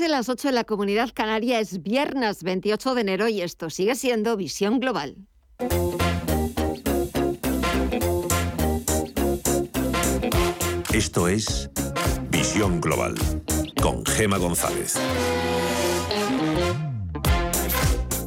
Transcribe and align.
las 0.00 0.28
8 0.28 0.48
en 0.48 0.54
la 0.56 0.64
comunidad 0.64 1.10
canaria 1.14 1.60
es 1.60 1.80
viernes 1.80 2.42
28 2.42 2.94
de 2.94 3.00
enero 3.00 3.28
y 3.28 3.40
esto 3.40 3.70
sigue 3.70 3.94
siendo 3.94 4.36
Visión 4.36 4.80
Global. 4.80 5.16
Esto 10.92 11.28
es 11.28 11.70
Visión 12.28 12.80
Global 12.80 13.14
con 13.80 14.04
Gema 14.04 14.38
González. 14.38 14.94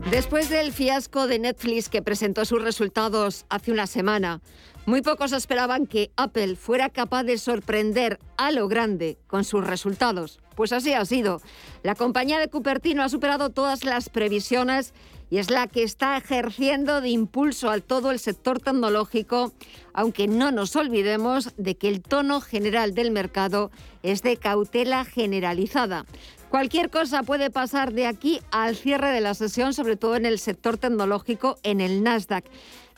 Después 0.10 0.50
del 0.50 0.72
fiasco 0.72 1.28
de 1.28 1.40
Netflix 1.40 1.90
que 1.90 2.02
presentó 2.02 2.46
sus 2.46 2.62
resultados 2.62 3.46
hace 3.50 3.74
una 3.74 3.88
semana, 3.88 4.42
muy 4.86 5.02
pocos 5.02 5.34
esperaban 5.34 5.86
que 5.86 6.12
Apple 6.16 6.56
fuera 6.56 6.90
capaz 6.90 7.24
de 7.24 7.38
sorprender 7.38 8.20
a 8.38 8.52
lo 8.52 8.70
grande 8.70 9.18
con 9.28 9.44
sus 9.44 9.68
resultados. 9.68 10.40
Pues 10.58 10.74
así 10.74 10.92
ha 10.94 11.06
sido. 11.06 11.40
La 11.84 11.94
compañía 11.94 12.40
de 12.40 12.48
Cupertino 12.48 13.04
ha 13.04 13.10
superado 13.10 13.52
todas 13.52 13.84
las 13.84 14.10
previsiones 14.10 14.92
y 15.30 15.38
es 15.38 15.52
la 15.52 15.68
que 15.68 15.84
está 15.84 16.18
ejerciendo 16.18 17.00
de 17.00 17.10
impulso 17.10 17.70
a 17.70 17.80
todo 17.80 18.10
el 18.10 18.18
sector 18.18 18.60
tecnológico, 18.60 19.54
aunque 19.94 20.28
no 20.28 20.52
nos 20.52 20.76
olvidemos 20.76 21.54
de 21.58 21.76
que 21.76 21.90
el 21.90 22.02
tono 22.02 22.42
general 22.42 22.96
del 22.96 23.12
mercado 23.12 23.70
es 24.02 24.24
de 24.24 24.38
cautela 24.38 25.06
generalizada. 25.06 26.08
Cualquier 26.50 26.90
cosa 26.90 27.22
puede 27.22 27.52
pasar 27.52 27.94
de 27.94 28.08
aquí 28.08 28.40
al 28.50 28.76
cierre 28.76 29.10
de 29.12 29.22
la 29.22 29.36
sesión, 29.36 29.76
sobre 29.76 29.96
todo 29.96 30.16
en 30.16 30.26
el 30.26 30.40
sector 30.40 30.80
tecnológico, 30.80 31.60
en 31.62 31.82
el 31.82 32.02
Nasdaq. 32.02 32.46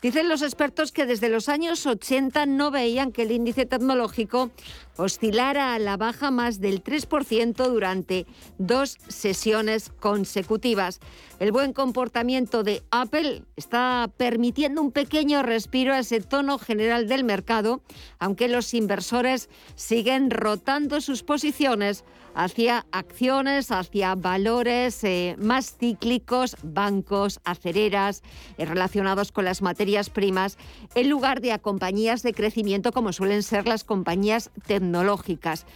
Dicen 0.02 0.30
los 0.30 0.40
expertos 0.40 0.92
que 0.92 1.04
desde 1.04 1.28
los 1.28 1.50
años 1.50 1.84
80 1.84 2.46
no 2.46 2.70
veían 2.70 3.12
que 3.12 3.22
el 3.22 3.32
índice 3.32 3.66
tecnológico 3.66 4.50
oscilara 4.96 5.74
a 5.74 5.78
la 5.78 5.98
baja 5.98 6.30
más 6.30 6.58
del 6.58 6.82
3% 6.82 7.68
durante 7.68 8.26
dos 8.56 8.96
sesiones 9.08 9.90
consecutivas. 10.00 11.00
El 11.38 11.52
buen 11.52 11.74
comportamiento 11.74 12.62
de 12.62 12.82
Apple 12.90 13.42
está 13.56 14.10
permitiendo 14.16 14.80
un 14.80 14.90
pequeño 14.90 15.42
respiro 15.42 15.92
a 15.92 15.98
ese 15.98 16.20
tono 16.20 16.58
general 16.58 17.06
del 17.06 17.24
mercado, 17.24 17.82
aunque 18.18 18.48
los 18.48 18.72
inversores 18.72 19.50
siguen 19.74 20.30
rotando 20.30 21.02
sus 21.02 21.22
posiciones 21.22 22.04
hacia 22.34 22.86
acciones, 22.92 23.70
hacia 23.70 24.14
valores 24.14 25.02
eh, 25.04 25.36
más 25.38 25.76
cíclicos, 25.76 26.56
bancos, 26.62 27.40
acereras, 27.44 28.22
eh, 28.58 28.64
relacionados 28.64 29.32
con 29.32 29.44
las 29.44 29.62
materias 29.62 30.10
primas, 30.10 30.58
en 30.94 31.08
lugar 31.08 31.40
de 31.40 31.52
a 31.52 31.58
compañías 31.58 32.22
de 32.22 32.34
crecimiento 32.34 32.92
como 32.92 33.12
suelen 33.12 33.42
ser 33.42 33.66
las 33.66 33.84
compañías 33.84 34.50
tecnológicas. 34.66 35.66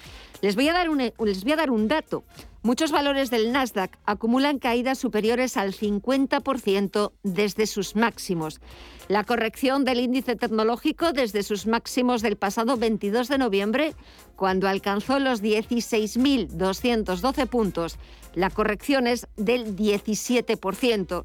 Les 0.44 0.54
voy 0.56 0.68
a 0.68 0.74
dar 0.74 0.90
un, 0.90 0.98
les 0.98 1.42
voy 1.42 1.52
a 1.52 1.56
dar 1.56 1.70
un 1.70 1.88
dato. 1.88 2.22
Muchos 2.60 2.92
valores 2.92 3.30
del 3.30 3.50
Nasdaq 3.50 3.98
acumulan 4.04 4.58
caídas 4.58 4.98
superiores 4.98 5.56
al 5.56 5.72
50% 5.72 7.12
desde 7.22 7.66
sus 7.66 7.96
máximos. 7.96 8.60
La 9.08 9.24
corrección 9.24 9.86
del 9.86 10.00
índice 10.00 10.36
tecnológico 10.36 11.14
desde 11.14 11.42
sus 11.44 11.66
máximos 11.66 12.20
del 12.20 12.36
pasado 12.36 12.76
22 12.76 13.28
de 13.28 13.38
noviembre, 13.38 13.94
cuando 14.36 14.68
alcanzó 14.68 15.18
los 15.18 15.42
16.212 15.42 17.46
puntos, 17.46 17.96
la 18.34 18.50
corrección 18.50 19.06
es 19.06 19.26
del 19.38 19.74
17%. 19.74 21.24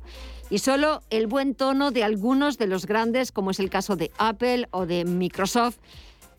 Y 0.50 0.60
solo 0.60 1.02
el 1.10 1.28
buen 1.28 1.56
tono 1.56 1.92
de 1.92 2.06
algunos 2.06 2.58
de 2.58 2.68
los 2.68 2.86
grandes, 2.86 3.34
como 3.34 3.52
es 3.52 3.60
el 3.60 3.70
caso 3.70 3.98
de 3.98 4.12
Apple 4.18 4.70
o 4.72 4.86
de 4.86 5.04
Microsoft, 5.04 5.76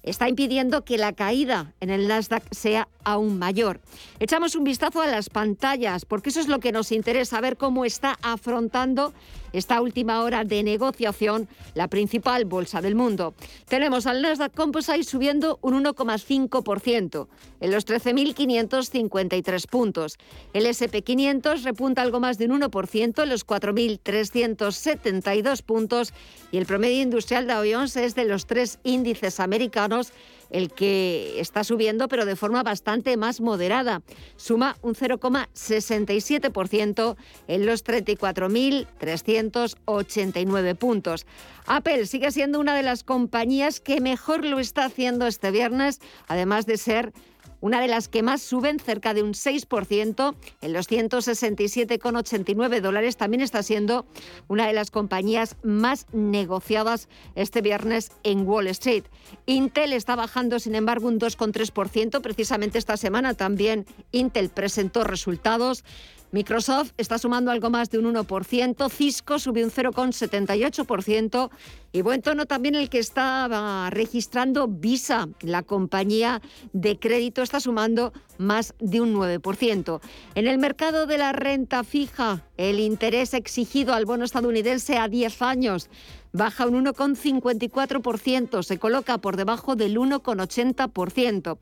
está 0.03 0.29
impidiendo 0.29 0.84
que 0.84 0.98
la 0.98 1.12
caída 1.12 1.73
en 1.81 1.91
el 1.91 2.09
Nasdaq 2.09 2.43
sea 2.53 2.89
aún 3.05 3.39
mayor. 3.39 3.81
Echamos 4.19 4.55
un 4.55 4.65
vistazo 4.65 5.01
a 5.03 5.07
las 5.07 5.31
pantallas, 5.31 6.05
porque 6.05 6.31
eso 6.31 6.41
es 6.41 6.48
lo 6.48 6.61
que 6.61 6.73
nos 6.73 6.92
interesa, 6.92 7.41
ver 7.41 7.57
cómo 7.57 7.84
está 7.84 8.19
afrontando 8.23 9.12
esta 9.53 9.81
última 9.81 10.23
hora 10.23 10.45
de 10.45 10.62
negociación 10.62 11.48
la 11.75 11.89
principal 11.89 12.45
bolsa 12.45 12.81
del 12.81 12.95
mundo. 12.95 13.35
Tenemos 13.69 14.07
al 14.07 14.23
Nasdaq 14.23 14.55
Composite 14.55 15.02
subiendo 15.05 15.58
un 15.63 15.85
1,5% 15.85 17.27
en 17.61 17.70
los 17.70 17.86
13.553 17.86 19.69
puntos. 19.69 20.19
El 20.52 20.67
SP500 20.67 21.63
repunta 21.63 22.02
algo 22.02 22.19
más 22.20 22.36
de 22.39 22.47
un 22.47 22.61
1% 22.61 23.23
en 23.23 23.29
los 23.29 23.47
4.372 23.47 25.63
puntos 25.63 26.13
y 26.53 26.58
el 26.58 26.67
promedio 26.67 27.03
industrial 27.03 27.47
de 27.47 27.74
Jones 27.74 27.97
es 27.97 28.14
de 28.14 28.24
los 28.24 28.47
tres 28.47 28.79
índices 28.85 29.41
americanos 29.41 30.13
el 30.50 30.70
que 30.70 31.40
está 31.40 31.64
subiendo, 31.64 32.06
pero 32.08 32.27
de 32.27 32.36
forma 32.36 32.62
bastante 32.62 33.16
más 33.16 33.40
moderada. 33.40 34.02
Suma 34.36 34.77
un 34.83 34.94
0,67% 34.94 37.16
en 37.48 37.66
los 37.66 37.84
34.389 37.84 40.77
puntos. 40.77 41.27
Apple 41.66 42.06
sigue 42.06 42.30
siendo 42.33 42.61
una 42.61 42.74
de 42.74 42.83
las 42.83 43.05
compañías 43.05 43.80
que 43.80 44.00
mejor 44.00 44.44
lo 44.44 44.58
está 44.58 44.86
haciendo 44.86 45.27
este 45.27 45.50
viernes, 45.50 46.00
además 46.27 46.64
de 46.67 46.77
ser 46.77 47.12
una 47.61 47.81
de 47.81 47.89
las 47.89 48.09
que 48.09 48.23
más 48.23 48.43
suben, 48.43 48.79
cerca 48.79 49.15
de 49.15 49.23
un 49.23 49.33
6%, 49.33 50.35
en 50.61 50.73
los 50.73 50.91
167,89 50.91 52.81
dólares. 52.81 53.17
También 53.17 53.41
está 53.41 53.63
siendo 53.63 54.07
una 54.48 54.67
de 54.67 54.73
las 54.73 54.91
compañías 54.91 55.57
más 55.63 56.07
negociadas 56.13 57.09
este 57.35 57.61
viernes 57.61 58.13
en 58.23 58.47
Wall 58.47 58.67
Street. 58.69 59.05
Intel 59.47 59.93
está 59.93 60.17
bajando, 60.17 60.59
sin 60.59 60.75
embargo, 60.75 61.09
un 61.09 61.19
2,3%. 61.19 62.21
Precisamente 62.21 62.79
esta 62.79 62.97
semana 62.97 63.35
también 63.35 63.87
Intel 64.13 64.51
presentó 64.51 65.05
resultados. 65.05 65.85
Microsoft 66.33 66.92
está 66.96 67.18
sumando 67.18 67.51
algo 67.51 67.70
más 67.70 67.91
de 67.91 67.98
un 67.98 68.14
1%, 68.14 68.91
Cisco 68.91 69.39
subió 69.39 69.64
un 69.64 69.73
0,78% 69.73 71.51
y 71.92 72.02
buen 72.02 72.23
tono 72.23 72.46
también 72.46 72.77
el 72.77 72.89
que 72.89 73.01
está 73.01 73.89
registrando 73.91 74.68
Visa, 74.68 75.29
la 75.41 75.64
compañía 75.64 76.41
de 76.73 76.98
crédito 76.98 77.42
está 77.42 77.58
sumando 77.58 78.13
más 78.39 78.74
de 78.79 79.01
un 79.01 79.14
9%. 79.14 80.01
En 80.36 80.46
el 80.46 80.58
mercado 80.58 81.07
de 81.07 81.18
la 81.18 81.33
renta 81.33 81.83
fija, 81.83 82.45
el 82.57 82.79
interés 82.79 83.35
exigido 83.35 83.92
al 83.92 84.07
bono 84.07 84.24
estadounidense 84.24 84.98
a 84.98 85.08
10 85.08 85.42
años 85.42 85.91
baja 86.33 86.67
un 86.67 86.85
1,54%, 86.85 88.63
se 88.63 88.79
coloca 88.79 89.18
por 89.18 89.36
debajo 89.36 89.77
del 89.77 89.96
1,80%. 89.96 91.58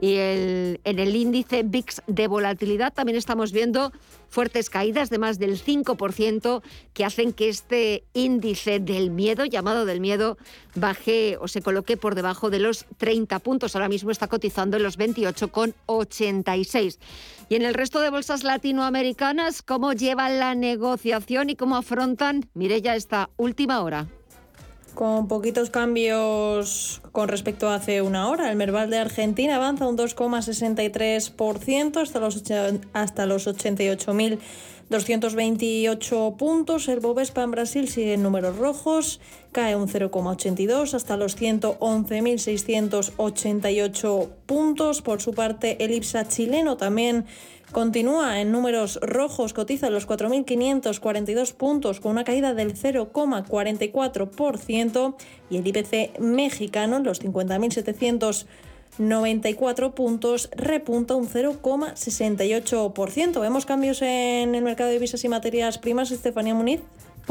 Y 0.00 0.14
el, 0.16 0.80
en 0.84 0.98
el 0.98 1.16
índice 1.16 1.62
VIX 1.62 2.02
de 2.06 2.28
volatilidad 2.28 2.92
también 2.92 3.18
estamos 3.18 3.52
viendo 3.52 3.92
fuertes 4.32 4.70
caídas 4.70 5.10
de 5.10 5.18
más 5.18 5.38
del 5.38 5.62
5% 5.62 6.62
que 6.94 7.04
hacen 7.04 7.34
que 7.34 7.50
este 7.50 8.04
índice 8.14 8.80
del 8.80 9.10
miedo, 9.10 9.44
llamado 9.44 9.84
del 9.84 10.00
miedo, 10.00 10.38
baje 10.74 11.36
o 11.38 11.48
se 11.48 11.60
coloque 11.60 11.98
por 11.98 12.14
debajo 12.14 12.48
de 12.48 12.58
los 12.58 12.86
30 12.96 13.38
puntos. 13.40 13.76
Ahora 13.76 13.90
mismo 13.90 14.10
está 14.10 14.28
cotizando 14.28 14.78
en 14.78 14.84
los 14.84 14.98
28,86. 14.98 16.98
Y 17.50 17.56
en 17.56 17.62
el 17.62 17.74
resto 17.74 18.00
de 18.00 18.08
bolsas 18.08 18.42
latinoamericanas, 18.42 19.60
¿cómo 19.60 19.92
llevan 19.92 20.38
la 20.38 20.54
negociación 20.54 21.50
y 21.50 21.56
cómo 21.56 21.76
afrontan, 21.76 22.48
mire 22.54 22.80
ya 22.80 22.96
esta 22.96 23.28
última 23.36 23.82
hora? 23.82 24.08
Con 24.94 25.26
poquitos 25.26 25.70
cambios 25.70 27.00
con 27.12 27.28
respecto 27.28 27.68
a 27.68 27.76
hace 27.76 28.02
una 28.02 28.28
hora, 28.28 28.50
el 28.50 28.56
Merval 28.56 28.90
de 28.90 28.98
Argentina 28.98 29.56
avanza 29.56 29.86
un 29.86 29.96
2,63% 29.96 32.02
hasta 32.02 32.20
los, 32.20 32.42
hasta 32.92 33.24
los 33.26 33.46
88.228 33.46 36.36
puntos. 36.36 36.88
El 36.88 37.00
Bovespa 37.00 37.42
en 37.42 37.52
Brasil 37.52 37.88
sigue 37.88 38.12
en 38.14 38.22
números 38.22 38.58
rojos, 38.58 39.18
cae 39.50 39.76
un 39.76 39.88
0,82 39.88 40.92
hasta 40.92 41.16
los 41.16 41.40
111.688 41.40 44.28
puntos. 44.44 45.00
Por 45.00 45.22
su 45.22 45.32
parte, 45.32 45.82
el 45.82 45.92
IPSA 45.92 46.28
chileno 46.28 46.76
también 46.76 47.24
Continúa 47.72 48.40
en 48.42 48.52
números 48.52 49.00
rojos, 49.00 49.54
cotiza 49.54 49.88
los 49.88 50.06
4.542 50.06 51.54
puntos 51.54 52.00
con 52.00 52.12
una 52.12 52.24
caída 52.24 52.52
del 52.52 52.74
0,44% 52.74 55.14
y 55.48 55.56
el 55.56 55.66
IPC 55.66 56.20
mexicano 56.20 56.98
en 56.98 57.04
los 57.04 57.22
50.794 57.22 59.94
puntos 59.94 60.50
repunta 60.54 61.14
un 61.14 61.26
0,68%. 61.26 63.40
Vemos 63.40 63.64
cambios 63.64 64.02
en 64.02 64.54
el 64.54 64.62
mercado 64.62 64.90
de 64.90 64.96
divisas 64.96 65.24
y 65.24 65.30
materias 65.30 65.78
primas, 65.78 66.10
Estefanía 66.10 66.54
Muniz. 66.54 66.82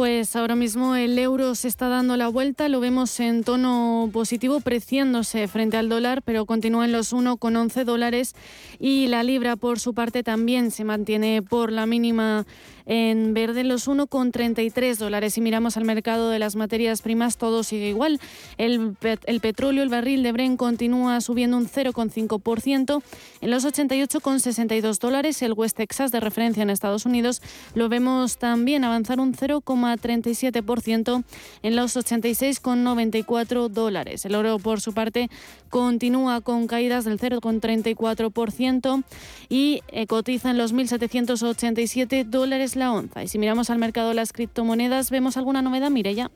Pues 0.01 0.35
ahora 0.35 0.55
mismo 0.55 0.95
el 0.95 1.19
euro 1.19 1.53
se 1.53 1.67
está 1.67 1.87
dando 1.87 2.17
la 2.17 2.27
vuelta, 2.27 2.67
lo 2.69 2.79
vemos 2.79 3.19
en 3.19 3.43
tono 3.43 4.09
positivo, 4.11 4.59
preciándose 4.59 5.47
frente 5.47 5.77
al 5.77 5.89
dólar, 5.89 6.23
pero 6.23 6.47
continúa 6.47 6.85
en 6.85 6.91
los 6.91 7.13
1,11 7.13 7.83
dólares. 7.83 8.33
Y 8.79 9.09
la 9.09 9.21
libra 9.21 9.57
por 9.57 9.79
su 9.79 9.93
parte 9.93 10.23
también 10.23 10.71
se 10.71 10.85
mantiene 10.85 11.43
por 11.43 11.71
la 11.71 11.85
mínima 11.85 12.47
en 12.85 13.33
verde 13.33 13.63
los 13.63 13.87
1,33 13.87 14.97
dólares. 14.97 15.33
Si 15.33 15.41
miramos 15.41 15.77
al 15.77 15.85
mercado 15.85 16.29
de 16.29 16.39
las 16.39 16.55
materias 16.55 17.01
primas, 17.01 17.37
todo 17.37 17.63
sigue 17.63 17.89
igual. 17.89 18.19
El, 18.57 18.95
petróleo, 19.41 19.83
el 19.83 19.89
barril 19.89 20.23
de 20.23 20.31
Bren 20.31 20.57
continúa 20.57 21.21
subiendo 21.21 21.57
un 21.57 21.67
0,5% 21.67 23.03
en 23.41 23.51
los 23.51 23.65
88,62 23.65 24.99
dólares. 24.99 25.41
El 25.41 25.53
West 25.53 25.77
Texas 25.77 26.11
de 26.11 26.19
referencia 26.19 26.63
en 26.63 26.69
Estados 26.69 27.05
Unidos 27.05 27.41
lo 27.75 27.89
vemos 27.89 28.37
también 28.37 28.83
avanzar 28.83 29.19
un 29.19 29.33
0,37% 29.33 31.23
en 31.63 31.75
los 31.75 31.95
86,94 31.95 33.69
dólares. 33.69 34.25
El 34.25 34.35
oro, 34.35 34.59
por 34.59 34.81
su 34.81 34.93
parte, 34.93 35.29
continúa 35.69 36.41
con 36.41 36.67
caídas 36.67 37.05
del 37.05 37.19
0,34% 37.19 39.03
y 39.49 39.81
eh, 39.87 40.07
cotiza 40.07 40.51
en 40.51 40.57
los 40.57 40.73
1.787 40.73 42.25
dólares 42.25 42.70
la 42.75 42.93
onza. 42.93 43.23
Y 43.23 43.27
si 43.27 43.39
miramos 43.39 43.69
al 43.69 43.77
mercado 43.77 44.09
de 44.09 44.15
las 44.15 44.33
criptomonedas, 44.33 45.11
¿vemos 45.11 45.37
alguna 45.37 45.61
novedad, 45.61 45.91
ya 45.91 46.31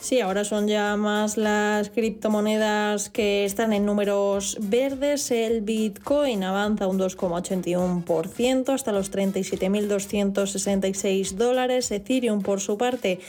Sí, 0.00 0.20
ahora 0.20 0.44
son 0.44 0.66
ya 0.66 0.96
más 0.96 1.36
las 1.36 1.90
criptomonedas 1.90 3.10
que 3.10 3.44
están 3.44 3.74
en 3.74 3.84
números 3.84 4.56
verdes. 4.58 5.30
El 5.30 5.60
Bitcoin 5.60 6.42
avanza 6.42 6.86
un 6.86 6.98
2,81% 6.98 8.72
hasta 8.72 8.92
los 8.92 9.12
37.266 9.12 11.32
dólares. 11.32 11.90
Ethereum, 11.90 12.40
por 12.40 12.62
su 12.62 12.78
parte, 12.78 13.20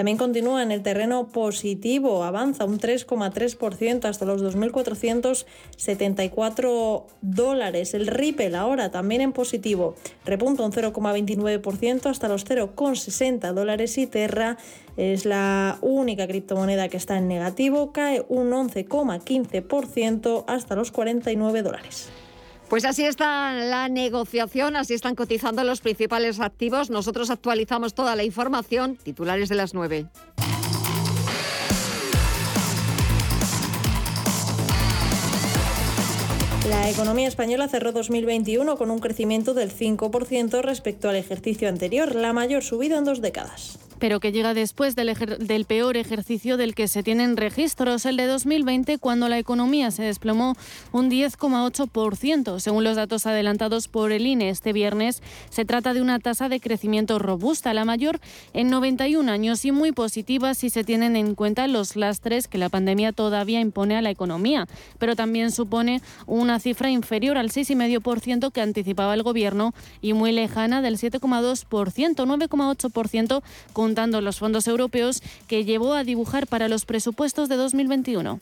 también 0.00 0.16
continúa 0.16 0.62
en 0.62 0.72
el 0.72 0.82
terreno 0.82 1.28
positivo, 1.28 2.24
avanza 2.24 2.64
un 2.64 2.78
3,3% 2.78 4.06
hasta 4.06 4.24
los 4.24 4.42
2.474 4.42 7.04
dólares. 7.20 7.92
El 7.92 8.06
Ripple 8.06 8.56
ahora 8.56 8.90
también 8.90 9.20
en 9.20 9.34
positivo, 9.34 9.96
repunta 10.24 10.62
un 10.62 10.72
0,29% 10.72 12.06
hasta 12.06 12.28
los 12.28 12.46
0,60 12.46 13.52
dólares 13.52 13.98
y 13.98 14.06
Terra 14.06 14.56
es 14.96 15.26
la 15.26 15.76
única 15.82 16.26
criptomoneda 16.26 16.88
que 16.88 16.96
está 16.96 17.18
en 17.18 17.28
negativo, 17.28 17.92
cae 17.92 18.24
un 18.30 18.52
11,15% 18.52 20.44
hasta 20.46 20.76
los 20.76 20.92
49 20.92 21.60
dólares. 21.60 22.08
Pues 22.70 22.84
así 22.84 23.04
está 23.04 23.52
la 23.52 23.88
negociación, 23.88 24.76
así 24.76 24.94
están 24.94 25.16
cotizando 25.16 25.64
los 25.64 25.80
principales 25.80 26.38
activos. 26.38 26.88
Nosotros 26.88 27.28
actualizamos 27.30 27.94
toda 27.94 28.14
la 28.14 28.22
información. 28.22 28.94
Titulares 28.94 29.48
de 29.48 29.56
las 29.56 29.74
9. 29.74 30.06
La 36.68 36.88
economía 36.88 37.26
española 37.26 37.66
cerró 37.66 37.90
2021 37.90 38.76
con 38.76 38.92
un 38.92 39.00
crecimiento 39.00 39.52
del 39.52 39.72
5% 39.76 40.62
respecto 40.62 41.08
al 41.08 41.16
ejercicio 41.16 41.68
anterior, 41.68 42.14
la 42.14 42.32
mayor 42.32 42.62
subida 42.62 42.98
en 42.98 43.04
dos 43.04 43.20
décadas 43.20 43.80
pero 44.00 44.18
que 44.18 44.32
llega 44.32 44.54
después 44.54 44.96
del, 44.96 45.14
del, 45.38 45.64
peor 45.66 45.96
ejercicio 45.96 46.56
del 46.56 46.74
que 46.74 46.88
se 46.88 47.02
tienen 47.02 47.36
registros, 47.36 48.06
el 48.06 48.16
de 48.16 48.26
2020, 48.26 48.98
cuando 48.98 49.28
la 49.28 49.38
economía 49.38 49.90
se 49.90 50.02
desplomó 50.02 50.56
un 50.90 51.10
10,8%. 51.10 52.58
Según 52.58 52.82
los 52.82 52.96
datos 52.96 53.26
adelantados 53.26 53.86
por 53.88 54.10
el 54.10 54.26
INE 54.26 54.48
este 54.48 54.72
viernes, 54.72 55.22
se 55.50 55.64
trata 55.64 55.94
de 55.94 56.00
una 56.00 56.18
tasa 56.18 56.48
de 56.48 56.60
crecimiento 56.60 57.18
robusta, 57.18 57.74
la 57.74 57.84
mayor 57.84 58.20
en 58.54 58.70
91 58.70 59.30
años 59.30 59.64
y 59.64 59.70
muy 59.70 59.92
positiva 59.92 60.54
si 60.54 60.70
se 60.70 60.82
tienen 60.82 61.14
en 61.14 61.34
cuenta 61.34 61.66
los 61.68 61.94
lastres 61.94 62.48
que 62.48 62.58
la 62.58 62.70
pandemia 62.70 63.12
todavía 63.12 63.60
impone 63.60 63.96
a 63.96 64.02
la 64.02 64.10
economía, 64.10 64.66
pero 64.98 65.14
también 65.14 65.50
supone 65.50 66.00
una 66.26 66.58
cifra 66.58 66.90
inferior 66.90 67.36
al 67.36 67.50
6,5% 67.50 68.50
que 68.50 68.62
anticipaba 68.62 69.14
el 69.14 69.22
gobierno 69.22 69.74
y 70.00 70.14
muy 70.14 70.32
lejana 70.32 70.80
del 70.80 70.96
7,2%, 70.96 71.66
9,8% 71.68 73.42
con 73.74 73.89
juntando 73.90 74.20
los 74.20 74.38
fondos 74.38 74.68
europeos 74.68 75.20
que 75.48 75.64
llevó 75.64 75.94
a 75.94 76.04
dibujar 76.04 76.46
para 76.46 76.68
los 76.68 76.84
presupuestos 76.84 77.48
de 77.48 77.56
2021. 77.56 78.38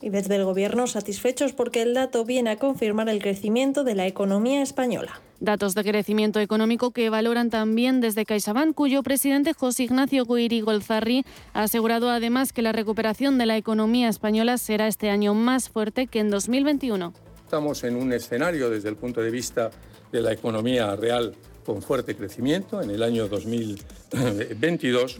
Y 0.00 0.10
desde 0.10 0.36
el 0.36 0.44
Gobierno 0.44 0.86
satisfechos 0.86 1.52
porque 1.52 1.82
el 1.82 1.92
dato 1.92 2.24
viene 2.24 2.50
a 2.50 2.56
confirmar 2.56 3.08
el 3.08 3.20
crecimiento 3.20 3.82
de 3.82 3.96
la 3.96 4.06
economía 4.06 4.62
española. 4.62 5.20
Datos 5.40 5.74
de 5.74 5.82
crecimiento 5.82 6.38
económico 6.38 6.92
que 6.92 7.10
valoran 7.10 7.50
también 7.50 8.00
desde 8.00 8.24
CaixaBank, 8.24 8.76
cuyo 8.76 9.02
presidente 9.02 9.54
José 9.54 9.82
Ignacio 9.84 10.24
Guiri 10.24 10.60
Golzarri 10.60 11.24
ha 11.52 11.64
asegurado 11.64 12.08
además 12.08 12.52
que 12.52 12.62
la 12.62 12.70
recuperación 12.70 13.38
de 13.38 13.46
la 13.46 13.56
economía 13.56 14.08
española 14.08 14.56
será 14.56 14.86
este 14.86 15.10
año 15.10 15.34
más 15.34 15.68
fuerte 15.68 16.06
que 16.06 16.20
en 16.20 16.30
2021. 16.30 17.12
Estamos 17.42 17.82
en 17.82 17.96
un 17.96 18.12
escenario 18.12 18.70
desde 18.70 18.88
el 18.88 18.96
punto 18.96 19.20
de 19.20 19.32
vista 19.32 19.70
de 20.12 20.22
la 20.22 20.32
economía 20.32 20.94
real 20.94 21.34
con 21.66 21.82
fuerte 21.82 22.14
crecimiento 22.14 22.80
en 22.80 22.90
el 22.90 23.02
año 23.02 23.26
2022. 23.26 25.18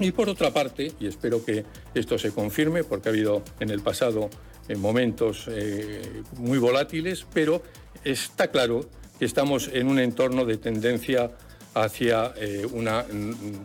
Y 0.00 0.10
por 0.12 0.28
otra 0.28 0.50
parte, 0.52 0.92
y 0.98 1.06
espero 1.06 1.44
que 1.44 1.64
esto 1.94 2.18
se 2.18 2.32
confirme, 2.32 2.82
porque 2.82 3.10
ha 3.10 3.12
habido 3.12 3.42
en 3.60 3.70
el 3.70 3.82
pasado 3.82 4.30
eh, 4.68 4.74
momentos 4.74 5.46
eh, 5.48 6.22
muy 6.38 6.58
volátiles, 6.58 7.26
pero 7.32 7.62
está 8.04 8.50
claro 8.50 8.88
que 9.18 9.26
estamos 9.26 9.70
en 9.72 9.88
un 9.88 9.98
entorno 9.98 10.44
de 10.44 10.56
tendencia 10.56 11.30
hacia 11.74 12.32
eh, 12.36 12.66
una 12.72 13.04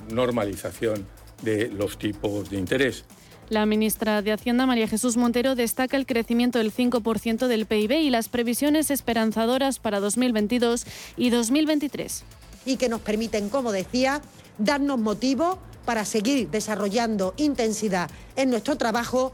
normalización 0.10 1.06
de 1.42 1.70
los 1.70 1.98
tipos 1.98 2.50
de 2.50 2.58
interés. 2.58 3.06
La 3.52 3.66
ministra 3.66 4.22
de 4.22 4.32
Hacienda, 4.32 4.66
María 4.66 4.88
Jesús 4.88 5.18
Montero, 5.18 5.56
destaca 5.56 5.98
el 5.98 6.06
crecimiento 6.06 6.60
del 6.60 6.74
5% 6.74 7.48
del 7.48 7.66
PIB 7.66 7.92
y 8.00 8.10
las 8.10 8.30
previsiones 8.30 8.90
esperanzadoras 8.90 9.78
para 9.78 10.00
2022 10.00 10.86
y 11.18 11.32
2023. 11.32 12.24
Y 12.66 12.78
que 12.78 12.88
nos 12.88 13.02
permiten, 13.02 13.50
como 13.50 13.74
decía, 13.74 14.22
darnos 14.58 15.00
motivos 15.00 15.58
para 15.84 16.06
seguir 16.06 16.50
desarrollando 16.50 17.34
intensidad 17.36 18.10
en 18.38 18.52
nuestro 18.52 18.78
trabajo, 18.78 19.34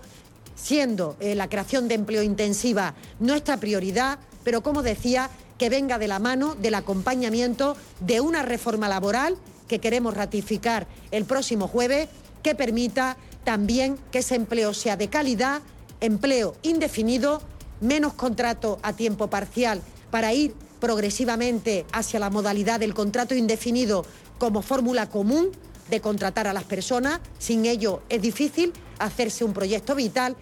siendo 0.55 1.15
eh, 1.19 1.35
la 1.35 1.47
creación 1.47 1.87
de 1.87 1.93
empleo 1.93 2.23
intensiva 2.23 2.95
nuestra 3.19 3.57
prioridad, 3.57 4.17
pero 4.43 4.63
como 4.63 4.81
decía, 4.81 5.29
que 5.59 5.69
venga 5.69 5.99
de 5.99 6.07
la 6.07 6.17
mano 6.17 6.55
del 6.55 6.73
acompañamiento 6.73 7.77
de 7.99 8.19
una 8.19 8.41
reforma 8.41 8.89
laboral 8.89 9.37
que 9.67 9.77
queremos 9.77 10.15
ratificar 10.15 10.87
el 11.11 11.25
próximo 11.25 11.67
jueves, 11.67 12.09
que 12.41 12.55
permita 12.55 13.17
también 13.47 13.97
que 14.11 14.19
ese 14.19 14.35
empleo 14.35 14.73
sea 14.73 14.97
de 14.97 15.07
calidad, 15.07 15.61
empleo 16.01 16.57
indefinido, 16.63 17.41
menos 17.79 18.11
contrato 18.11 18.77
a 18.83 18.91
tiempo 18.91 19.29
parcial 19.29 19.81
para 20.11 20.33
ir 20.33 20.53
progresivamente 20.81 21.85
hacia 21.93 22.19
la 22.19 22.29
modalidad 22.29 22.81
del 22.81 22.93
contrato 22.93 23.35
indefinido 23.35 24.05
como 24.37 24.61
fórmula 24.61 25.07
común 25.07 25.51
de 25.89 26.01
contratar 26.01 26.45
a 26.47 26.51
las 26.51 26.65
personas. 26.65 27.21
Sin 27.39 27.65
ello 27.65 28.01
es 28.09 28.21
difícil 28.21 28.73
hacerse 28.99 29.45
un 29.45 29.53
proyecto 29.53 29.95
vital. 29.95 30.35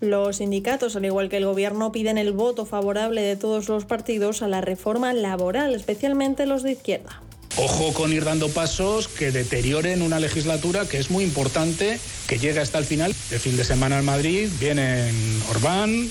Los 0.00 0.38
sindicatos, 0.38 0.96
al 0.96 1.04
igual 1.04 1.28
que 1.28 1.36
el 1.36 1.44
Gobierno, 1.44 1.92
piden 1.92 2.18
el 2.18 2.32
voto 2.32 2.66
favorable 2.66 3.22
de 3.22 3.36
todos 3.36 3.68
los 3.68 3.84
partidos 3.84 4.42
a 4.42 4.48
la 4.48 4.60
reforma 4.60 5.12
laboral, 5.12 5.72
especialmente 5.76 6.46
los 6.46 6.64
de 6.64 6.72
izquierda. 6.72 7.22
Ojo 7.56 7.92
con 7.92 8.12
ir 8.12 8.24
dando 8.24 8.48
pasos 8.48 9.06
que 9.06 9.30
deterioren 9.30 10.02
una 10.02 10.18
legislatura 10.18 10.88
que 10.88 10.98
es 10.98 11.10
muy 11.10 11.22
importante, 11.22 12.00
que 12.26 12.38
llega 12.38 12.62
hasta 12.62 12.78
el 12.78 12.84
final. 12.84 13.14
El 13.30 13.38
fin 13.38 13.56
de 13.56 13.64
semana 13.64 13.98
en 13.98 14.04
Madrid 14.04 14.48
vienen 14.58 15.14
Orbán, 15.50 16.10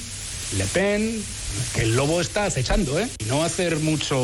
Le 0.58 0.66
Pen, 0.68 1.22
que 1.76 1.82
el 1.82 1.98
lobo 1.98 2.22
está 2.22 2.46
acechando, 2.46 2.98
¿eh? 2.98 3.10
No 3.28 3.44
hacer 3.44 3.80
mucho 3.80 4.16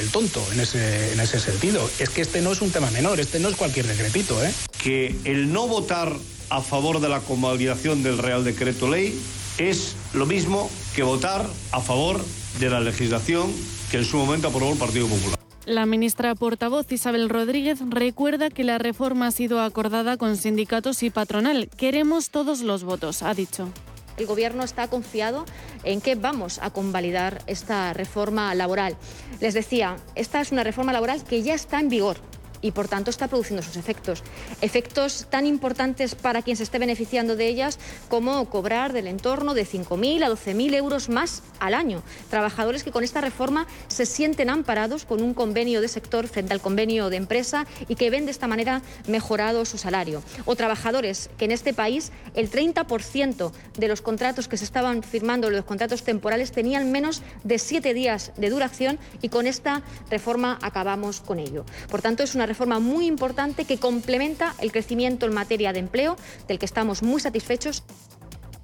el 0.00 0.08
tonto 0.08 0.42
en 0.52 0.60
ese, 0.60 1.12
en 1.12 1.20
ese 1.20 1.38
sentido. 1.38 1.88
Es 1.98 2.08
que 2.08 2.22
este 2.22 2.40
no 2.40 2.52
es 2.52 2.62
un 2.62 2.70
tema 2.70 2.90
menor, 2.92 3.20
este 3.20 3.40
no 3.40 3.50
es 3.50 3.56
cualquier 3.56 3.86
decretito, 3.86 4.42
¿eh? 4.42 4.50
Que 4.82 5.14
el 5.24 5.52
no 5.52 5.68
votar 5.68 6.16
a 6.48 6.62
favor 6.62 7.00
de 7.00 7.10
la 7.10 7.20
convalidación 7.20 8.02
del 8.02 8.16
Real 8.16 8.42
Decreto 8.42 8.88
Ley 8.88 9.20
es 9.58 9.96
lo 10.14 10.24
mismo 10.24 10.70
que 10.96 11.02
votar 11.02 11.46
a 11.72 11.80
favor 11.80 12.24
de 12.58 12.70
la 12.70 12.80
legislación 12.80 13.52
que 13.90 13.98
en 13.98 14.04
su 14.06 14.16
momento 14.16 14.48
aprobó 14.48 14.72
el 14.72 14.78
Partido 14.78 15.08
Popular. 15.08 15.37
La 15.68 15.84
ministra 15.84 16.34
portavoz 16.34 16.90
Isabel 16.92 17.28
Rodríguez 17.28 17.80
recuerda 17.90 18.48
que 18.48 18.64
la 18.64 18.78
reforma 18.78 19.26
ha 19.26 19.30
sido 19.30 19.60
acordada 19.60 20.16
con 20.16 20.38
sindicatos 20.38 21.02
y 21.02 21.10
patronal. 21.10 21.68
Queremos 21.76 22.30
todos 22.30 22.62
los 22.62 22.84
votos, 22.84 23.22
ha 23.22 23.34
dicho. 23.34 23.68
El 24.16 24.24
Gobierno 24.24 24.62
está 24.62 24.88
confiado 24.88 25.44
en 25.84 26.00
que 26.00 26.14
vamos 26.14 26.58
a 26.62 26.70
convalidar 26.70 27.42
esta 27.46 27.92
reforma 27.92 28.54
laboral. 28.54 28.96
Les 29.40 29.52
decía, 29.52 29.98
esta 30.14 30.40
es 30.40 30.52
una 30.52 30.64
reforma 30.64 30.94
laboral 30.94 31.22
que 31.22 31.42
ya 31.42 31.52
está 31.52 31.80
en 31.80 31.90
vigor 31.90 32.16
y 32.60 32.72
por 32.72 32.88
tanto 32.88 33.10
está 33.10 33.28
produciendo 33.28 33.62
sus 33.62 33.76
efectos. 33.76 34.22
Efectos 34.60 35.26
tan 35.30 35.46
importantes 35.46 36.14
para 36.14 36.42
quien 36.42 36.56
se 36.56 36.62
esté 36.62 36.78
beneficiando 36.78 37.36
de 37.36 37.46
ellas 37.46 37.78
como 38.08 38.44
cobrar 38.48 38.92
del 38.92 39.06
entorno 39.06 39.54
de 39.54 39.66
5.000 39.66 40.24
a 40.24 40.30
12.000 40.30 40.74
euros 40.74 41.08
más 41.08 41.42
al 41.60 41.74
año. 41.74 42.02
Trabajadores 42.30 42.82
que 42.82 42.90
con 42.90 43.04
esta 43.04 43.20
reforma 43.20 43.66
se 43.88 44.06
sienten 44.06 44.50
amparados 44.50 45.04
con 45.04 45.22
un 45.22 45.34
convenio 45.34 45.80
de 45.80 45.88
sector 45.88 46.28
frente 46.28 46.52
al 46.52 46.60
convenio 46.60 47.10
de 47.10 47.16
empresa 47.16 47.66
y 47.88 47.94
que 47.94 48.10
ven 48.10 48.24
de 48.24 48.30
esta 48.30 48.46
manera 48.46 48.82
mejorado 49.06 49.64
su 49.64 49.78
salario. 49.78 50.22
O 50.44 50.56
trabajadores 50.56 51.30
que 51.38 51.44
en 51.44 51.52
este 51.52 51.74
país 51.74 52.12
el 52.34 52.50
30% 52.50 53.52
de 53.76 53.88
los 53.88 54.02
contratos 54.02 54.48
que 54.48 54.56
se 54.56 54.64
estaban 54.64 55.02
firmando, 55.02 55.50
los 55.50 55.64
contratos 55.64 56.02
temporales, 56.02 56.52
tenían 56.52 56.90
menos 56.90 57.22
de 57.44 57.58
siete 57.58 57.94
días 57.94 58.32
de 58.36 58.50
duración 58.50 58.98
y 59.22 59.28
con 59.28 59.46
esta 59.46 59.82
reforma 60.10 60.58
acabamos 60.62 61.20
con 61.20 61.38
ello. 61.38 61.64
Por 61.90 62.02
tanto, 62.02 62.22
es 62.22 62.34
una 62.34 62.46
reforma 62.48 62.80
muy 62.80 63.06
importante 63.06 63.64
que 63.64 63.78
complementa 63.78 64.54
el 64.58 64.72
crecimiento 64.72 65.26
en 65.26 65.34
materia 65.34 65.72
de 65.72 65.78
empleo, 65.78 66.16
del 66.48 66.58
que 66.58 66.66
estamos 66.66 67.02
muy 67.02 67.20
satisfechos. 67.20 67.84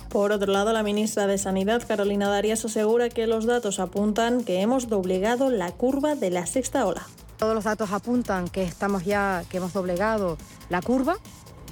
Por 0.08 0.30
otro 0.30 0.52
lado, 0.52 0.72
la 0.72 0.84
ministra 0.84 1.26
de 1.26 1.38
Sanidad, 1.38 1.82
Carolina 1.86 2.28
Darias, 2.28 2.64
asegura 2.64 3.08
que 3.08 3.26
los 3.26 3.46
datos 3.46 3.80
apuntan 3.80 4.44
que 4.44 4.60
hemos 4.60 4.88
doblegado 4.88 5.50
la 5.50 5.72
curva 5.72 6.14
de 6.14 6.30
la 6.30 6.46
sexta 6.46 6.86
ola. 6.86 7.06
Todos 7.36 7.54
los 7.54 7.64
datos 7.64 7.90
apuntan 7.90 8.48
que 8.48 8.62
estamos 8.62 9.04
ya, 9.04 9.42
que 9.50 9.56
hemos 9.56 9.72
doblegado 9.72 10.38
la 10.68 10.80
curva. 10.82 11.16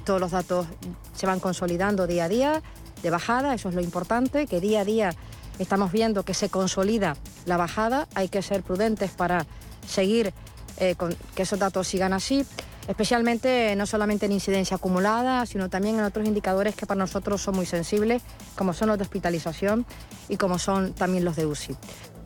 Todos 0.03 0.19
los 0.19 0.31
datos 0.31 0.67
se 1.15 1.25
van 1.25 1.39
consolidando 1.39 2.05
día 2.05 2.25
a 2.25 2.29
día 2.29 2.61
de 3.01 3.09
bajada, 3.09 3.53
eso 3.53 3.69
es 3.69 3.75
lo 3.75 3.81
importante, 3.81 4.45
que 4.45 4.59
día 4.59 4.81
a 4.81 4.85
día 4.85 5.15
estamos 5.57 5.91
viendo 5.91 6.23
que 6.23 6.33
se 6.33 6.49
consolida 6.49 7.15
la 7.45 7.55
bajada. 7.55 8.09
Hay 8.13 8.27
que 8.27 8.41
ser 8.41 8.61
prudentes 8.63 9.11
para 9.11 9.45
seguir 9.87 10.33
eh, 10.77 10.95
con 10.95 11.15
que 11.35 11.43
esos 11.43 11.59
datos 11.59 11.87
sigan 11.87 12.13
así, 12.13 12.45
especialmente 12.87 13.75
no 13.75 13.85
solamente 13.85 14.25
en 14.25 14.31
incidencia 14.31 14.77
acumulada, 14.77 15.45
sino 15.45 15.69
también 15.69 15.99
en 15.99 16.03
otros 16.03 16.27
indicadores 16.27 16.75
que 16.75 16.85
para 16.85 16.99
nosotros 16.99 17.41
son 17.41 17.55
muy 17.55 17.65
sensibles, 17.65 18.21
como 18.55 18.73
son 18.73 18.89
los 18.89 18.97
de 18.97 19.03
hospitalización 19.03 19.85
y 20.29 20.37
como 20.37 20.59
son 20.59 20.93
también 20.93 21.25
los 21.25 21.35
de 21.35 21.45
UCI. 21.45 21.77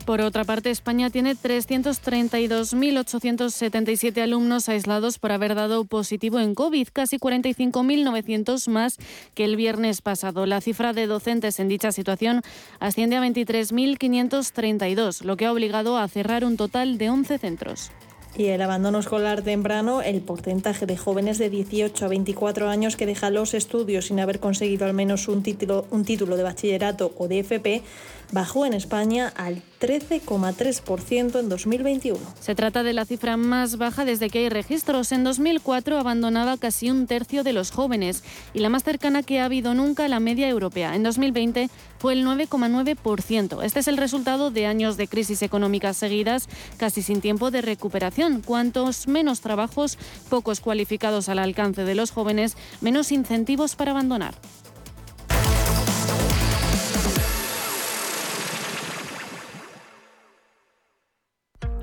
Por 0.08 0.22
otra 0.22 0.44
parte, 0.44 0.70
España 0.70 1.10
tiene 1.10 1.36
332.877 1.36 4.22
alumnos 4.22 4.70
aislados 4.70 5.18
por 5.18 5.32
haber 5.32 5.54
dado 5.54 5.84
positivo 5.84 6.40
en 6.40 6.54
COVID, 6.54 6.88
casi 6.94 7.18
45.900 7.18 8.70
más 8.70 8.96
que 9.34 9.44
el 9.44 9.56
viernes 9.56 10.00
pasado. 10.00 10.46
La 10.46 10.62
cifra 10.62 10.94
de 10.94 11.06
docentes 11.06 11.60
en 11.60 11.68
dicha 11.68 11.92
situación 11.92 12.40
asciende 12.80 13.16
a 13.16 13.20
23.532, 13.20 15.24
lo 15.24 15.36
que 15.36 15.44
ha 15.44 15.52
obligado 15.52 15.98
a 15.98 16.08
cerrar 16.08 16.46
un 16.46 16.56
total 16.56 16.96
de 16.96 17.10
11 17.10 17.36
centros. 17.36 17.90
Y 18.38 18.46
el 18.46 18.62
abandono 18.62 19.00
escolar 19.00 19.42
temprano, 19.42 20.00
el 20.00 20.20
porcentaje 20.20 20.86
de 20.86 20.96
jóvenes 20.96 21.38
de 21.38 21.50
18 21.50 22.04
a 22.04 22.08
24 22.08 22.68
años 22.68 22.94
que 22.94 23.04
dejan 23.04 23.34
los 23.34 23.52
estudios 23.52 24.06
sin 24.06 24.20
haber 24.20 24.38
conseguido 24.38 24.86
al 24.86 24.94
menos 24.94 25.26
un 25.26 25.42
título, 25.42 25.86
un 25.90 26.04
título 26.04 26.36
de 26.36 26.44
bachillerato 26.44 27.12
o 27.18 27.26
de 27.26 27.40
FP, 27.40 27.82
bajó 28.32 28.66
en 28.66 28.74
España 28.74 29.32
al 29.36 29.62
13,3% 29.80 31.38
en 31.38 31.48
2021. 31.48 32.18
Se 32.40 32.54
trata 32.54 32.82
de 32.82 32.92
la 32.92 33.04
cifra 33.04 33.36
más 33.36 33.78
baja 33.78 34.04
desde 34.04 34.28
que 34.28 34.40
hay 34.40 34.48
registros. 34.48 35.12
En 35.12 35.24
2004 35.24 35.98
abandonaba 35.98 36.56
casi 36.56 36.90
un 36.90 37.06
tercio 37.06 37.44
de 37.44 37.52
los 37.52 37.70
jóvenes 37.70 38.24
y 38.54 38.58
la 38.58 38.68
más 38.68 38.84
cercana 38.84 39.22
que 39.22 39.40
ha 39.40 39.44
habido 39.44 39.74
nunca 39.74 40.04
a 40.04 40.08
la 40.08 40.20
media 40.20 40.48
europea. 40.48 40.94
En 40.94 41.02
2020 41.02 41.70
fue 41.98 42.12
el 42.12 42.26
9,9%. 42.26 43.62
Este 43.62 43.80
es 43.80 43.88
el 43.88 43.96
resultado 43.96 44.50
de 44.50 44.66
años 44.66 44.96
de 44.96 45.08
crisis 45.08 45.42
económicas 45.42 45.96
seguidas, 45.96 46.48
casi 46.76 47.02
sin 47.02 47.20
tiempo 47.20 47.50
de 47.50 47.62
recuperación. 47.62 48.42
Cuantos 48.42 49.06
menos 49.08 49.40
trabajos, 49.40 49.98
pocos 50.28 50.60
cualificados 50.60 51.28
al 51.28 51.38
alcance 51.38 51.84
de 51.84 51.94
los 51.94 52.10
jóvenes, 52.10 52.56
menos 52.80 53.12
incentivos 53.12 53.76
para 53.76 53.92
abandonar. 53.92 54.34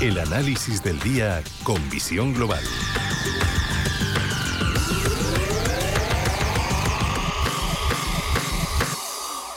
El 0.00 0.18
análisis 0.18 0.82
del 0.82 0.98
día 1.00 1.42
con 1.62 1.76
visión 1.90 2.32
global. 2.32 2.62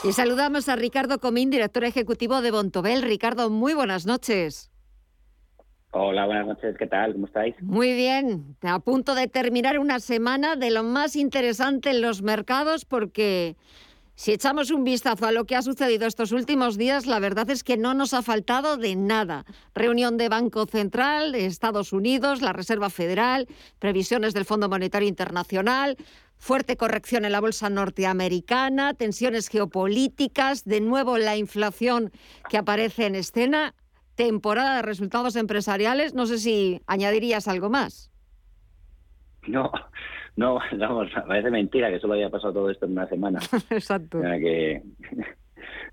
Y 0.02 0.12
saludamos 0.12 0.68
a 0.68 0.76
Ricardo 0.76 1.18
Comín, 1.18 1.48
director 1.48 1.84
ejecutivo 1.84 2.42
de 2.42 2.50
Bontobel. 2.50 3.00
Ricardo, 3.00 3.48
muy 3.48 3.72
buenas 3.72 4.04
noches. 4.04 4.70
Hola, 5.92 6.26
buenas 6.26 6.46
noches, 6.46 6.76
¿qué 6.78 6.88
tal? 6.88 7.14
¿Cómo 7.14 7.24
estáis? 7.24 7.54
Muy 7.62 7.94
bien, 7.94 8.58
a 8.60 8.80
punto 8.80 9.14
de 9.14 9.28
terminar 9.28 9.78
una 9.78 9.98
semana 9.98 10.56
de 10.56 10.70
lo 10.70 10.82
más 10.82 11.16
interesante 11.16 11.88
en 11.88 12.02
los 12.02 12.20
mercados 12.20 12.84
porque 12.84 13.56
si 14.16 14.32
echamos 14.32 14.70
un 14.70 14.84
vistazo 14.84 15.26
a 15.26 15.32
lo 15.32 15.44
que 15.44 15.56
ha 15.56 15.62
sucedido 15.62 16.06
estos 16.06 16.30
últimos 16.30 16.78
días, 16.78 17.06
la 17.06 17.18
verdad 17.18 17.50
es 17.50 17.64
que 17.64 17.76
no 17.76 17.94
nos 17.94 18.14
ha 18.14 18.22
faltado 18.22 18.76
de 18.76 18.94
nada. 18.94 19.44
Reunión 19.74 20.16
de 20.16 20.28
Banco 20.28 20.66
Central 20.66 21.32
de 21.32 21.46
Estados 21.46 21.92
Unidos, 21.92 22.40
la 22.40 22.52
Reserva 22.52 22.90
Federal, 22.90 23.48
previsiones 23.80 24.32
del 24.32 24.44
Fondo 24.44 24.68
Monetario 24.68 25.08
Internacional, 25.08 25.96
fuerte 26.36 26.76
corrección 26.76 27.24
en 27.24 27.32
la 27.32 27.40
bolsa 27.40 27.70
norteamericana, 27.70 28.94
tensiones 28.94 29.48
geopolíticas, 29.48 30.64
de 30.64 30.80
nuevo 30.80 31.18
la 31.18 31.36
inflación 31.36 32.12
que 32.48 32.58
aparece 32.58 33.06
en 33.06 33.16
escena, 33.16 33.74
temporada 34.14 34.76
de 34.76 34.82
resultados 34.82 35.34
empresariales. 35.34 36.14
No 36.14 36.26
sé 36.26 36.38
si 36.38 36.80
añadirías 36.86 37.48
algo 37.48 37.68
más. 37.68 38.12
No, 39.46 39.72
no, 40.36 40.58
vamos, 40.78 41.08
parece 41.26 41.50
mentira 41.50 41.90
que 41.90 42.00
solo 42.00 42.14
haya 42.14 42.30
pasado 42.30 42.52
todo 42.52 42.70
esto 42.70 42.86
en 42.86 42.92
una 42.92 43.08
semana. 43.08 43.40
Exacto. 43.70 44.20
Que... 44.20 44.82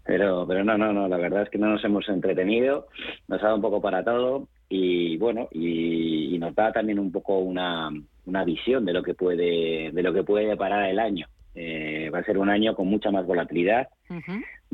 Pero, 0.03 0.47
pero 0.47 0.63
no, 0.63 0.77
no, 0.79 0.91
no, 0.91 1.07
la 1.07 1.17
verdad 1.17 1.43
es 1.43 1.49
que 1.49 1.59
no 1.59 1.69
nos 1.69 1.83
hemos 1.85 2.09
entretenido, 2.09 2.87
nos 3.27 3.39
ha 3.39 3.43
dado 3.43 3.57
un 3.57 3.61
poco 3.61 3.81
para 3.81 4.03
todo 4.03 4.47
y 4.67 5.15
bueno, 5.17 5.47
y, 5.51 6.35
y 6.35 6.39
nos 6.39 6.55
da 6.55 6.71
también 6.71 6.97
un 6.97 7.11
poco 7.11 7.37
una, 7.37 7.91
una 8.25 8.43
visión 8.43 8.83
de 8.83 8.93
lo 8.93 9.03
que 9.03 9.13
puede, 9.13 9.91
de 9.91 10.03
lo 10.03 10.11
que 10.11 10.23
puede 10.23 10.57
parar 10.57 10.89
el 10.89 10.99
año. 10.99 11.27
Eh, 11.53 12.09
va 12.13 12.19
a 12.19 12.23
ser 12.23 12.37
un 12.37 12.49
año 12.49 12.75
con 12.75 12.87
mucha 12.87 13.11
más 13.11 13.25
volatilidad. 13.25 13.89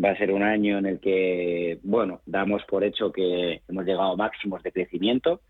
Va 0.03 0.11
a 0.11 0.17
ser 0.17 0.31
un 0.31 0.43
año 0.43 0.77
en 0.77 0.85
el 0.85 0.99
que, 0.99 1.79
bueno, 1.83 2.21
damos 2.25 2.63
por 2.65 2.83
hecho 2.83 3.11
que 3.11 3.61
hemos 3.67 3.85
llegado 3.85 4.13
a 4.13 4.15
máximos 4.15 4.61
de 4.63 4.71
crecimiento. 4.71 5.41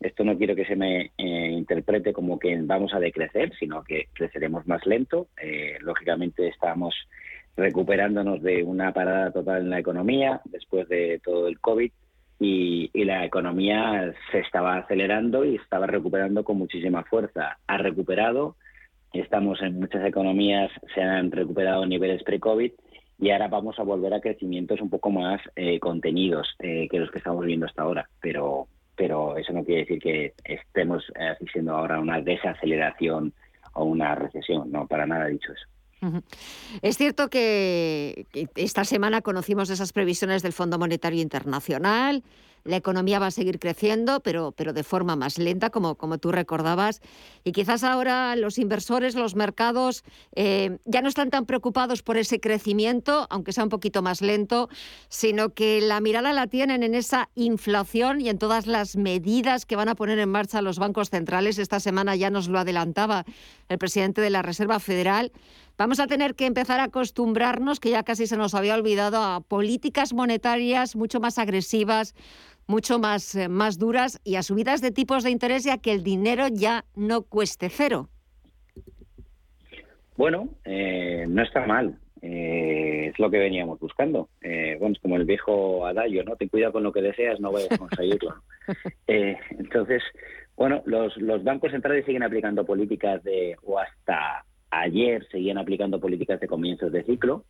Esto 0.00 0.22
no 0.22 0.38
quiero 0.38 0.54
que 0.54 0.64
se 0.64 0.76
me 0.76 1.10
eh, 1.18 1.50
interprete 1.50 2.12
como 2.12 2.38
que 2.38 2.56
vamos 2.62 2.94
a 2.94 3.00
decrecer, 3.00 3.52
sino 3.58 3.82
que 3.82 4.08
creceremos 4.12 4.66
más 4.68 4.86
lento. 4.86 5.28
Eh, 5.42 5.76
lógicamente 5.80 6.46
estamos 6.46 6.94
recuperándonos 7.56 8.40
de 8.40 8.62
una 8.62 8.92
parada 8.92 9.32
total 9.32 9.62
en 9.62 9.70
la 9.70 9.80
economía 9.80 10.40
después 10.44 10.88
de 10.88 11.20
todo 11.24 11.48
el 11.48 11.58
COVID 11.58 11.90
y, 12.38 12.90
la 13.04 13.24
economía 13.24 14.14
se 14.30 14.40
estaba 14.40 14.76
acelerando 14.76 15.44
y 15.44 15.56
estaba 15.56 15.86
recuperando 15.86 16.44
con 16.44 16.58
muchísima 16.58 17.02
fuerza. 17.04 17.58
Ha 17.66 17.78
recuperado, 17.78 18.56
estamos 19.14 19.62
en 19.62 19.80
muchas 19.80 20.04
economías, 20.06 20.70
se 20.94 21.00
han 21.00 21.32
recuperado 21.32 21.86
niveles 21.86 22.22
pre-COVID 22.22 22.70
y 23.18 23.30
ahora 23.30 23.48
vamos 23.48 23.78
a 23.78 23.82
volver 23.82 24.12
a 24.12 24.20
crecimientos 24.20 24.80
un 24.80 24.90
poco 24.90 25.10
más 25.10 25.40
eh, 25.56 25.80
contenidos 25.80 26.54
que 26.58 26.88
los 26.92 27.10
que 27.10 27.18
estamos 27.18 27.44
viendo 27.46 27.66
hasta 27.66 27.82
ahora, 27.82 28.08
pero 28.20 28.68
pero 28.98 29.36
eso 29.36 29.52
no 29.52 29.64
quiere 29.64 29.82
decir 29.82 30.00
que 30.00 30.34
estemos 30.44 31.04
asistiendo 31.16 31.74
ahora 31.74 31.96
a 31.96 32.00
una 32.00 32.20
desaceleración 32.20 33.32
a 33.72 33.82
una 33.82 34.14
recesión. 34.14 34.70
No, 34.70 34.86
para 34.86 35.06
nada 35.06 35.26
dicho 35.26 35.52
eso. 35.52 35.66
Es 36.82 36.96
cierto 36.96 37.28
que 37.28 38.26
esta 38.54 38.84
semana 38.84 39.20
conocimos 39.20 39.70
esas 39.70 39.92
previsiones 39.92 40.42
del 40.42 40.52
Fondo 40.52 40.78
Monetario 40.78 41.20
Internacional. 41.20 42.22
La 42.64 42.76
economía 42.76 43.18
va 43.18 43.26
a 43.26 43.30
seguir 43.30 43.58
creciendo, 43.58 44.20
pero, 44.20 44.52
pero 44.52 44.72
de 44.72 44.82
forma 44.82 45.16
más 45.16 45.38
lenta, 45.38 45.70
como, 45.70 45.94
como 45.96 46.18
tú 46.18 46.32
recordabas. 46.32 47.00
Y 47.44 47.52
quizás 47.52 47.84
ahora 47.84 48.36
los 48.36 48.58
inversores, 48.58 49.14
los 49.14 49.34
mercados, 49.34 50.04
eh, 50.34 50.78
ya 50.84 51.02
no 51.02 51.08
están 51.08 51.30
tan 51.30 51.46
preocupados 51.46 52.02
por 52.02 52.16
ese 52.16 52.40
crecimiento, 52.40 53.26
aunque 53.30 53.52
sea 53.52 53.64
un 53.64 53.70
poquito 53.70 54.02
más 54.02 54.20
lento, 54.20 54.68
sino 55.08 55.50
que 55.50 55.80
la 55.80 56.00
mirada 56.00 56.32
la 56.32 56.46
tienen 56.46 56.82
en 56.82 56.94
esa 56.94 57.30
inflación 57.34 58.20
y 58.20 58.28
en 58.28 58.38
todas 58.38 58.66
las 58.66 58.96
medidas 58.96 59.66
que 59.66 59.76
van 59.76 59.88
a 59.88 59.94
poner 59.94 60.18
en 60.18 60.28
marcha 60.28 60.62
los 60.62 60.78
bancos 60.78 61.10
centrales. 61.10 61.58
Esta 61.58 61.80
semana 61.80 62.16
ya 62.16 62.30
nos 62.30 62.48
lo 62.48 62.58
adelantaba 62.58 63.24
el 63.68 63.78
presidente 63.78 64.20
de 64.20 64.30
la 64.30 64.42
Reserva 64.42 64.80
Federal 64.80 65.32
Vamos 65.78 66.00
a 66.00 66.08
tener 66.08 66.34
que 66.34 66.46
empezar 66.46 66.80
a 66.80 66.84
acostumbrarnos, 66.84 67.78
que 67.78 67.90
ya 67.90 68.02
casi 68.02 68.26
se 68.26 68.36
nos 68.36 68.52
había 68.56 68.74
olvidado, 68.74 69.18
a 69.18 69.40
políticas 69.40 70.12
monetarias 70.12 70.96
mucho 70.96 71.20
más 71.20 71.38
agresivas, 71.38 72.16
mucho 72.66 72.98
más, 72.98 73.36
eh, 73.36 73.48
más 73.48 73.78
duras 73.78 74.20
y 74.24 74.34
a 74.34 74.42
subidas 74.42 74.82
de 74.82 74.90
tipos 74.90 75.22
de 75.22 75.30
interés 75.30 75.62
ya 75.62 75.78
que 75.78 75.92
el 75.92 76.02
dinero 76.02 76.48
ya 76.52 76.84
no 76.96 77.22
cueste 77.22 77.68
cero. 77.68 78.08
Bueno, 80.16 80.48
eh, 80.64 81.26
no 81.28 81.44
está 81.44 81.64
mal. 81.64 81.96
Eh, 82.22 83.10
es 83.12 83.18
lo 83.20 83.30
que 83.30 83.38
veníamos 83.38 83.78
buscando. 83.78 84.30
bueno, 84.42 84.94
es 84.96 84.98
como 85.00 85.14
el 85.14 85.26
viejo 85.26 85.86
adagio, 85.86 86.24
¿no? 86.24 86.34
Ten 86.34 86.48
cuidado 86.48 86.72
con 86.72 86.82
lo 86.82 86.92
que 86.92 87.02
deseas, 87.02 87.38
no 87.38 87.52
vayas 87.52 87.70
a 87.70 87.78
conseguirlo. 87.78 88.34
entonces, 89.06 90.02
bueno, 90.56 90.82
los, 90.86 91.16
los 91.18 91.44
bancos 91.44 91.70
centrales 91.70 92.04
siguen 92.04 92.24
aplicando 92.24 92.66
políticas 92.66 93.22
de 93.22 93.56
o 93.62 93.78
hasta 93.78 94.44
Ayer 94.70 95.26
seguían 95.30 95.58
aplicando 95.58 96.00
políticas 96.00 96.40
de 96.40 96.46
comienzos 96.46 96.92
de 96.92 97.04
ciclo. 97.04 97.44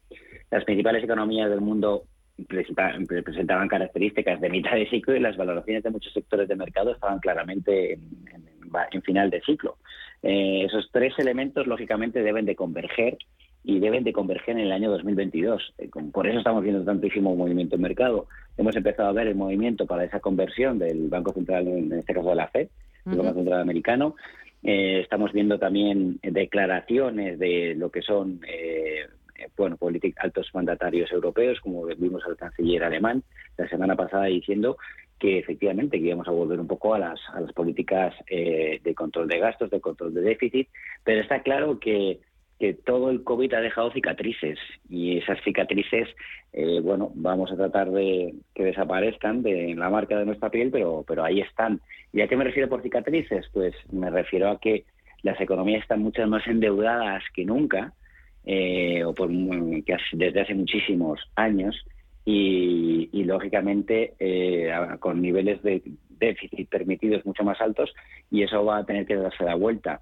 Las 0.51 0.65
principales 0.65 1.03
economías 1.03 1.51
del 1.51 1.61
mundo 1.61 2.05
presentaban 2.47 3.69
características 3.69 4.41
de 4.41 4.49
mitad 4.49 4.73
de 4.73 4.89
ciclo 4.89 5.17
y 5.17 5.21
las 5.21 5.37
valoraciones 5.37 5.83
de 5.83 5.91
muchos 5.91 6.13
sectores 6.13 6.49
de 6.49 6.55
mercado 6.55 6.93
estaban 6.93 7.19
claramente 7.19 7.95
en, 7.95 9.03
final 9.03 9.31
de 9.31 9.41
ciclo. 9.41 9.79
Eh, 10.23 10.65
esos 10.65 10.89
tres 10.93 11.15
elementos, 11.19 11.67
lógicamente, 11.67 12.23
deben 12.23 12.45
de 12.45 12.55
converger 12.55 13.19
y 13.65 13.81
deben 13.81 14.05
de 14.05 14.13
converger 14.13 14.57
en 14.57 14.67
el 14.67 14.73
año 14.73 14.91
2022. 14.91 15.75
Eh, 15.79 15.89
por 16.13 16.27
eso 16.27 16.39
estamos 16.39 16.63
viendo 16.63 16.85
tantísimo 16.85 17.35
movimiento 17.35 17.77
en 17.77 17.83
mercado. 17.83 18.29
Hemos 18.57 18.77
empezado 18.77 19.09
a 19.09 19.13
ver 19.13 19.27
el 19.27 19.35
movimiento 19.35 19.87
para 19.87 20.05
esa 20.05 20.21
conversión 20.21 20.79
del 20.79 21.09
Banco 21.09 21.33
Central, 21.33 21.67
en 21.67 21.93
este 21.93 22.15
caso 22.15 22.29
de 22.31 22.37
la 22.37 22.49
FED, 22.49 22.69
el 23.07 23.19
Banco 23.19 23.35
Central 23.35 23.61
Americano, 23.61 24.17
eh, 24.62 25.00
estamos 25.00 25.33
viendo 25.33 25.59
también 25.59 26.19
declaraciones 26.23 27.38
de 27.38 27.75
lo 27.77 27.91
que 27.91 28.03
son 28.03 28.41
eh, 28.47 29.07
bueno, 29.57 29.79
altos 30.17 30.50
mandatarios 30.55 31.11
europeos, 31.12 31.61
como 31.61 31.87
vimos 31.87 32.23
al 32.27 32.37
canciller 32.37 32.85
alemán 32.85 33.23
la 33.57 33.69
semana 33.69 33.97
pasada 33.97 34.25
diciendo 34.25 34.77
que 35.19 35.38
efectivamente 35.38 35.99
que 35.99 36.07
íbamos 36.07 36.29
a 36.29 36.33
volver 36.33 36.61
un 36.61 36.67
poco 36.67 36.95
a 36.95 36.99
las, 36.99 37.21
a 37.33 37.41
las 37.41 37.53
políticas 37.53 38.15
eh, 38.29 38.81
de 38.83 38.95
control 38.95 39.27
de 39.27 39.38
gastos, 39.38 39.71
de 39.71 39.81
control 39.81 40.15
de 40.15 40.21
déficit, 40.21 40.69
pero 41.05 41.21
está 41.21 41.43
claro 41.43 41.79
que 41.81 42.21
que 42.59 42.75
todo 42.75 43.11
el 43.11 43.23
COVID 43.23 43.55
ha 43.55 43.61
dejado 43.61 43.93
cicatrices 43.93 44.59
y 44.88 45.19
esas 45.19 45.38
cicatrices, 45.45 46.09
eh, 46.53 46.81
bueno, 46.83 47.12
vamos 47.15 47.53
a 47.53 47.57
tratar 47.57 47.91
de 47.91 48.35
que 48.55 48.65
desaparezcan 48.65 49.43
de 49.43 49.75
la 49.77 49.91
marca 49.91 50.19
de 50.19 50.27
nuestra 50.27 50.50
piel, 50.50 50.71
pero, 50.71 51.05
pero 51.07 51.25
ahí 51.25 51.41
están. 51.41 51.81
¿Y 52.12 52.21
a 52.21 52.29
qué 52.29 52.37
me 52.37 52.45
refiero 52.45 52.69
por 52.69 52.83
cicatrices? 52.83 53.47
Pues 53.53 53.75
me 53.93 54.11
refiero 54.11 54.50
a 54.50 54.59
que 54.59 54.85
las 55.23 55.41
economías 55.41 55.83
están 55.83 56.03
mucho 56.03 56.27
más 56.27 56.47
endeudadas 56.47 57.23
que 57.33 57.45
nunca, 57.45 57.93
eh, 58.45 59.05
o 59.05 59.15
por, 59.15 59.29
que 59.29 59.97
desde 60.12 60.41
hace 60.41 60.55
muchísimos 60.55 61.21
años, 61.37 61.77
y, 62.25 63.25
lógicamente 63.25 64.15
eh, 64.19 64.71
con 65.00 65.23
niveles 65.23 65.62
de 65.62 65.83
déficit 66.11 66.69
permitidos 66.69 67.25
mucho 67.25 67.43
más 67.45 67.61
altos, 67.61 67.95
y 68.31 68.43
eso 68.43 68.65
va 68.65 68.79
a 68.79 68.85
tener 68.85 69.07
que 69.07 69.17
darse 69.17 69.45
la 69.45 69.55
vuelta. 69.55 70.00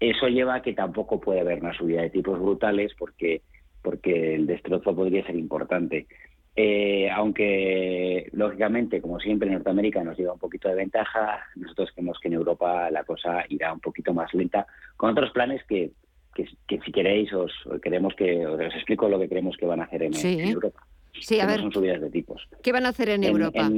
Eso 0.00 0.28
lleva 0.28 0.56
a 0.56 0.62
que 0.62 0.74
tampoco 0.74 1.20
puede 1.20 1.40
haber 1.40 1.60
una 1.60 1.74
subida 1.74 2.02
de 2.02 2.10
tipos 2.10 2.38
brutales 2.38 2.92
porque, 2.98 3.42
porque 3.82 4.34
el 4.34 4.46
destrozo 4.46 4.94
podría 4.94 5.26
ser 5.26 5.36
importante. 5.36 6.06
Eh, 6.54 7.08
aunque, 7.10 8.28
lógicamente, 8.32 9.00
como 9.00 9.20
siempre, 9.20 9.48
Norteamérica 9.48 10.02
nos 10.02 10.18
lleva 10.18 10.32
un 10.32 10.40
poquito 10.40 10.68
de 10.68 10.74
ventaja, 10.74 11.40
nosotros 11.54 11.90
creemos 11.94 12.18
que 12.20 12.28
en 12.28 12.34
Europa 12.34 12.90
la 12.90 13.04
cosa 13.04 13.44
irá 13.48 13.72
un 13.72 13.78
poquito 13.80 14.12
más 14.12 14.34
lenta, 14.34 14.66
con 14.96 15.10
otros 15.10 15.30
planes 15.30 15.62
que, 15.68 15.92
que, 16.34 16.80
si 16.84 16.92
queréis 16.92 17.32
os 17.32 17.52
queremos 17.80 18.14
que 18.14 18.44
os 18.44 18.74
explico 18.74 19.08
lo 19.08 19.20
que 19.20 19.28
creemos 19.28 19.56
que 19.56 19.66
van 19.66 19.80
a 19.80 19.84
hacer 19.84 20.02
en, 20.02 20.14
Europa. 20.14 20.84
Sí, 21.20 21.40
a 21.40 21.46
ver. 21.46 21.60
Son 21.60 21.72
subidas 21.72 22.00
de 22.00 22.10
tipos. 22.10 22.48
¿Qué 22.62 22.72
van 22.72 22.86
a 22.86 22.90
hacer 22.90 23.10
en, 23.10 23.24
Europa? 23.24 23.70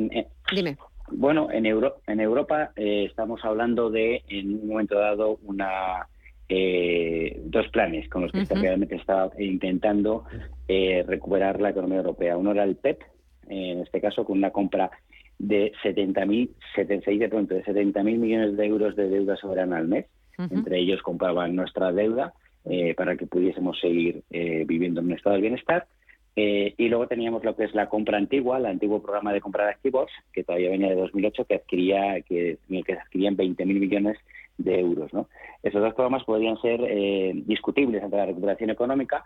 Dime. 0.55 0.77
Bueno, 1.21 1.49
en, 1.53 1.67
en 1.67 2.21
Europa 2.21 2.73
eh, 2.77 3.05
estamos 3.07 3.45
hablando 3.45 3.91
de, 3.91 4.23
en 4.27 4.55
un 4.55 4.69
momento 4.69 4.99
dado, 4.99 5.39
una 5.43 6.09
eh, 6.49 7.39
dos 7.45 7.69
planes 7.69 8.09
con 8.09 8.23
los 8.23 8.33
que 8.33 8.47
realmente 8.55 8.97
estaba 8.97 9.31
intentando 9.39 10.25
eh, 10.67 11.05
recuperar 11.07 11.61
la 11.61 11.69
economía 11.69 11.99
europea. 11.99 12.39
Uno 12.39 12.53
era 12.53 12.65
el 12.65 12.77
PEP, 12.77 13.03
en 13.49 13.81
este 13.81 14.01
caso 14.01 14.25
con 14.25 14.39
una 14.39 14.51
compra 14.51 14.91
de 15.39 15.73
70.000, 15.85 16.49
76 16.75 17.21
de 17.21 17.29
pronto, 17.29 17.55
de 17.55 17.65
70.000 17.65 18.03
millones 18.03 18.57
de 18.57 18.65
euros 18.65 18.97
de 18.97 19.11
deuda 19.11 19.37
soberana 19.37 19.77
al 19.77 19.89
mes. 19.89 20.07
Entre 20.39 20.79
ellos 20.79 21.03
compraban 21.03 21.55
nuestra 21.55 21.93
deuda 21.93 22.33
para 22.97 23.17
que 23.17 23.27
pudiésemos 23.27 23.79
seguir 23.79 24.23
viviendo 24.31 25.01
en 25.01 25.07
un 25.09 25.13
estado 25.13 25.37
de 25.37 25.43
bienestar. 25.43 25.87
Eh, 26.43 26.73
y 26.79 26.89
luego 26.89 27.07
teníamos 27.07 27.45
lo 27.45 27.55
que 27.55 27.65
es 27.65 27.75
la 27.75 27.91
compra 27.91 28.17
antigua, 28.17 28.57
el 28.57 28.65
antiguo 28.65 29.03
programa 29.03 29.31
de 29.31 29.43
compra 29.43 29.65
de 29.65 29.73
activos, 29.73 30.11
que 30.33 30.43
todavía 30.43 30.71
venía 30.71 30.89
de 30.89 30.95
2008, 30.95 31.45
que 31.45 31.55
adquiría, 31.57 32.19
que, 32.23 32.57
que 32.67 32.93
adquirían 32.95 33.37
20.000 33.37 33.67
millones 33.67 34.17
de 34.57 34.81
euros. 34.81 35.11
Esos 35.63 35.83
dos 35.83 35.93
programas 35.93 36.25
podrían 36.25 36.59
ser 36.63 36.81
eh, 36.83 37.33
discutibles 37.45 38.03
ante 38.03 38.17
la 38.17 38.25
recuperación 38.25 38.71
económica. 38.71 39.23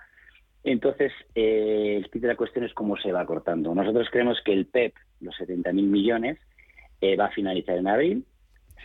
Entonces, 0.65 1.13
eh, 1.37 2.03
el 2.03 2.21
de 2.21 2.27
la 2.27 2.35
cuestión 2.35 2.65
es 2.65 2.75
cómo 2.75 2.97
se 2.97 3.13
va 3.13 3.25
cortando. 3.27 3.73
Nosotros 3.77 4.09
creemos 4.11 4.41
que 4.45 4.53
el 4.53 4.67
PEP, 4.67 4.95
los 5.21 5.37
70.000 5.37 5.73
millones, 5.73 6.39
va 7.21 7.27
a 7.27 7.31
finalizar 7.31 7.77
en 7.79 7.87
abril. 7.87 8.25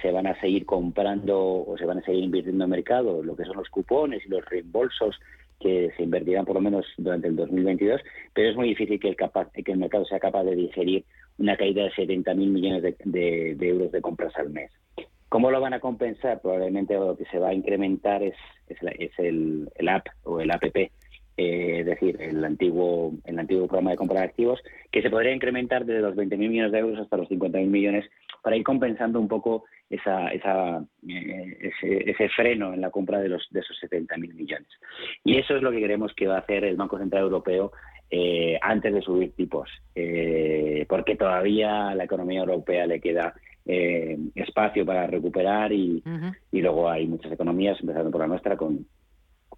Se 0.04 0.12
van 0.12 0.28
a 0.28 0.40
seguir 0.40 0.68
comprando 0.68 1.40
o 1.40 1.76
se 1.80 1.86
van 1.86 1.98
a 1.98 2.02
seguir 2.04 2.26
invirtiendo 2.26 2.66
en 2.66 2.70
mercado 2.70 3.24
lo 3.24 3.36
que 3.36 3.46
son 3.46 3.58
los 3.58 3.70
cupones 3.70 4.24
y 4.24 4.30
los 4.30 4.46
reembolsos 4.46 5.20
que 5.60 5.92
se 5.98 6.04
invertirán 6.04 6.46
por 6.46 6.56
lo 6.56 6.62
menos 6.62 6.86
durante 6.98 7.28
el 7.28 7.36
2022, 7.36 8.02
pero 8.34 8.50
es 8.50 8.56
muy 8.56 8.70
difícil 8.70 9.00
que 9.00 9.10
el, 9.10 9.16
capaz, 9.16 9.52
que 9.52 9.72
el 9.72 9.78
mercado 9.78 10.06
sea 10.06 10.20
capaz 10.20 10.44
de 10.44 10.56
digerir 10.56 11.06
una 11.38 11.58
caída 11.58 11.84
de 11.84 11.92
70.000 11.92 12.36
millones 12.36 12.96
de, 13.04 13.58
euros 13.60 13.92
de 13.92 14.02
compras 14.02 14.34
al 14.38 14.50
mes. 14.50 14.72
¿Cómo 15.30 15.52
lo 15.52 15.62
van 15.62 15.74
a 15.74 15.80
compensar? 15.80 16.42
Probablemente 16.42 16.96
lo 16.96 17.16
que 17.16 17.26
se 17.26 17.38
va 17.38 17.50
a 17.50 17.54
incrementar 17.54 18.24
es, 18.24 18.36
es, 18.68 19.12
el, 19.20 19.70
el, 19.76 19.90
app 19.90 20.08
o 20.24 20.42
el 20.42 20.52
app, 20.52 20.64
eh, 21.40 21.80
es 21.80 21.86
decir, 21.86 22.22
el 22.22 22.44
antiguo, 22.44 23.14
el 23.24 23.40
antiguo 23.40 23.66
programa 23.68 23.92
de 23.92 23.96
compra 23.96 24.20
de 24.20 24.26
activos, 24.26 24.60
que 24.92 25.02
se 25.02 25.10
podría 25.10 25.34
incrementar 25.34 25.86
desde 25.86 26.02
los 26.02 26.14
20.000 26.14 26.38
millones 26.38 26.72
de 26.74 26.80
euros 26.80 27.00
hasta 27.00 27.16
los 27.16 27.30
50.000 27.30 27.66
millones 27.68 28.06
para 28.44 28.58
ir 28.58 28.64
compensando 28.64 29.22
un 29.22 29.30
poco 29.30 29.64
esa, 29.90 30.28
esa, 30.34 30.84
eh, 31.08 31.72
ese, 31.82 32.28
freno 32.36 32.74
en 32.74 32.82
la 32.82 32.92
compra 32.92 33.22
de, 33.22 33.30
los, 33.30 33.48
de 33.52 33.62
esos 33.62 33.78
70.000 33.82 34.34
millones. 34.34 34.68
Y 35.24 35.38
eso 35.38 35.56
es 35.56 35.64
lo 35.64 35.72
que 35.72 35.80
queremos 35.80 36.14
que 36.14 36.28
va 36.28 36.36
a 36.36 36.40
hacer 36.40 36.66
el 36.66 36.76
Banco 36.76 36.98
Central 36.98 37.24
Europeo 37.24 37.72
eh, 38.12 38.60
antes 38.62 38.94
de 38.94 39.02
subir 39.02 39.32
tipos, 39.32 39.70
eh, 39.96 40.86
porque 40.90 41.16
todavía 41.16 41.88
a 41.88 41.96
la 41.96 42.04
economía 42.04 42.42
europea 42.42 42.86
le 42.86 43.00
queda 43.00 43.34
espacio 44.34 44.84
para 44.84 45.06
recuperar 45.06 45.72
y, 45.72 46.04
y 46.52 46.60
luego 46.60 46.90
hay 46.90 47.06
muchas 47.06 47.32
economías, 47.32 47.80
empezando 47.80 48.10
por 48.10 48.22
la 48.22 48.28
nuestra, 48.28 48.58
con, 48.58 48.88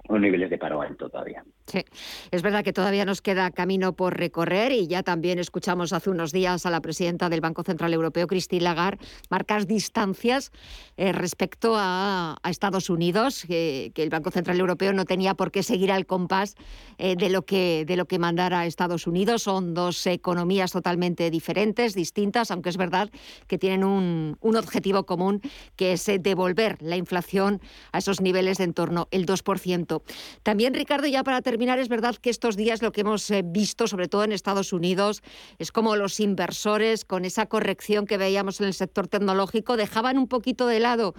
con 0.07 0.21
niveles 0.21 0.49
de 0.49 0.57
paro 0.57 0.81
alto 0.81 1.09
todavía. 1.09 1.43
Sí, 1.67 1.83
es 2.31 2.41
verdad 2.41 2.63
que 2.63 2.73
todavía 2.73 3.05
nos 3.05 3.21
queda 3.21 3.51
camino 3.51 3.93
por 3.93 4.17
recorrer 4.17 4.71
y 4.71 4.87
ya 4.87 5.03
también 5.03 5.39
escuchamos 5.39 5.93
hace 5.93 6.09
unos 6.09 6.31
días 6.31 6.65
a 6.65 6.69
la 6.69 6.81
presidenta 6.81 7.29
del 7.29 7.41
Banco 7.41 7.63
Central 7.63 7.93
Europeo, 7.93 8.27
Christine 8.27 8.63
Lagarde, 8.63 9.05
marcar 9.29 9.65
distancias 9.65 10.51
eh, 10.97 11.11
respecto 11.11 11.75
a, 11.77 12.37
Estados 12.49 12.89
Unidos, 12.89 13.45
que, 13.47 13.93
el 13.95 14.09
Banco 14.09 14.31
Central 14.31 14.59
Europeo 14.59 14.91
no 14.91 15.05
tenía 15.05 15.35
por 15.35 15.51
qué 15.51 15.63
seguir 15.63 15.91
al 15.91 16.05
compás 16.05 16.55
eh, 16.97 17.15
de, 17.15 17.29
lo 17.29 17.43
que, 17.43 17.85
de 17.85 17.95
lo 17.95 18.05
que 18.05 18.19
mandara 18.19 18.65
Estados 18.65 19.07
Unidos. 19.07 19.43
Son 19.43 19.73
dos 19.73 20.05
economías 20.07 20.71
totalmente 20.71 21.29
diferentes, 21.29 21.93
distintas, 21.93 22.51
aunque 22.51 22.69
es 22.69 22.77
verdad 22.77 23.09
que 23.47 23.57
tienen 23.57 23.83
un, 23.83 24.37
un 24.41 24.57
objetivo 24.57 25.05
común, 25.05 25.41
que 25.77 25.93
es 25.93 26.09
eh, 26.09 26.19
devolver 26.19 26.77
la 26.81 26.97
inflación 26.97 27.61
a 27.93 27.99
esos 27.99 28.19
niveles 28.19 28.57
de 28.57 28.71
en 28.71 28.73
torno 28.73 29.07
el 29.11 29.25
2%. 29.25 30.00
También, 30.43 30.73
Ricardo, 30.73 31.07
ya 31.07 31.23
para 31.23 31.41
terminar, 31.41 31.79
es 31.79 31.89
verdad 31.89 32.15
que 32.15 32.29
estos 32.29 32.55
días 32.55 32.81
lo 32.81 32.91
que 32.91 33.01
hemos 33.01 33.29
eh, 33.31 33.43
visto, 33.45 33.87
sobre 33.87 34.07
todo 34.07 34.23
en 34.23 34.31
Estados 34.31 34.73
Unidos, 34.73 35.21
es 35.59 35.71
como 35.71 35.95
los 35.95 36.19
inversores, 36.19 37.05
con 37.05 37.25
esa 37.25 37.45
corrección 37.45 38.05
que 38.05 38.17
veíamos 38.17 38.59
en 38.61 38.67
el 38.67 38.73
sector 38.73 39.07
tecnológico, 39.07 39.77
dejaban 39.77 40.17
un 40.17 40.27
poquito 40.27 40.67
de 40.67 40.79
lado 40.79 41.13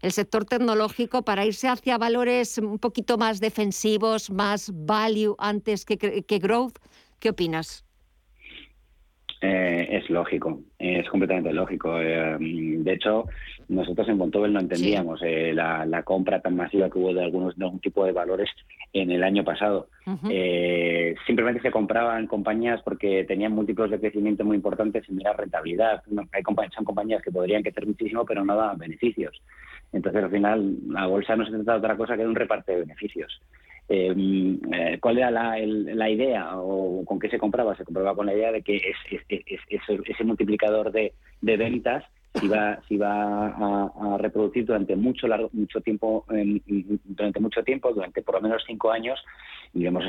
el 0.00 0.12
sector 0.12 0.44
tecnológico 0.44 1.22
para 1.22 1.44
irse 1.44 1.68
hacia 1.68 1.98
valores 1.98 2.58
un 2.58 2.78
poquito 2.78 3.18
más 3.18 3.40
defensivos, 3.40 4.30
más 4.30 4.70
value 4.72 5.34
antes 5.38 5.84
que, 5.84 5.98
que 5.98 6.38
growth. 6.38 6.78
¿Qué 7.18 7.30
opinas? 7.30 7.87
Eh, 9.40 9.88
es 9.92 10.10
lógico, 10.10 10.60
es 10.78 11.08
completamente 11.08 11.52
lógico. 11.52 12.00
Eh, 12.00 12.36
de 12.40 12.92
hecho, 12.92 13.26
nosotros 13.68 14.08
en 14.08 14.18
Bontobel 14.18 14.52
no 14.52 14.58
entendíamos 14.58 15.20
eh, 15.22 15.52
la, 15.54 16.02
compra 16.02 16.40
tan 16.40 16.56
masiva 16.56 16.90
que 16.90 16.98
hubo 16.98 17.14
de 17.14 17.22
algunos 17.22 17.56
de 17.56 17.64
algún 17.64 17.78
tipo 17.78 18.04
de 18.04 18.10
valores 18.10 18.50
en 18.92 19.12
el 19.12 19.22
año 19.22 19.44
pasado. 19.44 19.88
simplemente 21.26 21.60
se 21.62 21.70
compraban 21.70 22.26
compañías 22.26 22.80
porque 22.82 23.24
tenían 23.24 23.52
múltiplos 23.52 23.90
de 23.90 24.00
crecimiento 24.00 24.44
muy 24.44 24.56
importantes 24.56 25.04
sin 25.06 25.16
mirar 25.16 25.36
rentabilidad. 25.36 26.02
hay 26.32 26.42
son 26.74 26.84
compañías 26.84 27.22
que 27.22 27.30
podrían 27.30 27.62
crecer 27.62 27.86
muchísimo, 27.86 28.24
pero 28.24 28.44
no 28.44 28.56
daban 28.56 28.78
beneficios. 28.78 29.40
Entonces, 29.92 30.24
al 30.24 30.30
final, 30.30 30.76
la 30.88 31.06
bolsa 31.06 31.36
no 31.36 31.44
se 31.44 31.52
trata 31.52 31.72
de 31.72 31.78
otra 31.78 31.96
cosa 31.96 32.16
que 32.16 32.22
de 32.22 32.28
un 32.28 32.34
reparto 32.34 32.72
de 32.72 32.80
beneficios. 32.80 33.40
Em, 33.88 34.60
eh, 34.70 34.98
¿Cuál 35.00 35.18
era 35.18 35.30
la, 35.30 36.10
idea 36.10 36.60
o 36.60 37.04
con 37.06 37.18
qué 37.18 37.30
se 37.30 37.38
compraba? 37.38 37.74
Se 37.74 37.84
compraba 37.84 38.14
con 38.14 38.26
la 38.26 38.34
idea 38.34 38.52
de 38.52 38.62
que 38.62 38.76
ese 38.76 40.24
multiplicador 40.24 40.92
de, 40.92 41.14
ventas 41.40 42.04
se 42.34 42.44
iba, 42.44 42.78
se 42.86 42.94
iba 42.94 43.46
a, 43.46 44.18
reproducir 44.18 44.66
durante 44.66 44.94
mucho 44.94 45.26
largo, 45.26 45.48
mucho 45.54 45.80
tiempo, 45.80 46.26
durante 47.04 47.40
mucho 47.40 47.62
tiempo, 47.62 47.92
durante 47.94 48.20
por 48.20 48.34
lo 48.34 48.42
menos 48.42 48.62
cinco 48.66 48.90
años, 48.90 49.18
y 49.72 49.84
vemos, 49.84 50.04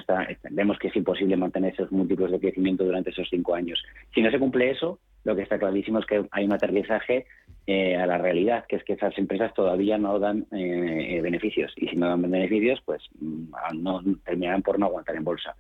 vemos 0.51 0.77
que 0.77 0.89
es 0.89 0.95
imposible 0.97 1.37
mantener 1.37 1.73
esos 1.73 1.89
múltiplos 1.89 2.31
de 2.31 2.39
crecimiento 2.39 2.83
durante 2.83 3.11
esos 3.11 3.29
cinco 3.29 3.55
años. 3.55 3.81
Si 4.13 4.21
no 4.21 4.29
se 4.29 4.39
cumple 4.39 4.71
eso, 4.71 4.99
lo 5.23 5.35
que 5.35 5.43
está 5.43 5.59
clarísimo 5.59 5.99
es 5.99 6.05
que 6.05 6.25
hay 6.31 6.45
un 6.45 6.53
aterrizaje 6.53 7.25
eh, 7.67 7.95
a 7.95 8.07
la 8.07 8.17
realidad, 8.17 8.65
que 8.67 8.77
es 8.77 8.83
que 8.83 8.93
esas 8.93 9.15
empresas 9.17 9.53
todavía 9.53 9.97
no 9.99 10.17
dan 10.17 10.47
eh, 10.51 11.17
eh, 11.17 11.21
beneficios. 11.21 11.71
Y 11.75 11.87
si 11.87 11.95
no 11.95 12.07
dan 12.07 12.23
beneficios, 12.23 12.81
pues 12.83 13.03
mm, 13.19 13.51
no 13.79 14.01
terminarán 14.25 14.63
por 14.63 14.79
no 14.79 14.87
aguantar 14.87 15.15
en 15.15 15.23
bolsa. 15.23 15.55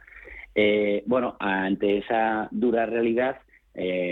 bueno, 1.05 1.35
ante 1.39 1.99
esa 1.99 2.47
dura 2.51 2.85
realidad, 2.85 3.37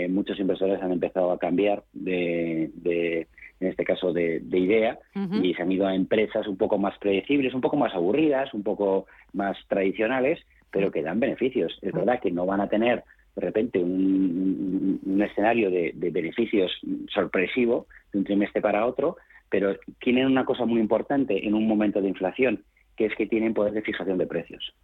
muchos 0.08 0.38
inversores 0.38 0.80
han 0.80 0.92
empezado 0.92 1.32
a 1.32 1.38
cambiar 1.38 1.82
de, 1.92 3.26
en 3.60 3.68
este 3.68 3.84
caso, 3.84 4.12
de, 4.12 4.40
idea 4.52 4.98
y 5.42 5.52
se 5.54 5.62
han 5.62 5.72
ido 5.72 5.86
a 5.86 5.94
empresas 5.94 6.46
un 6.46 6.56
poco 6.56 6.78
más 6.78 6.96
predecibles, 6.98 7.52
un 7.52 7.60
poco 7.60 7.76
más 7.76 7.92
aburridas, 7.94 8.54
un 8.54 8.62
poco 8.62 9.06
más 9.32 9.56
tradicionales, 9.66 10.38
pero 10.70 10.92
que 10.92 11.02
dan 11.02 11.20
beneficios. 11.20 11.76
Es 11.82 11.92
verdad 11.92 12.20
que 12.20 12.30
no 12.30 12.46
van 12.46 12.60
a 12.60 12.68
tener 12.68 13.02
de 13.38 13.46
repente 13.46 13.78
un, 13.78 15.22
escenario 15.22 15.70
de, 15.70 15.92
beneficios 16.10 16.72
sorpresivo 17.12 17.86
de 18.12 18.18
un 18.20 18.24
trimestre 18.24 18.60
para 18.60 18.86
otro, 18.86 19.16
pero 19.48 19.76
tienen 20.00 20.26
una 20.26 20.44
cosa 20.44 20.64
muy 20.64 20.80
importante 20.80 21.46
en 21.46 21.54
un 21.54 21.66
momento 21.66 22.00
de 22.00 22.08
inflación, 22.08 22.64
que 22.96 23.06
es 23.06 23.14
que 23.14 23.26
tienen 23.26 23.54
poder 23.54 23.72
de 23.72 23.82
fijación 23.82 24.18
de 24.18 24.26
precios. 24.26 24.74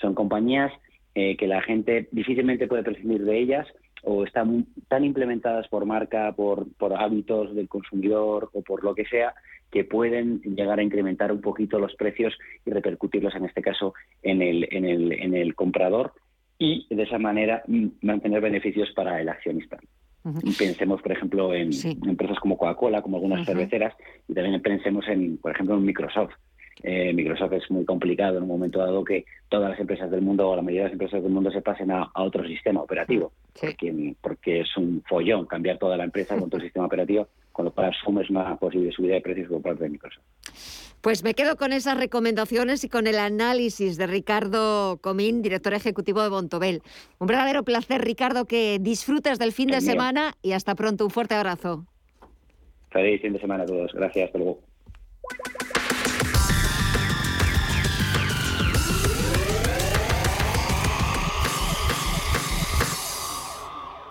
Son 0.00 0.14
compañías 0.14 0.72
eh, 1.14 1.36
que 1.36 1.46
la 1.46 1.62
gente 1.62 2.08
difícilmente 2.12 2.66
puede 2.66 2.82
prescindir 2.82 3.24
de 3.24 3.38
ellas 3.38 3.66
o 4.02 4.24
están 4.24 4.66
tan 4.88 5.04
implementadas 5.04 5.68
por 5.68 5.86
marca, 5.86 6.32
por, 6.32 6.66
por 6.76 6.94
hábitos 6.94 7.54
del 7.54 7.68
consumidor 7.68 8.50
o 8.52 8.62
por 8.62 8.84
lo 8.84 8.94
que 8.94 9.06
sea, 9.06 9.34
que 9.70 9.84
pueden 9.84 10.40
llegar 10.42 10.78
a 10.78 10.82
incrementar 10.82 11.32
un 11.32 11.40
poquito 11.40 11.78
los 11.78 11.94
precios 11.94 12.34
y 12.66 12.70
repercutirlos 12.70 13.34
en 13.36 13.46
este 13.46 13.62
caso 13.62 13.94
en 14.22 14.42
el, 14.42 14.68
en 14.70 14.84
el, 14.84 15.12
en 15.12 15.34
el 15.34 15.54
comprador 15.54 16.12
y 16.62 16.86
de 16.94 17.02
esa 17.02 17.18
manera 17.18 17.64
mm, 17.66 17.86
mantener 18.02 18.40
beneficios 18.40 18.88
para 18.94 19.20
el 19.20 19.28
accionista. 19.28 19.78
Pensemos, 20.56 21.02
por 21.02 21.10
ejemplo, 21.10 21.52
en 21.52 21.70
empresas 22.06 22.38
como 22.38 22.56
Coca-Cola, 22.56 23.02
como 23.02 23.16
algunas 23.16 23.44
cerveceras, 23.44 23.92
y 24.28 24.34
también 24.34 24.62
pensemos 24.62 25.04
en, 25.08 25.38
por 25.38 25.50
ejemplo, 25.50 25.74
en 25.74 25.84
Microsoft. 25.84 26.34
Eh, 26.82 27.12
Microsoft 27.12 27.52
es 27.52 27.70
muy 27.70 27.84
complicado 27.84 28.38
en 28.38 28.42
un 28.42 28.48
momento 28.48 28.80
dado 28.80 29.04
que 29.04 29.24
todas 29.48 29.70
las 29.70 29.78
empresas 29.78 30.10
del 30.10 30.22
mundo 30.22 30.48
o 30.48 30.56
la 30.56 30.62
mayoría 30.62 30.82
de 30.82 30.86
las 30.86 30.92
empresas 30.94 31.22
del 31.22 31.32
mundo 31.32 31.50
se 31.50 31.60
pasen 31.60 31.90
a, 31.92 32.10
otro 32.14 32.44
sistema 32.44 32.82
operativo, 32.82 33.32
porque, 33.60 34.14
porque 34.20 34.60
es 34.60 34.76
un 34.76 35.02
follón 35.08 35.46
cambiar 35.46 35.78
toda 35.78 35.96
la 35.96 36.04
empresa 36.04 36.34
con 36.34 36.44
otro 36.44 36.60
sistema 36.60 36.86
operativo, 36.86 37.28
con 37.52 37.66
lo 37.66 37.70
cual 37.72 37.90
asumes 37.90 38.28
una 38.30 38.56
posible 38.56 38.90
subida 38.90 39.14
de 39.14 39.20
precios 39.20 39.48
por 39.48 39.62
parte 39.62 39.84
de 39.84 39.90
Microsoft. 39.90 40.24
Pues 41.02 41.24
me 41.24 41.34
quedo 41.34 41.56
con 41.56 41.72
esas 41.72 41.98
recomendaciones 41.98 42.84
y 42.84 42.88
con 42.88 43.08
el 43.08 43.18
análisis 43.18 43.96
de 43.96 44.06
Ricardo 44.06 44.98
Comín, 45.00 45.42
director 45.42 45.74
ejecutivo 45.74 46.22
de 46.22 46.28
Bontobel. 46.28 46.82
Un 47.18 47.26
verdadero 47.26 47.64
placer, 47.64 48.02
Ricardo, 48.02 48.44
que 48.44 48.78
disfrutes 48.80 49.40
del 49.40 49.50
fin 49.50 49.68
de 49.68 49.80
semana 49.80 50.34
y 50.42 50.52
hasta 50.52 50.76
pronto. 50.76 51.04
Un 51.04 51.10
fuerte 51.10 51.34
abrazo. 51.34 51.86
Feliz 52.90 53.20
fin 53.20 53.32
de 53.32 53.40
semana 53.40 53.64
a 53.64 53.66
todos. 53.66 53.92
Gracias. 53.92 54.26
Hasta 54.26 54.38
luego. 54.38 54.60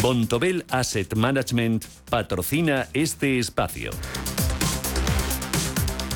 Bontobel 0.00 0.64
Asset 0.70 1.14
Management 1.14 1.84
patrocina 2.08 2.88
este 2.94 3.38
espacio. 3.38 3.90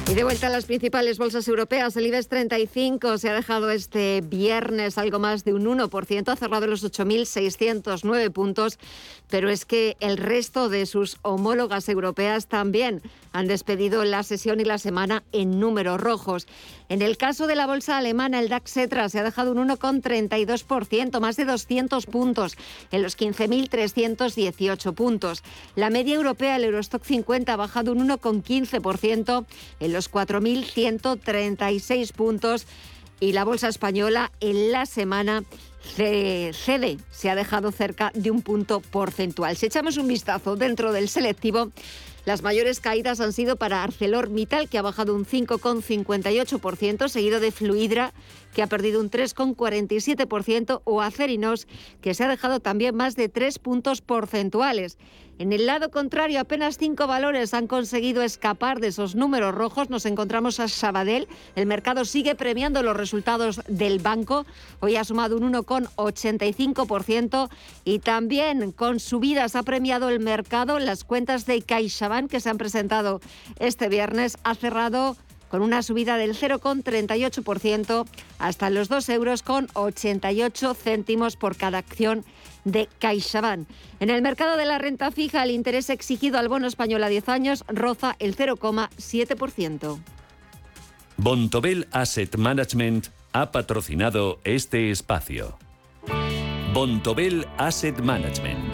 Y 0.06 0.14
de 0.14 0.22
vuelta 0.22 0.48
a 0.48 0.50
las 0.50 0.66
principales 0.66 1.16
bolsas 1.16 1.48
europeas, 1.48 1.96
el 1.96 2.06
IBEX 2.06 2.28
35 2.28 3.16
se 3.16 3.30
ha 3.30 3.32
dejado 3.32 3.70
este 3.70 4.20
viernes 4.20 4.98
algo 4.98 5.18
más 5.18 5.44
de 5.44 5.54
un 5.54 5.64
1%, 5.64 6.28
ha 6.28 6.36
cerrado 6.36 6.66
los 6.66 6.84
8.609 6.84 8.30
puntos, 8.30 8.78
pero 9.30 9.48
es 9.48 9.64
que 9.64 9.96
el 10.00 10.18
resto 10.18 10.68
de 10.68 10.84
sus 10.84 11.16
homólogas 11.22 11.88
europeas 11.88 12.48
también 12.48 13.00
han 13.32 13.48
despedido 13.48 14.04
la 14.04 14.22
sesión 14.22 14.60
y 14.60 14.64
la 14.64 14.78
semana 14.78 15.24
en 15.32 15.58
números 15.58 16.00
rojos. 16.00 16.46
En 16.90 17.00
el 17.00 17.16
caso 17.16 17.46
de 17.46 17.56
la 17.56 17.66
bolsa 17.66 17.96
alemana, 17.96 18.40
el 18.40 18.50
DAX 18.50 18.76
Etra 18.76 19.08
se 19.08 19.18
ha 19.18 19.22
dejado 19.24 19.52
un 19.52 19.68
1,32%, 19.68 21.18
más 21.18 21.36
de 21.36 21.46
200 21.46 22.06
puntos, 22.06 22.56
en 22.92 23.02
los 23.02 23.16
15.318 23.16 24.94
puntos. 24.94 25.42
La 25.74 25.88
media 25.88 26.14
europea, 26.14 26.56
el 26.56 26.64
Eurostock 26.64 27.02
50, 27.02 27.52
ha 27.52 27.56
bajado 27.56 27.92
un 27.92 28.06
1,15%, 28.06 29.46
en 29.80 29.92
los 29.94 30.11
4.136 30.11 32.12
puntos. 32.12 32.66
Y 33.20 33.33
la 33.33 33.44
bolsa 33.44 33.68
española 33.68 34.33
en 34.40 34.72
la 34.72 34.85
semana 34.85 35.44
cede, 35.94 36.98
se 37.11 37.30
ha 37.30 37.35
dejado 37.35 37.72
cerca 37.72 38.11
de 38.14 38.30
un 38.30 38.42
punto 38.42 38.80
porcentual. 38.80 39.57
Si 39.57 39.66
echamos 39.66 39.96
un 39.96 40.09
vistazo 40.09 40.57
dentro 40.57 40.92
del 40.92 41.09
selectivo, 41.09 41.70
las 42.24 42.42
mayores 42.42 42.80
caídas 42.80 43.20
han 43.20 43.33
sido 43.33 43.57
para 43.57 43.83
ArcelorMittal, 43.83 44.68
que 44.68 44.78
ha 44.78 44.83
bajado 44.83 45.14
un 45.14 45.26
5,58%, 45.26 47.09
seguido 47.09 47.38
de 47.38 47.52
Fluidra, 47.52 48.14
que 48.54 48.62
ha 48.62 48.66
perdido 48.66 49.00
un 49.00 49.11
3,47%, 49.11 50.80
o 50.85 51.02
Acerinos, 51.02 51.68
que 52.00 52.14
se 52.14 52.24
ha 52.24 52.28
dejado 52.28 52.61
también 52.61 52.96
más 52.96 53.14
de 53.14 53.28
3 53.28 53.59
puntos 53.59 54.00
porcentuales. 54.00 54.96
En 55.38 55.52
el 55.52 55.66
lado 55.66 55.90
contrario, 55.90 56.38
apenas 56.38 56.78
cinco 56.78 57.08
valores 57.08 57.54
han 57.54 57.66
conseguido 57.66 58.22
escapar 58.22 58.78
de 58.78 58.86
esos 58.88 59.16
números 59.16 59.52
rojos. 59.52 59.90
Nos 59.90 60.06
encontramos 60.06 60.60
a 60.60 60.68
Sabadell. 60.68 61.26
El 61.56 61.66
mercado 61.66 62.04
sigue 62.04 62.36
premiando 62.36 62.84
los 62.84 62.96
resultados 62.96 63.60
del 63.66 63.98
banco. 63.98 64.46
Hoy 64.78 64.94
ha 64.94 65.02
sumado 65.02 65.36
un 65.36 65.52
1,85% 65.52 67.50
y 67.84 67.98
también 67.98 68.70
con 68.70 69.00
subidas 69.00 69.56
ha 69.56 69.64
premiado 69.64 70.08
el 70.08 70.20
mercado. 70.20 70.78
Las 70.78 71.02
cuentas 71.02 71.46
de 71.46 71.62
CaixaBank 71.62 72.30
que 72.30 72.38
se 72.38 72.50
han 72.50 72.58
presentado 72.58 73.20
este 73.58 73.88
viernes 73.88 74.38
ha 74.44 74.54
cerrado 74.54 75.16
con 75.48 75.62
una 75.62 75.82
subida 75.82 76.16
del 76.16 76.34
0,38% 76.36 78.06
hasta 78.38 78.70
los 78.70 78.88
2 78.88 79.08
euros 79.10 79.42
con 79.42 79.68
88 79.74 80.74
céntimos 80.74 81.36
por 81.36 81.56
cada 81.56 81.78
acción 81.78 82.24
de 82.64 82.88
CaixaBank. 82.98 83.68
En 84.00 84.11
el 84.11 84.22
mercado 84.22 84.57
de 84.57 84.64
la 84.64 84.79
renta 84.79 85.11
fija, 85.11 85.42
el 85.42 85.50
interés 85.50 85.90
exigido 85.90 86.38
al 86.38 86.48
bono 86.48 86.66
español 86.66 87.05
a 87.05 87.09
10 87.09 87.29
años 87.29 87.64
roza 87.68 88.16
el 88.18 88.37
0,7%. 88.37 89.98
Bontobel 91.16 91.87
Asset 91.92 92.37
Management 92.37 93.09
ha 93.33 93.53
patrocinado 93.53 94.40
este 94.44 94.90
espacio. 94.90 95.59
Bontobel 96.72 97.46
Asset 97.57 98.00
Management. 98.00 98.73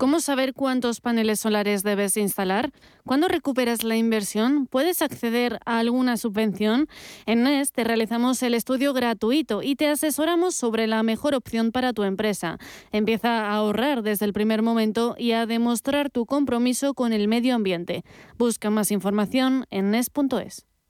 ¿Cómo 0.00 0.20
saber 0.20 0.54
cuántos 0.54 1.02
paneles 1.02 1.40
solares 1.40 1.82
debes 1.82 2.16
instalar? 2.16 2.72
¿Cuándo 3.04 3.28
recuperas 3.28 3.84
la 3.84 3.96
inversión? 3.96 4.66
¿Puedes 4.66 5.02
acceder 5.02 5.60
a 5.66 5.78
alguna 5.78 6.16
subvención? 6.16 6.88
En 7.26 7.42
NES 7.42 7.70
te 7.70 7.84
realizamos 7.84 8.42
el 8.42 8.54
estudio 8.54 8.94
gratuito 8.94 9.62
y 9.62 9.76
te 9.76 9.88
asesoramos 9.88 10.54
sobre 10.54 10.86
la 10.86 11.02
mejor 11.02 11.34
opción 11.34 11.70
para 11.70 11.92
tu 11.92 12.04
empresa. 12.04 12.56
Empieza 12.92 13.50
a 13.50 13.52
ahorrar 13.52 14.02
desde 14.02 14.24
el 14.24 14.32
primer 14.32 14.62
momento 14.62 15.16
y 15.18 15.32
a 15.32 15.44
demostrar 15.44 16.08
tu 16.08 16.24
compromiso 16.24 16.94
con 16.94 17.12
el 17.12 17.28
medio 17.28 17.54
ambiente. 17.54 18.02
Busca 18.38 18.70
más 18.70 18.92
información 18.92 19.66
en 19.68 19.90
NES.es. 19.90 20.69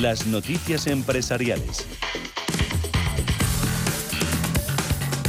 las 0.00 0.26
noticias 0.26 0.86
empresariales. 0.86 1.86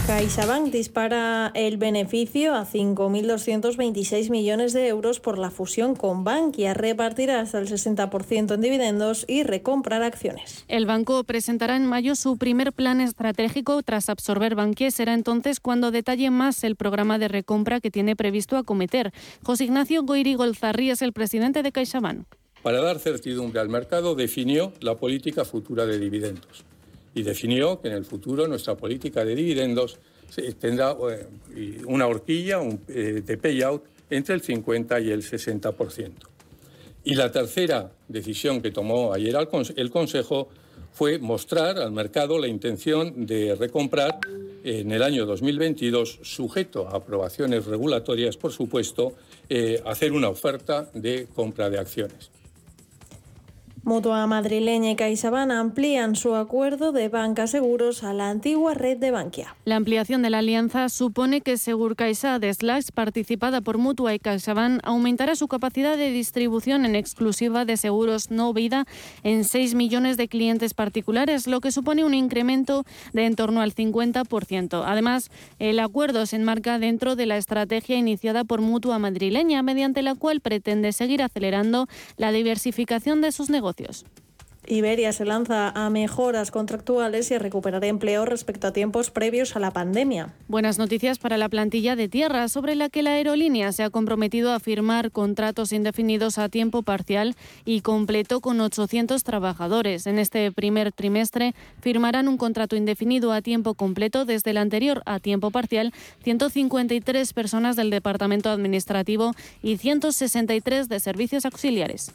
CaixaBank 0.08 0.72
dispara 0.72 1.52
el 1.56 1.78
beneficio 1.78 2.56
a 2.56 2.66
5.226 2.66 4.30
millones 4.30 4.74
de 4.74 4.88
euros 4.88 5.20
por 5.20 5.38
la 5.38 5.52
fusión 5.52 5.96
con 5.96 6.24
Bankia. 6.24 6.74
Repartirá 6.74 7.42
hasta 7.42 7.60
el 7.60 7.68
60% 7.68 8.54
en 8.54 8.62
dividendos 8.62 9.26
y 9.28 9.44
recomprar 9.44 10.04
acciones. 10.04 10.66
El 10.68 10.86
banco 10.86 11.24
presentará 11.24 11.76
en 11.76 11.86
mayo 11.86 12.16
su 12.16 12.38
primer 12.38 12.74
plan 12.74 13.00
estratégico 13.00 13.84
tras 13.84 14.10
absorber 14.10 14.56
Bankia. 14.56 14.92
Será 14.92 15.14
entonces 15.14 15.60
cuando 15.60 15.92
detalle 15.92 16.30
más 16.30 16.64
el 16.64 16.76
programa 16.76 17.18
de 17.18 17.28
recompra 17.28 17.80
que 17.80 17.92
tiene 17.92 18.16
previsto 18.16 18.58
acometer. 18.58 19.14
José 19.44 19.66
Ignacio 19.66 20.04
Goiri 20.04 20.34
Golzarri 20.34 20.92
es 20.92 21.02
el 21.02 21.14
presidente 21.14 21.62
de 21.62 21.72
CaixaBank. 21.72 22.41
Para 22.64 22.82
dar 22.82 23.00
certidumbre 23.00 23.60
al 23.60 23.70
mercado 23.70 24.14
definió 24.14 24.74
la 24.82 24.96
política 24.96 25.46
futura 25.46 25.86
de 25.86 25.98
dividendos 25.98 26.64
y 27.14 27.24
definió 27.24 27.82
que 27.82 27.88
en 27.88 27.96
el 27.96 28.06
futuro 28.06 28.48
nuestra 28.48 28.76
política 28.76 29.26
de 29.26 29.36
dividendos 29.36 30.00
tendrá 30.60 30.96
eh, 31.56 31.82
una 31.86 32.08
horquilla 32.08 32.62
eh, 32.88 33.22
de 33.26 33.38
payout 33.38 33.84
entre 34.10 34.36
el 34.36 34.42
50 34.42 35.00
y 35.00 35.10
el 35.10 35.24
60%. 35.24 36.12
Y 37.04 37.16
la 37.16 37.32
tercera 37.32 37.92
decisión 38.08 38.62
que 38.62 38.72
tomó 38.72 39.12
ayer 39.14 39.36
el 39.76 39.90
Consejo 39.90 40.50
fue 40.94 41.18
mostrar 41.18 41.80
al 41.80 41.92
mercado 41.92 42.38
la 42.38 42.48
intención 42.48 43.26
de 43.26 43.56
recomprar 43.56 44.20
en 44.64 44.92
el 44.92 45.02
año 45.02 45.26
2022, 45.26 46.20
sujeto 46.22 46.88
a 46.88 46.98
aprobaciones 46.98 47.66
regulatorias, 47.66 48.38
por 48.38 48.52
supuesto, 48.52 49.14
eh, 49.50 49.82
hacer 49.86 50.12
una 50.12 50.30
oferta 50.30 50.92
de 50.94 51.28
compra 51.34 51.70
de 51.70 51.80
acciones. 51.80 52.30
Mutua 53.84 54.28
madrileña 54.28 54.92
y 54.92 54.96
CaixaBank 54.96 55.50
amplían 55.50 56.16
su 56.16 56.36
acuerdo 56.36 56.92
de 56.92 57.10
banca 57.10 57.48
seguros 57.48 58.04
a 58.04 58.14
la 58.14 58.30
antigua 58.30 58.76
red 58.76 59.00
de 59.00 59.10
Bankia. 59.10 59.56
La 59.66 59.76
ampliación 59.76 60.22
de 60.22 60.30
la 60.30 60.38
alianza 60.38 60.88
supone 60.88 61.42
que 61.42 61.58
Segurcaixa 61.58 62.38
de 62.38 62.54
Slash, 62.54 62.90
participada 62.94 63.62
por 63.62 63.80
Mutua 63.80 64.14
y 64.14 64.20
CaixaBank, 64.20 64.82
aumentará 64.84 65.36
su 65.36 65.48
capacidad 65.48 65.98
de 65.98 66.12
distribución 66.12 66.86
en 66.86 66.96
exclusiva 66.96 67.66
de 67.66 67.76
seguros 67.76 68.30
no 68.30 68.54
vida 68.54 68.86
en 69.24 69.46
6 69.46 69.74
millones 69.74 70.16
de 70.16 70.28
clientes 70.28 70.76
particulares, 70.76 71.48
lo 71.48 71.60
que 71.60 71.72
supone 71.72 72.06
un 72.06 72.14
incremento 72.14 72.86
de 73.14 73.26
en 73.26 73.36
torno 73.36 73.62
al 73.62 73.74
50%. 73.74 74.84
Además, 74.86 75.32
el 75.58 75.80
acuerdo 75.80 76.28
se 76.28 76.36
enmarca 76.36 76.78
dentro 76.78 77.16
de 77.16 77.26
la 77.26 77.38
estrategia 77.38 77.98
iniciada 77.98 78.44
por 78.44 78.62
Mutua 78.62 79.00
madrileña, 79.00 79.64
mediante 79.64 80.04
la 80.04 80.14
cual 80.14 80.40
pretende 80.40 80.92
seguir 80.92 81.24
acelerando 81.24 81.88
la 82.18 82.32
diversificación 82.32 83.22
de 83.22 83.32
sus 83.32 83.50
negocios. 83.50 83.71
Iberia 84.68 85.12
se 85.12 85.26
lanza 85.26 85.70
a 85.70 85.90
mejoras 85.90 86.52
contractuales 86.52 87.32
y 87.32 87.34
a 87.34 87.40
recuperar 87.40 87.84
empleo 87.84 88.26
respecto 88.26 88.68
a 88.68 88.74
tiempos 88.74 89.10
previos 89.10 89.56
a 89.56 89.60
la 89.60 89.72
pandemia. 89.72 90.36
Buenas 90.48 90.78
noticias 90.78 91.18
para 91.18 91.38
la 91.38 91.50
plantilla 91.50 91.96
de 91.96 92.08
tierra, 92.08 92.48
sobre 92.48 92.76
la 92.76 92.90
que 92.90 93.02
la 93.02 93.14
aerolínea 93.14 93.72
se 93.72 93.82
ha 93.82 93.90
comprometido 93.90 94.54
a 94.54 94.60
firmar 94.60 95.12
contratos 95.12 95.74
indefinidos 95.74 96.38
a 96.38 96.48
tiempo 96.48 96.84
parcial 96.84 97.36
y 97.66 97.82
completo 97.82 98.40
con 98.40 98.62
800 98.62 99.24
trabajadores. 99.24 100.06
En 100.06 100.20
este 100.20 100.52
primer 100.52 100.92
trimestre 100.92 101.56
firmarán 101.82 102.28
un 102.28 102.38
contrato 102.38 102.76
indefinido 102.76 103.34
a 103.34 103.42
tiempo 103.42 103.74
completo 103.74 104.26
desde 104.26 104.52
el 104.52 104.58
anterior 104.58 105.02
a 105.08 105.20
tiempo 105.20 105.50
parcial 105.50 105.92
153 106.24 107.34
personas 107.34 107.76
del 107.76 107.90
Departamento 107.90 108.52
Administrativo 108.52 109.34
y 109.64 109.78
163 109.78 110.88
de 110.88 111.00
servicios 111.00 111.46
auxiliares. 111.46 112.14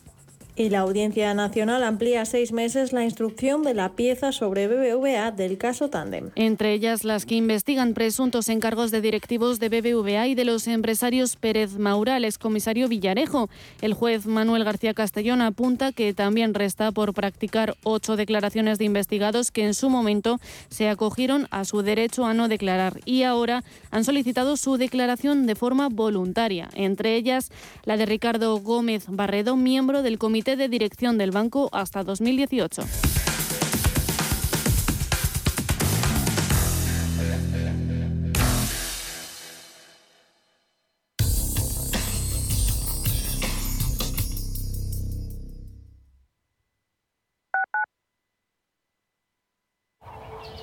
Y 0.59 0.71
la 0.71 0.81
Audiencia 0.81 1.35
Nacional 1.35 1.83
amplía 1.85 2.25
seis 2.25 2.51
meses 2.51 2.95
la 2.95 3.05
instrucción 3.05 3.63
de 3.63 3.75
la 3.75 3.93
pieza 3.93 4.33
sobre 4.33 4.69
BBVA 4.69 5.31
del 5.31 5.59
caso 5.59 5.91
Tandem. 5.91 6.31
Entre 6.35 6.73
ellas 6.73 7.05
las 7.05 7.27
que 7.27 7.35
investigan 7.35 7.93
presuntos 7.93 8.49
encargos 8.49 8.91
de 8.91 9.03
directivos 9.03 9.61
de 9.61 9.69
BBVA 9.69 10.29
y 10.29 10.35
de 10.35 10.47
los 10.47 10.67
empresarios 10.67 11.37
Pérez 11.37 11.77
Maurales, 11.77 12.39
comisario 12.39 12.89
Villarejo. 12.89 13.51
El 13.83 13.93
juez 13.93 14.25
Manuel 14.25 14.65
García 14.65 14.95
Castellón 14.95 15.43
apunta 15.43 15.93
que 15.93 16.15
también 16.15 16.55
resta 16.55 16.91
por 16.91 17.13
practicar 17.13 17.77
ocho 17.83 18.17
declaraciones 18.17 18.79
de 18.79 18.87
investigados 18.87 19.51
que 19.51 19.67
en 19.67 19.75
su 19.75 19.91
momento 19.91 20.41
se 20.71 20.89
acogieron 20.89 21.49
a 21.51 21.67
su 21.67 21.83
derecho 21.83 22.25
a 22.25 22.33
no 22.33 22.49
declarar 22.49 23.01
y 23.05 23.25
ahora 23.25 23.63
han 23.91 24.05
solicitado 24.05 24.57
su 24.57 24.79
declaración 24.79 25.47
de 25.47 25.55
forma 25.55 25.91
voluntaria. 25.91 26.71
Entre 26.73 27.17
ellas 27.17 27.51
la 27.85 27.99
de 27.99 28.07
Ricardo 28.07 28.57
Gómez 28.57 29.05
Barredo, 29.09 29.57
miembro 29.57 30.03
del 30.03 30.17
Comité 30.17 30.46
de 30.55 30.69
dirección 30.69 31.19
del 31.19 31.33
banco 31.33 31.69
hasta 31.73 32.05
2018. 32.05 32.83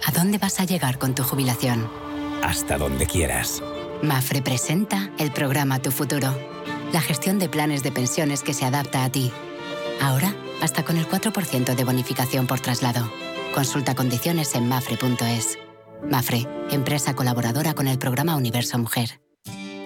¿A 0.06 0.12
dónde 0.14 0.38
vas 0.38 0.62
a 0.62 0.66
llegar 0.66 0.98
con 1.00 1.16
tu 1.16 1.24
jubilación? 1.24 1.90
Hasta 2.42 2.78
donde 2.78 3.06
quieras. 3.08 3.62
Mafre 4.02 4.42
presenta 4.42 5.12
el 5.18 5.32
programa 5.32 5.82
Tu 5.82 5.92
Futuro, 5.92 6.38
la 6.94 7.02
gestión 7.02 7.40
de 7.40 7.50
planes 7.50 7.84
de 7.84 7.92
pensiones 7.92 8.44
que 8.44 8.54
se 8.54 8.66
adapta 8.66 9.04
a 9.04 9.10
ti 9.10 9.32
Ahora, 10.04 10.36
hasta 10.62 10.84
con 10.84 10.98
el 10.98 11.08
4% 11.08 11.76
de 11.76 11.84
bonificación 11.86 12.46
por 12.46 12.60
traslado. 12.60 13.10
Consulta 13.56 13.96
condiciones 13.96 14.54
en 14.54 14.68
mafre.es. 14.68 15.58
Mafre, 16.12 16.46
empresa 16.72 17.16
colaboradora 17.16 17.74
con 17.74 17.88
el 17.88 17.98
programa 17.98 18.36
Universo 18.36 18.78
Mujer. 18.78 19.23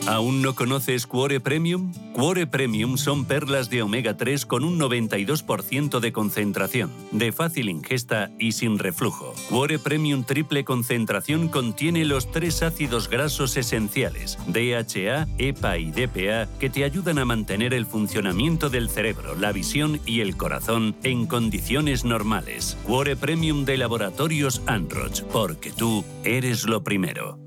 ¿Aún 0.07 0.41
no 0.41 0.55
conoces 0.55 1.05
Cuore 1.05 1.41
Premium? 1.41 1.91
Cuore 2.13 2.47
Premium 2.47 2.97
son 2.97 3.25
perlas 3.25 3.69
de 3.69 3.81
omega 3.81 4.15
3 4.15 4.45
con 4.45 4.63
un 4.63 4.79
92% 4.79 5.99
de 5.99 6.13
concentración, 6.13 6.91
de 7.11 7.33
fácil 7.33 7.67
ingesta 7.67 8.31
y 8.39 8.53
sin 8.53 8.79
reflujo. 8.79 9.35
Cuore 9.49 9.79
Premium 9.79 10.23
triple 10.23 10.63
concentración 10.63 11.49
contiene 11.49 12.05
los 12.05 12.31
tres 12.31 12.63
ácidos 12.63 13.09
grasos 13.09 13.57
esenciales, 13.57 14.39
DHA, 14.47 15.27
EPA 15.39 15.77
y 15.77 15.91
DPA, 15.91 16.47
que 16.57 16.69
te 16.69 16.85
ayudan 16.85 17.19
a 17.19 17.25
mantener 17.25 17.73
el 17.73 17.85
funcionamiento 17.85 18.69
del 18.69 18.89
cerebro, 18.89 19.35
la 19.35 19.51
visión 19.51 19.99
y 20.05 20.21
el 20.21 20.37
corazón 20.37 20.95
en 21.03 21.25
condiciones 21.25 22.05
normales. 22.05 22.77
Cuore 22.83 23.17
Premium 23.17 23.65
de 23.65 23.75
Laboratorios 23.75 24.61
Anroch, 24.67 25.23
porque 25.33 25.73
tú 25.73 26.05
eres 26.23 26.63
lo 26.63 26.81
primero. 26.81 27.46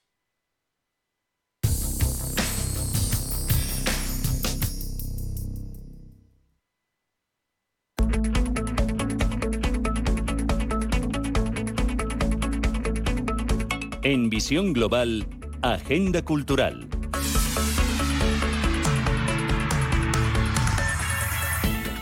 En 14.11 14.29
Visión 14.29 14.73
Global, 14.73 15.25
Agenda 15.61 16.21
Cultural. 16.21 16.89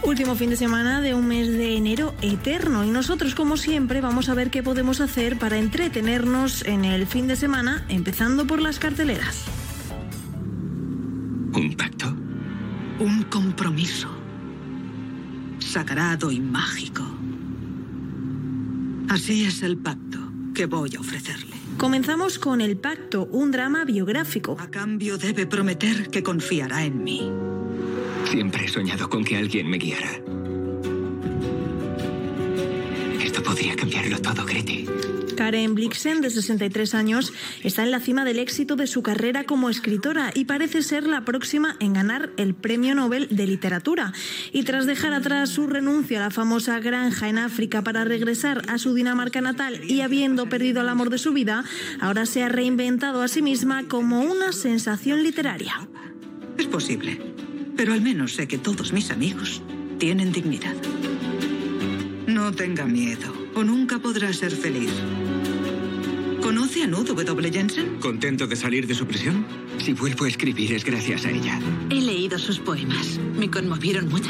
Último 0.02 0.34
fin 0.34 0.50
de 0.50 0.56
semana 0.56 1.02
de 1.02 1.14
un 1.14 1.28
mes 1.28 1.50
de 1.50 1.76
enero 1.76 2.16
eterno 2.24 2.84
y 2.84 2.90
nosotros 2.90 3.36
como 3.36 3.58
siempre 3.58 4.02
vamos 4.02 4.28
a 4.28 4.34
ver 4.34 4.50
qué 4.50 4.64
podemos 4.64 5.02
hacer 5.02 5.38
para 5.38 5.60
entretenernos 5.60 6.66
en 6.66 6.84
el 6.84 7.06
fin 7.06 7.28
de 7.28 7.36
semana, 7.36 7.86
empezando 7.90 8.48
por 8.48 8.60
las 8.60 8.80
carteleras. 8.80 9.46
¿Un 11.54 11.76
pacto? 11.78 12.08
Un 13.00 13.22
compromiso. 13.30 14.10
Sagrado 15.60 16.32
y 16.32 16.40
mágico. 16.40 17.04
Así 19.10 19.46
es 19.46 19.62
el 19.62 19.78
pacto 19.78 20.18
que 20.56 20.66
voy 20.66 20.96
a 20.96 21.02
ofrecerle. 21.02 21.49
Comenzamos 21.80 22.40
con 22.40 22.60
El 22.60 22.76
Pacto, 22.76 23.30
un 23.32 23.52
drama 23.52 23.86
biográfico. 23.86 24.58
A 24.60 24.70
cambio 24.70 25.18
debe 25.18 25.48
prometer 25.48 26.10
que 26.10 26.22
confiará 26.22 26.84
en 26.84 27.06
mí. 27.06 27.32
Siempre 28.30 28.66
he 28.66 28.68
soñado 28.68 29.10
con 29.10 29.24
que 29.24 29.38
alguien 29.38 29.70
me 29.70 29.78
guiara. 29.78 30.12
Esto 33.24 33.42
podría 33.42 33.78
cambiarlo 33.78 34.20
todo, 34.20 34.46
Grete. 34.46 34.86
Karen 35.40 35.74
Blixen, 35.74 36.20
de 36.20 36.30
63 36.32 36.94
años, 36.96 37.32
está 37.64 37.84
en 37.84 37.92
la 37.92 38.02
cima 38.02 38.26
del 38.26 38.40
éxito 38.40 38.76
de 38.76 38.88
su 38.88 39.02
carrera 39.04 39.46
como 39.46 39.70
escritora 39.70 40.34
y 40.36 40.44
parece 40.44 40.82
ser 40.82 41.08
la 41.08 41.24
próxima 41.24 41.78
en 41.80 41.94
ganar 41.94 42.32
el 42.36 42.54
Premio 42.54 42.94
Nobel 42.94 43.30
de 43.32 43.48
Literatura. 43.48 44.12
Y 44.52 44.64
tras 44.64 44.86
dejar 44.86 45.14
atrás 45.14 45.50
su 45.50 45.66
renuncia 45.66 46.20
a 46.20 46.24
la 46.24 46.30
famosa 46.30 46.82
granja 46.82 47.30
en 47.30 47.38
África 47.38 47.82
para 47.86 48.04
regresar 48.04 48.64
a 48.68 48.78
su 48.78 48.94
Dinamarca 48.94 49.40
natal 49.40 49.80
y 49.90 50.02
habiendo 50.02 50.50
perdido 50.50 50.82
el 50.82 50.90
amor 50.90 51.10
de 51.10 51.18
su 51.18 51.32
vida, 51.32 51.64
ahora 52.02 52.26
se 52.26 52.44
ha 52.44 52.50
reinventado 52.50 53.22
a 53.22 53.30
sí 53.30 53.42
misma 53.42 53.88
como 53.88 54.20
una 54.20 54.52
sensación 54.52 55.24
literaria. 55.24 55.88
Es 56.58 56.68
posible, 56.68 57.18
pero 57.78 57.94
al 57.94 58.02
menos 58.02 58.34
sé 58.34 58.46
que 58.50 58.58
todos 58.58 58.92
mis 58.92 59.10
amigos 59.10 59.62
tienen 60.00 60.34
dignidad. 60.34 60.76
No 62.28 62.52
tenga 62.52 62.84
miedo, 62.84 63.34
o 63.56 63.64
nunca 63.64 64.00
podrá 64.00 64.34
ser 64.34 64.52
feliz. 64.52 64.92
¿Conoce 66.42 66.84
a 66.84 66.88
Nud 66.88 67.06
W. 67.06 67.52
Jensen? 67.52 68.00
¿Contento 68.00 68.48
de 68.48 68.56
salir 68.56 68.88
de 68.88 68.96
su 68.96 69.06
prisión? 69.06 69.46
Si 69.78 69.94
vuelvo 69.94 70.26
a 70.26 70.28
escribir 70.28 70.74
es 70.74 70.84
gracias 70.84 71.26
a 71.26 71.32
ella. 71.32 71.60
He 71.90 72.02
leído 72.02 72.40
sus 72.40 72.60
poemas. 72.60 73.20
Me 73.38 73.50
conmovieron 73.50 74.10
mucho. 74.10 74.30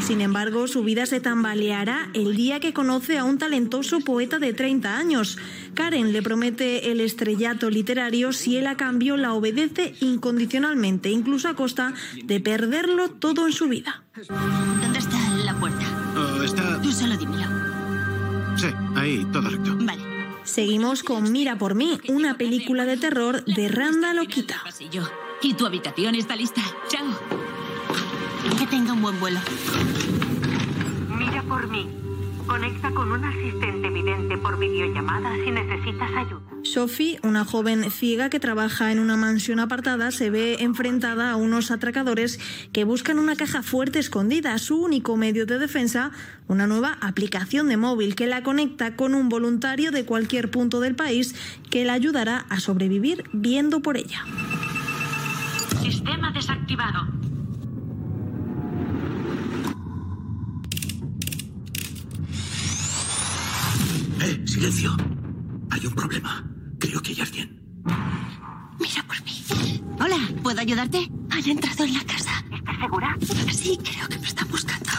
Sin 0.00 0.20
embargo, 0.20 0.66
su 0.66 0.82
vida 0.82 1.06
se 1.06 1.20
tambaleará 1.20 2.10
el 2.12 2.36
día 2.36 2.60
que 2.60 2.72
conoce 2.72 3.18
a 3.18 3.24
un 3.24 3.38
talentoso 3.38 4.00
poeta 4.00 4.38
de 4.38 4.52
30 4.52 4.96
años. 4.96 5.38
Karen 5.74 6.12
le 6.12 6.22
promete 6.22 6.90
el 6.90 7.00
estrellato 7.00 7.70
literario 7.70 8.32
si 8.32 8.56
él 8.56 8.66
a 8.66 8.76
cambio 8.76 9.16
la 9.16 9.32
obedece 9.32 9.94
incondicionalmente, 10.00 11.10
incluso 11.10 11.48
a 11.48 11.54
costa 11.54 11.94
de 12.24 12.40
perderlo 12.40 13.10
todo 13.10 13.46
en 13.46 13.52
su 13.52 13.68
vida. 13.68 14.02
¿Dónde 14.28 14.98
está 14.98 15.18
la 15.44 15.54
puerta? 15.58 15.86
Oh, 16.16 16.42
está... 16.42 16.82
Tú 16.82 16.90
solo 16.90 17.16
dímelo. 17.16 17.46
Sí, 18.56 18.66
ahí, 18.96 19.24
todo 19.32 19.48
recto. 19.48 19.76
Vale. 19.80 20.11
Seguimos 20.44 21.02
con 21.02 21.30
Mira 21.32 21.56
por 21.56 21.74
mí, 21.74 22.00
una 22.08 22.36
película 22.36 22.84
de 22.84 22.96
terror 22.96 23.44
de 23.44 23.68
Randa 23.68 24.12
Loquita. 24.12 24.62
Y 25.40 25.54
tu 25.54 25.66
habitación 25.66 26.14
está 26.14 26.36
lista. 26.36 26.60
Chao. 26.88 27.06
Que 28.58 28.66
tenga 28.66 28.92
un 28.92 29.02
buen 29.02 29.18
vuelo. 29.20 29.40
Mira 31.16 31.42
por 31.42 31.68
mí. 31.68 32.01
Conecta 32.46 32.90
con 32.90 33.12
un 33.12 33.24
asistente 33.24 33.88
vidente 33.90 34.36
por 34.38 34.58
videollamada 34.58 35.34
si 35.44 35.50
necesitas 35.50 36.10
ayuda. 36.16 36.42
Sophie, 36.64 37.18
una 37.22 37.44
joven 37.44 37.90
ciega 37.90 38.30
que 38.30 38.40
trabaja 38.40 38.92
en 38.92 38.98
una 38.98 39.16
mansión 39.16 39.58
apartada, 39.58 40.10
se 40.10 40.30
ve 40.30 40.58
enfrentada 40.60 41.30
a 41.30 41.36
unos 41.36 41.70
atracadores 41.70 42.38
que 42.72 42.84
buscan 42.84 43.18
una 43.18 43.36
caja 43.36 43.62
fuerte 43.62 43.98
escondida. 43.98 44.56
Su 44.58 44.80
único 44.80 45.16
medio 45.16 45.46
de 45.46 45.58
defensa, 45.58 46.12
una 46.48 46.66
nueva 46.66 46.98
aplicación 47.00 47.68
de 47.68 47.76
móvil 47.76 48.14
que 48.14 48.26
la 48.26 48.42
conecta 48.42 48.96
con 48.96 49.14
un 49.14 49.28
voluntario 49.28 49.90
de 49.90 50.04
cualquier 50.04 50.50
punto 50.50 50.80
del 50.80 50.94
país 50.94 51.34
que 51.70 51.84
la 51.84 51.94
ayudará 51.94 52.46
a 52.48 52.60
sobrevivir 52.60 53.24
viendo 53.32 53.80
por 53.82 53.96
ella. 53.96 54.24
Sistema 55.82 56.30
desactivado. 56.32 57.21
¡Eh! 64.24 64.40
¡Silencio! 64.46 64.96
Hay 65.70 65.84
un 65.84 65.94
problema. 65.94 66.44
Creo 66.78 67.02
que 67.02 67.10
hay 67.10 67.20
alguien. 67.20 67.60
Mira 68.78 69.02
por 69.04 69.20
mí. 69.24 69.44
Hola, 69.98 70.16
¿puedo 70.44 70.60
ayudarte? 70.60 71.10
Han 71.30 71.48
entrado 71.48 71.82
en 71.84 71.94
la 71.94 72.04
casa. 72.04 72.44
¿Estás 72.54 72.78
segura? 72.78 73.16
Sí, 73.50 73.78
creo 73.82 74.08
que 74.08 74.18
me 74.18 74.28
están 74.28 74.48
buscando. 74.48 74.90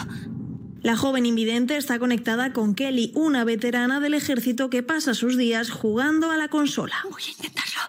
La 0.82 0.98
joven 0.98 1.24
invidente 1.24 1.78
está 1.78 1.98
conectada 1.98 2.52
con 2.52 2.74
Kelly, 2.74 3.12
una 3.14 3.44
veterana 3.44 3.98
del 3.98 4.12
ejército 4.12 4.68
que 4.68 4.82
pasa 4.82 5.14
sus 5.14 5.38
días 5.38 5.70
jugando 5.70 6.30
a 6.30 6.36
la 6.36 6.48
consola. 6.48 6.96
Voy 7.10 7.22
a 7.26 7.30
intentarlo. 7.30 7.80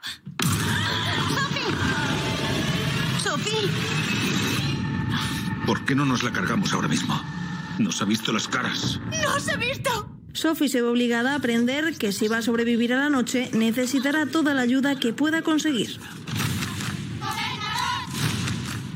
¡Sophie! 1.34 1.74
¡Sophie! 3.22 3.70
¿Por 5.66 5.84
qué 5.84 5.96
no 5.96 6.06
nos 6.06 6.24
la 6.24 6.32
cargamos 6.32 6.72
ahora 6.72 6.88
mismo? 6.88 7.22
Nos 7.78 8.02
ha 8.02 8.06
visto 8.06 8.32
las 8.32 8.48
caras. 8.48 9.02
¡No 9.22 9.36
os 9.36 9.48
he 9.50 9.58
visto! 9.58 10.15
Sophie 10.36 10.68
se 10.68 10.82
ve 10.82 10.88
obligada 10.88 11.32
a 11.32 11.36
aprender 11.36 11.96
que 11.98 12.12
si 12.12 12.28
va 12.28 12.38
a 12.38 12.42
sobrevivir 12.42 12.94
a 12.94 13.00
la 13.00 13.10
noche 13.10 13.50
necesitará 13.54 14.26
toda 14.26 14.54
la 14.54 14.62
ayuda 14.62 15.00
que 15.00 15.14
pueda 15.14 15.42
conseguir. 15.42 15.98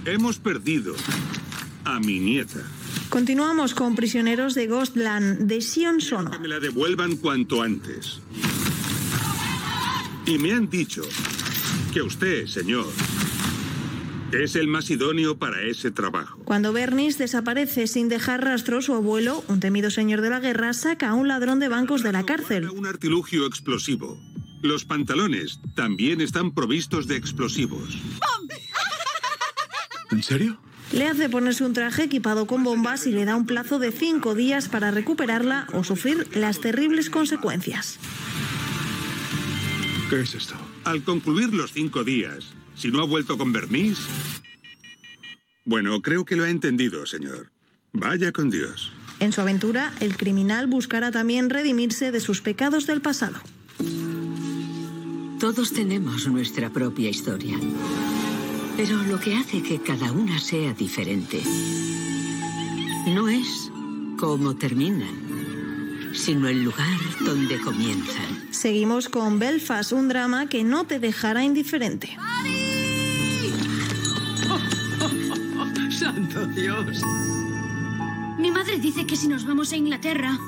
Hemos 0.06 0.38
perdido 0.38 0.96
a 1.86 2.00
mi 2.00 2.20
nieta. 2.20 2.60
Continuamos 3.10 3.74
con 3.74 3.96
Prisioneros 3.96 4.54
de 4.54 4.68
Ghostland 4.68 5.48
de 5.48 5.62
Sion 5.62 6.02
Sono. 6.02 6.30
Que 6.30 6.40
me 6.40 6.48
la 6.48 6.60
devuelvan 6.60 7.16
cuanto 7.18 7.62
antes. 7.62 8.20
Y 10.26 10.38
me 10.38 10.52
han 10.52 10.70
dicho 10.70 11.02
que 11.94 12.02
usted, 12.02 12.48
señor, 12.48 12.86
es 14.34 14.56
el 14.56 14.68
más 14.68 14.90
idóneo 14.90 15.38
para 15.38 15.62
ese 15.62 15.92
trabajo. 15.92 16.40
Cuando 16.46 16.74
Bernice 16.74 17.20
desaparece 17.20 17.88
sin 17.88 18.10
dejar 18.10 18.44
rastro, 18.44 18.82
su 18.82 18.94
abuelo, 18.94 19.44
un 19.48 19.60
temido 19.60 19.90
señor 19.90 20.22
de 20.22 20.30
la 20.30 20.40
guerra, 20.40 20.74
saca 20.74 21.10
a 21.10 21.14
un 21.14 21.28
ladrón 21.28 21.60
de 21.60 21.68
bancos 21.68 22.04
de 22.04 22.12
la 22.12 22.26
cárcel. 22.26 22.70
Un 22.70 22.86
artilugio 22.86 23.46
explosivo. 23.46 24.20
Los 24.62 24.86
pantalones 24.86 25.60
también 25.76 26.22
están 26.22 26.52
provistos 26.54 27.08
de 27.08 27.16
explosivos. 27.16 27.98
¿En 30.12 30.24
serio? 30.24 30.60
Le 30.92 31.08
hace 31.08 31.30
ponerse 31.30 31.64
un 31.64 31.74
traje 31.74 32.04
equipado 32.04 32.48
con 32.48 32.64
bombas 32.64 33.06
y 33.06 33.12
le 33.12 33.26
da 33.26 33.36
un 33.36 33.46
plazo 33.46 33.78
de 33.78 33.92
cinco 33.92 34.34
días 34.34 34.70
para 34.70 34.90
recuperarla 34.90 35.68
o 35.74 35.84
sufrir 35.84 36.28
las 36.36 36.60
terribles 36.60 37.10
consecuencias. 37.10 38.00
¿Qué 40.10 40.22
es 40.22 40.34
esto? 40.34 40.56
Al 40.86 41.04
concluir 41.04 41.54
los 41.54 41.72
cinco 41.72 42.04
días, 42.04 42.56
si 42.80 42.90
no 42.92 43.02
ha 43.02 43.06
vuelto 43.06 43.38
con 43.38 43.52
verniz... 43.52 44.00
Bueno, 45.66 46.02
creo 46.02 46.26
que 46.26 46.36
lo 46.36 46.46
ha 46.46 46.50
entendido, 46.50 47.06
señor. 47.06 47.52
Vaya 47.92 48.32
con 48.32 48.50
Dios. 48.50 48.92
En 49.20 49.34
su 49.34 49.42
aventura, 49.42 49.94
el 50.00 50.16
criminal 50.16 50.66
buscará 50.66 51.12
también 51.12 51.50
redimirse 51.50 52.12
de 52.12 52.22
sus 52.22 52.42
pecados 52.42 52.88
del 52.88 53.02
pasado. 53.02 53.38
Todos 55.40 55.74
tenemos 55.74 56.28
nuestra 56.28 56.70
propia 56.72 57.10
historia. 57.10 57.60
Pero 58.78 59.04
lo 59.04 59.20
que 59.20 59.36
hace 59.36 59.62
que 59.62 59.80
cada 59.80 60.12
una 60.12 60.40
sea 60.40 60.74
diferente 60.74 61.44
no 63.08 63.28
es 63.28 63.70
cómo 64.18 64.56
terminan, 64.56 65.16
sino 66.14 66.48
el 66.48 66.64
lugar 66.64 66.98
donde 67.22 67.60
comienzan. 67.60 68.52
Seguimos 68.52 69.10
con 69.10 69.40
Belfast, 69.40 69.92
un 69.92 70.08
drama 70.08 70.48
que 70.48 70.64
no 70.64 70.86
te 70.86 71.00
dejará 71.00 71.44
indiferente. 71.44 72.10
¡Santo 75.92 76.46
Dios! 76.48 77.02
Mi 78.40 78.52
madre 78.52 78.80
dice 78.80 79.06
que 79.06 79.16
si 79.16 79.28
nos 79.28 79.46
vamos 79.46 79.74
a 79.74 79.76
Inglaterra, 79.76 80.40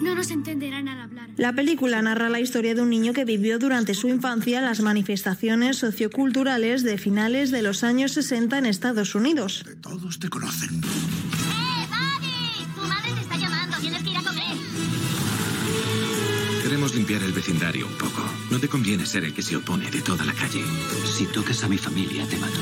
no 0.00 0.14
nos 0.14 0.30
entenderán 0.30 0.88
al 0.88 1.00
hablar. 1.00 1.28
La 1.36 1.52
película 1.52 2.00
narra 2.00 2.28
la 2.28 2.40
historia 2.40 2.74
de 2.74 2.82
un 2.82 2.90
niño 2.90 3.12
que 3.12 3.24
vivió 3.24 3.58
durante 3.58 3.94
su 3.94 4.08
infancia 4.08 4.60
las 4.60 4.80
manifestaciones 4.80 5.78
socioculturales 5.78 6.82
de 6.84 6.96
finales 6.96 7.50
de 7.50 7.62
los 7.62 7.84
años 7.84 8.12
60 8.12 8.58
en 8.58 8.66
Estados 8.66 9.14
Unidos. 9.14 9.64
Todos 9.80 10.18
te 10.18 10.28
conocen. 10.28 10.80
Limpiar 16.92 17.22
el 17.22 17.32
vecindario 17.32 17.86
un 17.86 17.94
poco. 17.94 18.22
No 18.50 18.60
te 18.60 18.68
conviene 18.68 19.06
ser 19.06 19.24
el 19.24 19.32
que 19.32 19.42
se 19.42 19.56
opone 19.56 19.90
de 19.90 20.02
toda 20.02 20.24
la 20.24 20.34
calle. 20.34 20.62
Si 21.06 21.24
tocas 21.26 21.64
a 21.64 21.68
mi 21.68 21.78
familia, 21.78 22.26
te 22.28 22.36
mato. 22.36 22.58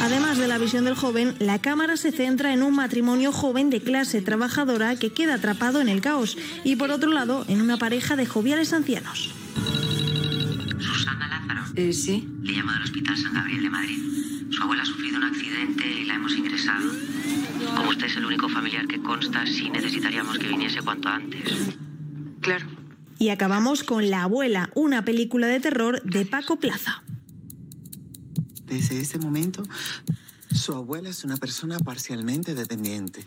Además 0.00 0.38
de 0.38 0.48
la 0.48 0.58
visión 0.58 0.84
del 0.86 0.94
joven, 0.94 1.36
la 1.38 1.60
cámara 1.60 1.96
se 1.96 2.10
centra 2.10 2.52
en 2.52 2.62
un 2.62 2.74
matrimonio 2.74 3.32
joven 3.32 3.70
de 3.70 3.80
clase 3.80 4.22
trabajadora 4.22 4.96
que 4.96 5.12
queda 5.12 5.34
atrapado 5.34 5.80
en 5.80 5.88
el 5.88 6.00
caos 6.00 6.38
y 6.64 6.76
por 6.76 6.90
otro 6.90 7.12
lado 7.12 7.44
en 7.48 7.60
una 7.60 7.76
pareja 7.76 8.16
de 8.16 8.26
joviales 8.26 8.72
ancianos. 8.72 9.30
Susana 10.78 11.28
Lázaro. 11.28 11.92
sí. 11.92 12.28
Le 12.42 12.54
llamo 12.54 12.72
del 12.72 12.82
Hospital 12.82 13.16
San 13.18 13.34
Gabriel 13.34 13.62
de 13.62 13.70
Madrid. 13.70 13.98
Su 14.50 14.62
abuela 14.62 14.82
ha 14.82 14.86
sufrido 14.86 15.18
un 15.18 15.24
accidente 15.24 15.86
y 15.86 16.06
la 16.06 16.14
hemos 16.14 16.34
ingresado. 16.34 16.90
Como 17.76 17.90
usted 17.90 18.06
es 18.06 18.16
el 18.16 18.24
único 18.24 18.48
familiar 18.48 18.86
que 18.88 19.00
consta, 19.00 19.46
sí 19.46 19.70
necesitaríamos 19.70 20.38
que 20.38 20.48
viniese 20.48 20.80
cuanto 20.80 21.08
antes. 21.08 21.76
Claro. 22.40 22.79
Y 23.20 23.28
acabamos 23.28 23.84
con 23.84 24.08
La 24.08 24.22
abuela, 24.22 24.70
una 24.74 25.04
película 25.04 25.46
de 25.46 25.60
terror 25.60 26.02
de 26.04 26.24
Paco 26.24 26.58
Plaza. 26.58 27.04
Desde 28.64 28.98
ese 28.98 29.18
momento, 29.18 29.62
su 30.50 30.72
abuela 30.72 31.10
es 31.10 31.22
una 31.22 31.36
persona 31.36 31.78
parcialmente 31.78 32.54
dependiente. 32.54 33.26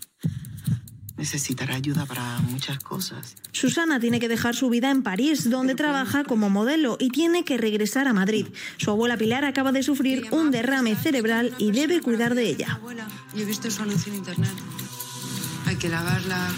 Necesitará 1.15 1.75
ayuda 1.75 2.07
para 2.07 2.39
muchas 2.39 2.79
cosas. 2.79 3.35
Susana 3.51 3.99
tiene 3.99 4.19
que 4.19 4.27
dejar 4.27 4.55
su 4.55 4.67
vida 4.71 4.89
en 4.89 5.03
París, 5.03 5.51
donde 5.51 5.75
trabaja 5.75 6.23
como 6.23 6.49
modelo, 6.49 6.97
y 6.99 7.09
tiene 7.09 7.45
que 7.45 7.59
regresar 7.59 8.07
a 8.07 8.13
Madrid. 8.13 8.47
Su 8.77 8.89
abuela 8.89 9.15
Pilar 9.15 9.45
acaba 9.45 9.71
de 9.71 9.83
sufrir 9.83 10.25
un 10.31 10.49
derrame 10.49 10.95
cerebral 10.95 11.53
y 11.59 11.71
debe 11.71 12.01
cuidar 12.01 12.33
de 12.33 12.49
ella. 12.49 12.79
Abuela, 12.81 13.07
yo 13.35 13.43
he 13.43 13.45
visto 13.45 13.69
su 13.69 13.83
anuncio 13.83 14.11
en 14.11 14.17
internet. 14.17 14.53
Hay 15.67 15.75
que 15.75 15.87
lavarla, 15.87 16.49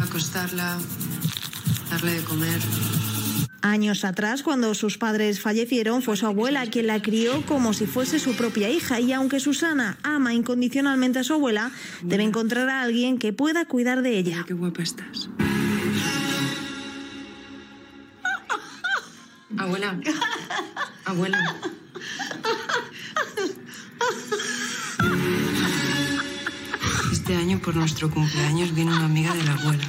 acostarla, 0.00 0.78
darle 1.90 2.14
de 2.14 2.24
comer. 2.24 2.60
Años 3.60 4.04
atrás, 4.04 4.42
cuando 4.42 4.72
sus 4.74 4.98
padres 4.98 5.40
fallecieron, 5.40 6.00
fue 6.02 6.16
su 6.16 6.26
abuela 6.26 6.66
quien 6.66 6.86
la 6.86 7.02
crió 7.02 7.44
como 7.44 7.72
si 7.72 7.86
fuese 7.86 8.18
su 8.18 8.36
propia 8.36 8.70
hija. 8.70 9.00
Y 9.00 9.12
aunque 9.12 9.40
Susana 9.40 9.98
ama 10.02 10.32
incondicionalmente 10.32 11.18
a 11.18 11.24
su 11.24 11.34
abuela, 11.34 11.72
debe 12.02 12.22
encontrar 12.22 12.68
a 12.68 12.82
alguien 12.82 13.18
que 13.18 13.32
pueda 13.32 13.64
cuidar 13.64 14.02
de 14.02 14.16
ella. 14.16 14.44
Qué 14.46 14.54
guapa 14.54 14.82
estás. 14.82 15.28
Abuela. 19.56 19.98
Abuela. 21.04 21.56
Este 27.28 27.42
año, 27.42 27.58
por 27.58 27.76
nuestro 27.76 28.10
cumpleaños, 28.10 28.74
viene 28.74 28.90
una 28.90 29.04
amiga 29.04 29.34
de 29.34 29.44
la 29.44 29.52
abuela. 29.52 29.86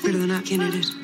Perdona, 0.00 0.40
¿quién 0.46 0.62
eres? 0.62 0.96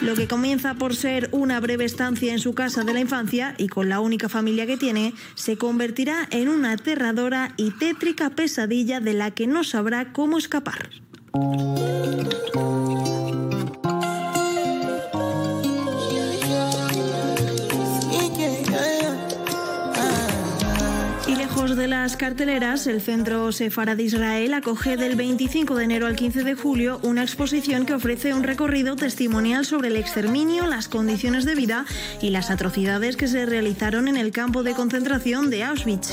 Lo 0.00 0.16
que 0.16 0.26
comienza 0.26 0.74
por 0.74 0.96
ser 0.96 1.28
una 1.30 1.60
breve 1.60 1.84
estancia 1.84 2.32
en 2.32 2.40
su 2.40 2.54
casa 2.54 2.82
de 2.82 2.92
la 2.92 2.98
infancia 2.98 3.54
y 3.56 3.68
con 3.68 3.88
la 3.88 4.00
única 4.00 4.28
familia 4.28 4.66
que 4.66 4.76
tiene, 4.76 5.14
se 5.36 5.56
convertirá 5.56 6.26
en 6.32 6.48
una 6.48 6.72
aterradora 6.72 7.54
y 7.56 7.70
tétrica 7.70 8.30
pesadilla 8.30 8.98
de 8.98 9.12
la 9.12 9.30
que 9.30 9.46
no 9.46 9.62
sabrá 9.62 10.12
cómo 10.12 10.36
escapar. 10.36 10.90
Lejos 21.72 21.76
de 21.76 21.88
las 21.88 22.16
carteleras, 22.16 22.86
el 22.86 23.00
Centro 23.00 23.50
Sefara 23.52 23.94
de 23.94 24.02
Israel 24.02 24.54
acoge 24.54 24.96
del 24.96 25.16
25 25.16 25.74
de 25.74 25.84
enero 25.84 26.06
al 26.06 26.16
15 26.16 26.44
de 26.44 26.54
julio 26.54 27.00
una 27.02 27.22
exposición 27.22 27.86
que 27.86 27.94
ofrece 27.94 28.34
un 28.34 28.42
recorrido 28.42 28.96
testimonial 28.96 29.64
sobre 29.64 29.88
el 29.88 29.96
exterminio, 29.96 30.66
las 30.66 30.88
condiciones 30.88 31.44
de 31.44 31.54
vida 31.54 31.84
y 32.20 32.30
las 32.30 32.50
atrocidades 32.50 33.16
que 33.16 33.28
se 33.28 33.46
realizaron 33.46 34.08
en 34.08 34.16
el 34.16 34.32
campo 34.32 34.62
de 34.62 34.74
concentración 34.74 35.50
de 35.50 35.64
Auschwitz. 35.64 36.10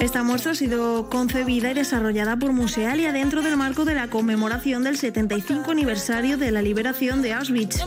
Esta 0.00 0.22
muestra 0.22 0.52
ha 0.52 0.54
sido 0.54 1.08
concebida 1.10 1.70
y 1.70 1.74
desarrollada 1.74 2.36
por 2.36 2.52
Musealia 2.52 3.12
dentro 3.12 3.42
del 3.42 3.56
marco 3.56 3.84
de 3.84 3.94
la 3.94 4.08
conmemoración 4.08 4.84
del 4.84 4.96
75 4.96 5.70
aniversario 5.70 6.36
de 6.36 6.50
la 6.50 6.62
liberación 6.62 7.22
de 7.22 7.32
Auschwitz. 7.32 7.80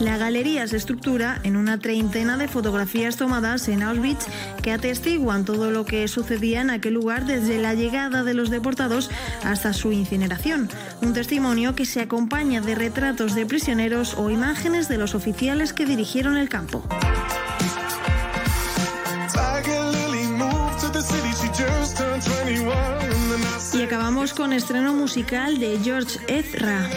La 0.00 0.16
galería 0.16 0.66
se 0.66 0.78
estructura 0.78 1.38
en 1.42 1.56
una 1.56 1.78
treintena 1.78 2.38
de 2.38 2.48
fotografías 2.48 3.16
tomadas 3.16 3.68
en 3.68 3.82
Auschwitz 3.82 4.26
que 4.62 4.72
atestiguan 4.72 5.44
todo 5.44 5.70
lo 5.70 5.84
que 5.84 6.08
sucedía 6.08 6.62
en 6.62 6.70
aquel 6.70 6.94
lugar 6.94 7.26
desde 7.26 7.58
la 7.58 7.74
llegada 7.74 8.24
de 8.24 8.32
los 8.32 8.48
deportados 8.48 9.10
hasta 9.44 9.74
su 9.74 9.92
incineración. 9.92 10.70
Un 11.02 11.12
testimonio 11.12 11.74
que 11.74 11.84
se 11.84 12.00
acompaña 12.00 12.62
de 12.62 12.74
retratos 12.74 13.34
de 13.34 13.44
prisioneros 13.44 14.14
o 14.14 14.30
imágenes 14.30 14.88
de 14.88 14.96
los 14.96 15.14
oficiales 15.14 15.74
que 15.74 15.84
dirigieron 15.84 16.38
el 16.38 16.48
campo. 16.48 16.82
Y 23.74 23.82
acabamos 23.82 24.32
con 24.32 24.54
estreno 24.54 24.94
musical 24.94 25.58
de 25.58 25.78
George 25.82 26.18
Ezra. 26.26 26.88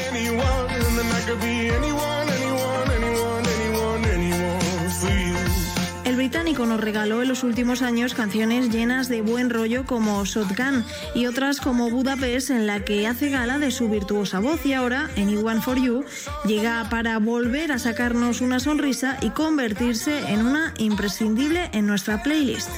Británico 6.24 6.65
nos 6.65 6.80
regaló 6.80 7.21
en 7.21 7.28
los 7.28 7.43
últimos 7.43 7.82
años 7.82 8.13
canciones 8.13 8.69
llenas 8.69 9.09
de 9.09 9.21
buen 9.21 9.49
rollo 9.49 9.86
como 9.86 10.24
Shotgun 10.24 10.86
y 11.13 11.26
otras 11.26 11.59
como 11.59 11.89
Budapest 11.89 12.49
en 12.49 12.65
la 12.65 12.86
que 12.86 13.07
hace 13.07 13.30
gala 13.30 13.59
de 13.59 13.71
su 13.71 13.89
virtuosa 13.89 14.39
voz 14.39 14.65
y 14.65 14.71
ahora 14.71 15.09
Anyone 15.17 15.59
for 15.59 15.78
You 15.78 16.05
llega 16.45 16.88
para 16.89 17.19
volver 17.19 17.74
a 17.74 17.78
sacarnos 17.78 18.39
una 18.39 18.61
sonrisa 18.61 19.17
y 19.19 19.32
convertirse 19.32 20.17
en 20.32 20.45
una 20.45 20.74
imprescindible 20.78 21.69
en 21.74 21.88
nuestra 21.88 22.24
playlist. 22.24 22.69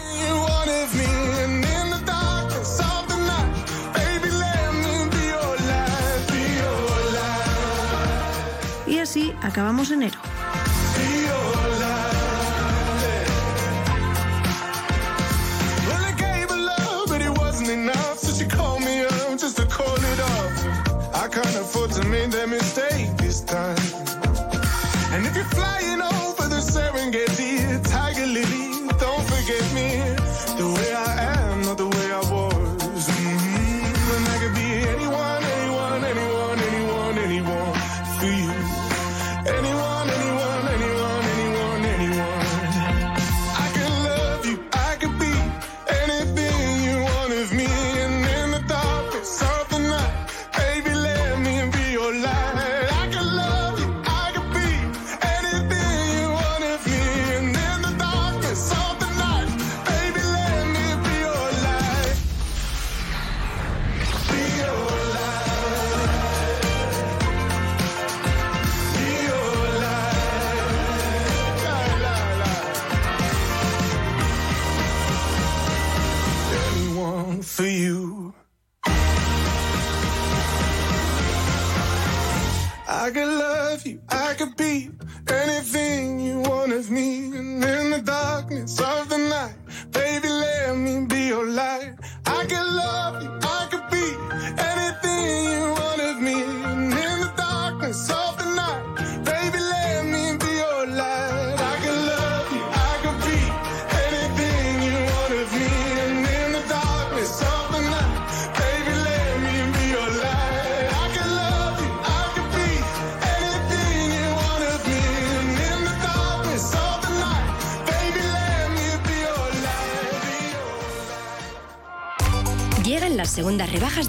Y 8.88 8.98
así 8.98 9.36
acabamos 9.44 9.92
enero. 9.92 10.35
Can't 21.56 21.68
afford 21.68 21.92
to 21.92 22.04
make 22.10 22.32
that 22.32 22.50
mistake 22.50 23.16
this 23.18 23.40
time. 23.42 23.78
And 25.14 25.26
if 25.26 25.36
you're 25.36 25.46
flying 25.46 26.02
over 26.02 26.50
the 26.50 26.60
Serengeti, 26.60 27.65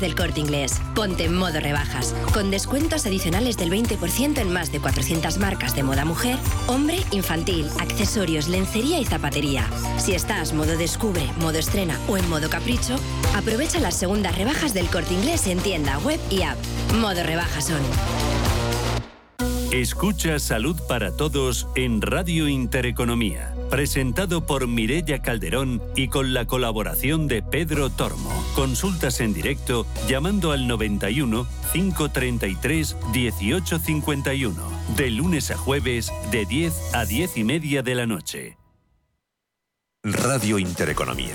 del 0.00 0.14
corte 0.14 0.40
inglés. 0.40 0.80
Ponte 0.94 1.24
en 1.24 1.34
modo 1.34 1.60
rebajas, 1.60 2.14
con 2.32 2.50
descuentos 2.50 3.06
adicionales 3.06 3.56
del 3.56 3.70
20% 3.70 4.38
en 4.38 4.52
más 4.52 4.72
de 4.72 4.80
400 4.80 5.38
marcas 5.38 5.74
de 5.74 5.82
moda 5.82 6.04
mujer, 6.04 6.38
hombre, 6.66 6.98
infantil, 7.10 7.68
accesorios, 7.78 8.48
lencería 8.48 8.98
y 8.98 9.04
zapatería. 9.04 9.68
Si 9.98 10.14
estás 10.14 10.52
modo 10.52 10.76
descubre, 10.76 11.22
modo 11.40 11.58
estrena 11.58 11.98
o 12.08 12.16
en 12.16 12.28
modo 12.28 12.50
capricho, 12.50 12.96
aprovecha 13.34 13.80
las 13.80 13.96
segundas 13.96 14.36
rebajas 14.36 14.74
del 14.74 14.88
corte 14.88 15.14
inglés 15.14 15.46
en 15.46 15.58
tienda, 15.58 15.98
web 15.98 16.20
y 16.30 16.42
app. 16.42 16.58
Modo 16.94 17.22
rebajas 17.22 17.66
son. 17.66 17.80
Escucha 19.72 20.38
Salud 20.38 20.80
para 20.88 21.16
Todos 21.16 21.66
en 21.74 22.00
Radio 22.00 22.48
Intereconomía. 22.48 23.52
Presentado 23.68 24.46
por 24.46 24.68
Mirella 24.68 25.20
Calderón 25.20 25.82
y 25.96 26.08
con 26.08 26.32
la 26.32 26.46
colaboración 26.46 27.26
de 27.26 27.42
Pedro 27.42 27.90
Tormo. 27.90 28.35
Consultas 28.56 29.20
en 29.20 29.34
directo 29.34 29.86
llamando 30.08 30.50
al 30.50 30.66
91 30.66 31.46
533 31.74 32.96
1851. 33.12 34.56
De 34.96 35.10
lunes 35.10 35.50
a 35.50 35.58
jueves, 35.58 36.10
de 36.30 36.46
10 36.46 36.94
a 36.94 37.04
10 37.04 37.36
y 37.36 37.44
media 37.44 37.82
de 37.82 37.94
la 37.94 38.06
noche. 38.06 38.56
Radio 40.02 40.58
Intereconomía. 40.58 41.34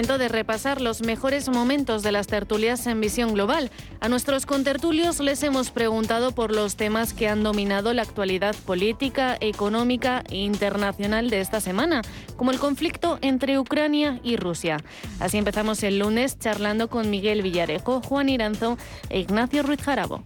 Momento 0.00 0.16
de 0.16 0.28
repasar 0.28 0.80
los 0.80 1.02
mejores 1.02 1.50
momentos 1.50 2.02
de 2.02 2.10
las 2.10 2.26
tertulias 2.26 2.86
en 2.86 3.02
visión 3.02 3.34
global. 3.34 3.68
A 4.00 4.08
nuestros 4.08 4.46
contertulios 4.46 5.20
les 5.20 5.42
hemos 5.42 5.70
preguntado 5.70 6.32
por 6.34 6.54
los 6.54 6.76
temas 6.76 7.12
que 7.12 7.28
han 7.28 7.42
dominado 7.42 7.92
la 7.92 8.00
actualidad 8.00 8.56
política, 8.64 9.36
económica 9.42 10.24
e 10.30 10.36
internacional 10.38 11.28
de 11.28 11.40
esta 11.40 11.60
semana, 11.60 12.00
como 12.38 12.50
el 12.50 12.58
conflicto 12.58 13.18
entre 13.20 13.58
Ucrania 13.58 14.20
y 14.22 14.36
Rusia. 14.36 14.78
Así 15.20 15.36
empezamos 15.36 15.82
el 15.82 15.98
lunes 15.98 16.38
charlando 16.38 16.88
con 16.88 17.10
Miguel 17.10 17.42
Villarejo, 17.42 18.00
Juan 18.00 18.30
Iranzo 18.30 18.78
e 19.10 19.20
Ignacio 19.20 19.62
Ruiz 19.62 19.82
Jarabo. 19.82 20.24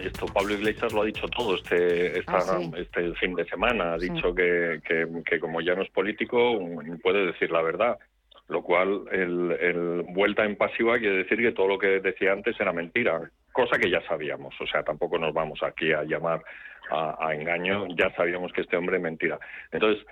Esto 0.00 0.26
Pablo 0.26 0.54
Iglesias 0.54 0.92
lo 0.92 1.02
ha 1.02 1.04
dicho 1.06 1.26
todo 1.36 1.56
este 1.56 2.20
esta- 2.20 2.36
Ah, 2.38 2.58
sí. 2.60 2.70
este 2.78 3.12
fin 3.14 3.34
de 3.34 3.44
semana. 3.48 3.94
Ha 3.94 3.98
dicho 3.98 4.32
que, 4.32 4.80
que, 4.86 5.06
que 5.28 5.40
como 5.40 5.60
ya 5.60 5.74
no 5.74 5.82
es 5.82 5.90
político 5.90 6.38
puede 7.02 7.26
decir 7.26 7.50
la 7.50 7.62
verdad. 7.62 7.98
Lo 8.48 8.62
cual, 8.62 9.02
el, 9.10 9.52
el 9.60 10.04
vuelta 10.08 10.44
en 10.44 10.56
pasiva 10.56 10.98
quiere 10.98 11.16
decir 11.18 11.38
que 11.38 11.52
todo 11.52 11.66
lo 11.66 11.78
que 11.78 12.00
decía 12.00 12.32
antes 12.32 12.58
era 12.60 12.72
mentira, 12.72 13.20
cosa 13.52 13.76
que 13.78 13.90
ya 13.90 14.00
sabíamos. 14.02 14.54
O 14.60 14.66
sea, 14.66 14.82
tampoco 14.84 15.18
nos 15.18 15.34
vamos 15.34 15.60
aquí 15.62 15.92
a 15.92 16.04
llamar 16.04 16.42
a, 16.90 17.34
engaño. 17.34 17.86
Ya 17.96 18.10
sabíamos 18.14 18.52
que 18.52 18.60
este 18.60 18.76
hombre 18.76 19.00
mentira. 19.00 19.38
Entonces, 19.72 20.06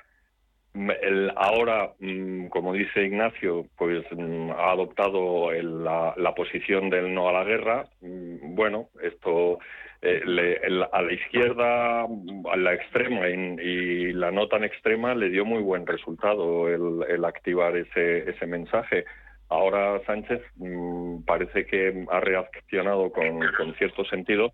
el- 0.75 1.33
ahora, 1.37 1.93
mm, 2.01 2.47
como 2.49 2.73
dice 2.73 3.05
Ignacio, 3.05 3.67
pues 3.77 4.05
mm, 4.11 4.51
ha 4.51 4.73
adoptado 4.73 5.53
el- 5.53 5.85
la, 5.85 6.15
la 6.17 6.35
posición 6.35 6.91
del 6.91 7.15
no 7.15 7.29
a 7.29 7.33
la 7.33 7.45
guerra. 7.45 7.85
Mm, 8.01 8.55
Bueno, 8.57 8.89
esto 9.03 9.59
eh, 10.05 10.23
le- 10.25 10.57
el- 10.59 10.83
a 10.93 11.03
la 11.03 11.13
izquierda, 11.13 12.03
a 12.03 12.57
la 12.57 12.75
extrema 12.75 13.29
y, 13.29 13.33
y 13.61 14.13
la 14.13 14.31
no 14.31 14.47
tan 14.49 14.63
extrema 14.65 15.15
le 15.15 15.31
dio 15.31 15.45
muy 15.45 15.63
buen 15.63 15.87
resultado 15.87 16.69
el, 16.69 17.05
el 17.09 17.25
activar 17.25 17.77
ese, 17.77 18.31
ese 18.31 18.47
mensaje. 18.47 19.05
Ahora 19.49 20.01
Sánchez 20.07 20.41
mm, 20.57 21.23
parece 21.25 21.67
que 21.67 22.05
ha 22.11 22.21
reaccionado 22.21 23.11
con, 23.11 23.41
con 23.57 23.75
cierto 23.75 24.05
sentido 24.05 24.53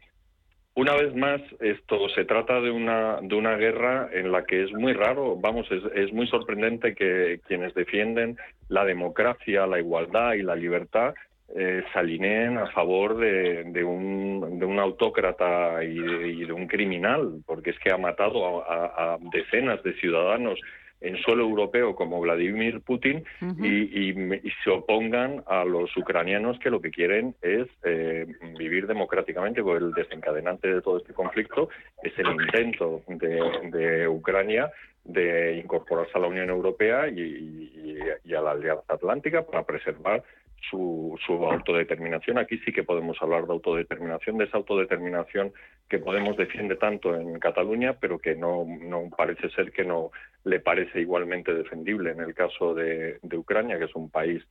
una 0.74 0.94
vez 0.94 1.14
más, 1.16 1.40
esto 1.60 2.08
se 2.10 2.24
trata 2.24 2.60
de 2.60 2.70
una, 2.70 3.18
de 3.20 3.34
una 3.34 3.56
guerra 3.56 4.08
en 4.12 4.30
la 4.30 4.44
que 4.44 4.62
es 4.62 4.72
muy 4.72 4.92
raro, 4.92 5.36
vamos, 5.36 5.66
es, 5.70 5.82
es 5.96 6.12
muy 6.12 6.28
sorprendente 6.28 6.94
que 6.94 7.40
quienes 7.48 7.74
defienden 7.74 8.36
la 8.68 8.84
democracia, 8.84 9.66
la 9.66 9.80
igualdad 9.80 10.34
y 10.34 10.42
la 10.42 10.54
libertad 10.54 11.12
eh, 11.56 11.82
se 11.92 11.98
alineen 11.98 12.58
a 12.58 12.66
favor 12.68 13.16
de, 13.16 13.64
de 13.64 13.82
un, 13.84 14.58
de 14.58 14.64
un 14.66 14.78
autócrata 14.78 15.82
y 15.84 15.98
de, 15.98 16.28
y 16.28 16.44
de 16.44 16.52
un 16.52 16.66
criminal, 16.66 17.42
porque 17.46 17.70
es 17.70 17.78
que 17.80 17.92
ha 17.92 17.96
matado 17.98 18.62
a, 18.62 18.74
a- 18.74 19.14
a 19.14 19.18
decenas 19.32 19.82
de 19.82 19.94
ciudadanos 19.94 20.60
en 21.02 21.16
suelo 21.22 21.42
europeo 21.44 21.94
como 21.96 22.20
Vladimir 22.20 22.82
Putin 22.82 23.24
y, 23.64 24.10
y 24.10 24.12
me- 24.12 24.36
y 24.44 24.50
se 24.62 24.68
opongan 24.70 25.42
a 25.46 25.64
los 25.64 25.96
ucranianos 25.96 26.58
que 26.58 26.68
lo 26.70 26.80
que 26.82 26.90
quieren 26.90 27.34
es 27.40 27.66
eh, 27.84 28.26
vivir 28.58 28.86
democráticamente, 28.86 29.62
porque 29.62 29.82
el 29.86 29.92
desencadenante 29.92 30.68
de 30.72 30.82
todo 30.82 30.98
este 30.98 31.14
conflicto 31.14 31.70
es 32.02 32.12
el 32.18 32.28
intento 32.32 33.00
de, 33.08 33.40
de 33.72 34.08
Ucrania 34.08 34.70
de 35.04 35.56
incorporarse 35.56 36.12
a 36.14 36.18
la 36.20 36.26
Unión 36.28 36.50
Europea 36.50 37.08
y 37.08 38.34
a 38.34 38.40
la 38.42 38.50
Alianza 38.52 38.84
Atlántica 38.88 39.42
para 39.46 39.62
preservar 39.64 40.22
su, 40.68 41.18
su 41.26 41.32
autodeterminación. 41.46 42.38
Aquí 42.38 42.58
sí 42.58 42.72
que 42.72 42.82
podemos 42.82 43.16
hablar 43.22 43.46
de 43.46 43.52
autodeterminación, 43.52 44.38
de 44.38 44.44
esa 44.44 44.58
autodeterminación 44.58 45.52
que 45.88 45.98
Podemos 45.98 46.36
defiende 46.36 46.76
tanto 46.76 47.14
en 47.14 47.38
Cataluña, 47.38 47.94
pero 48.00 48.18
que 48.18 48.34
no, 48.34 48.64
no 48.64 49.10
parece 49.16 49.50
ser 49.50 49.72
que 49.72 49.84
no 49.84 50.10
le 50.44 50.60
parece 50.60 51.00
igualmente 51.00 51.52
defendible 51.52 52.10
en 52.10 52.20
el 52.20 52.34
caso 52.34 52.74
de, 52.74 53.18
de 53.22 53.36
Ucrania, 53.36 53.78
que 53.78 53.86
es 53.86 53.94
un 53.94 54.10
país, 54.10 54.42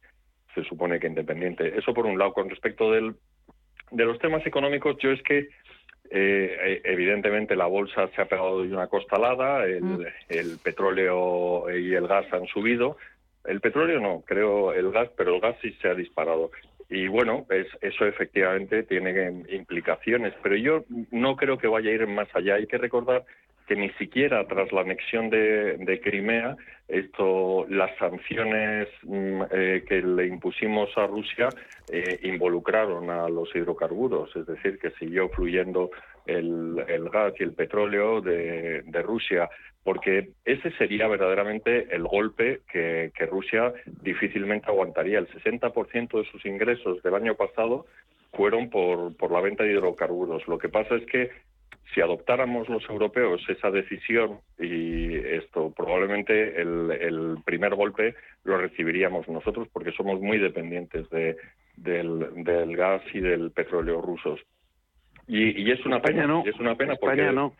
se 0.53 0.63
supone 0.63 0.99
que 0.99 1.07
independiente. 1.07 1.77
Eso 1.77 1.93
por 1.93 2.05
un 2.05 2.17
lado. 2.17 2.33
Con 2.33 2.49
respecto 2.49 2.91
del, 2.91 3.15
de 3.91 4.05
los 4.05 4.19
temas 4.19 4.45
económicos, 4.45 4.97
yo 4.99 5.11
es 5.11 5.21
que 5.23 5.47
eh, 6.11 6.81
evidentemente 6.83 7.55
la 7.55 7.67
bolsa 7.67 8.07
se 8.15 8.21
ha 8.21 8.25
pegado 8.25 8.63
de 8.63 8.73
una 8.73 8.87
costalada, 8.87 9.65
el, 9.65 10.07
el 10.27 10.57
petróleo 10.63 11.69
y 11.69 11.93
el 11.93 12.07
gas 12.07 12.25
han 12.33 12.47
subido. 12.47 12.97
El 13.45 13.61
petróleo 13.61 13.99
no, 13.99 14.21
creo 14.25 14.73
el 14.73 14.91
gas, 14.91 15.09
pero 15.17 15.35
el 15.35 15.41
gas 15.41 15.55
sí 15.61 15.71
se 15.81 15.89
ha 15.89 15.93
disparado. 15.93 16.51
Y 16.89 17.07
bueno, 17.07 17.45
es, 17.49 17.67
eso 17.81 18.05
efectivamente 18.05 18.83
tiene 18.83 19.43
implicaciones, 19.49 20.33
pero 20.41 20.55
yo 20.55 20.85
no 21.11 21.35
creo 21.35 21.57
que 21.57 21.67
vaya 21.67 21.91
a 21.91 21.93
ir 21.93 22.07
más 22.07 22.27
allá. 22.33 22.55
Hay 22.55 22.65
que 22.65 22.77
recordar 22.79 23.25
que 23.67 23.75
ni 23.75 23.89
siquiera 23.91 24.47
tras 24.47 24.71
la 24.71 24.81
anexión 24.81 25.29
de, 25.29 26.01
Crimea, 26.03 26.57
esto, 26.87 27.67
las 27.69 27.95
sanciones 27.97 28.87
mm, 29.03 29.41
eh, 29.51 29.83
que 29.87 30.01
le 30.01 30.25
impusimos 30.25 30.89
a 30.97 31.05
Rusia 31.05 31.49
eh, 31.91 32.19
involucraron 32.23 33.11
a 33.11 33.29
los 33.29 33.55
hidrocarburos, 33.55 34.35
es 34.35 34.47
decir, 34.47 34.79
que 34.79 34.89
siguió 34.91 35.29
fluyendo 35.29 35.91
el, 36.25 36.83
el 36.87 37.09
gas 37.09 37.33
y 37.39 37.43
el 37.43 37.53
petróleo 37.53 38.21
de 38.21 39.01
Rusia, 39.03 39.47
porque 39.83 40.29
ese 40.45 40.71
sería 40.71 41.07
verdaderamente 41.07 41.87
el 41.95 42.03
golpe 42.03 42.61
que, 42.71 43.11
que 43.15 43.25
Rusia 43.25 43.73
difícilmente 44.01 44.67
aguantaría. 44.67 45.19
El 45.19 45.27
60% 45.29 46.17
de 46.17 46.29
sus 46.31 46.45
ingresos 46.45 47.01
del 47.01 47.15
año 47.15 47.35
pasado 47.35 47.85
fueron 48.33 48.69
por, 48.69 49.15
por 49.17 49.31
la 49.31 49.41
venta 49.41 49.63
de 49.63 49.71
hidrocarburos. 49.71 50.47
Lo 50.47 50.57
que 50.57 50.69
pasa 50.69 50.95
es 50.95 51.05
que 51.05 51.31
si 51.93 52.01
adoptáramos 52.01 52.69
los 52.69 52.87
europeos 52.87 53.41
esa 53.49 53.71
decisión 53.71 54.39
y 54.59 55.15
esto 55.15 55.73
probablemente 55.75 56.61
el, 56.61 57.37
primer 57.45 57.73
golpe 57.73 58.15
lo 58.43 58.57
recibiríamos 58.57 59.27
nosotros 59.27 59.67
porque 59.73 59.91
somos 59.93 60.21
muy 60.21 60.37
dependientes 60.37 61.09
de, 61.09 61.35
del, 61.75 62.75
gas 62.75 63.01
y 63.13 63.19
del 63.19 63.51
petróleo 63.51 64.01
rusos. 64.01 64.39
Y, 65.27 65.71
es 65.71 65.83
una 65.85 66.01
pena, 66.01 66.25
no. 66.25 66.43
es 66.45 66.59
una 66.59 66.75
pena 66.75 66.95
porque 66.95 67.31
no. 67.31 67.53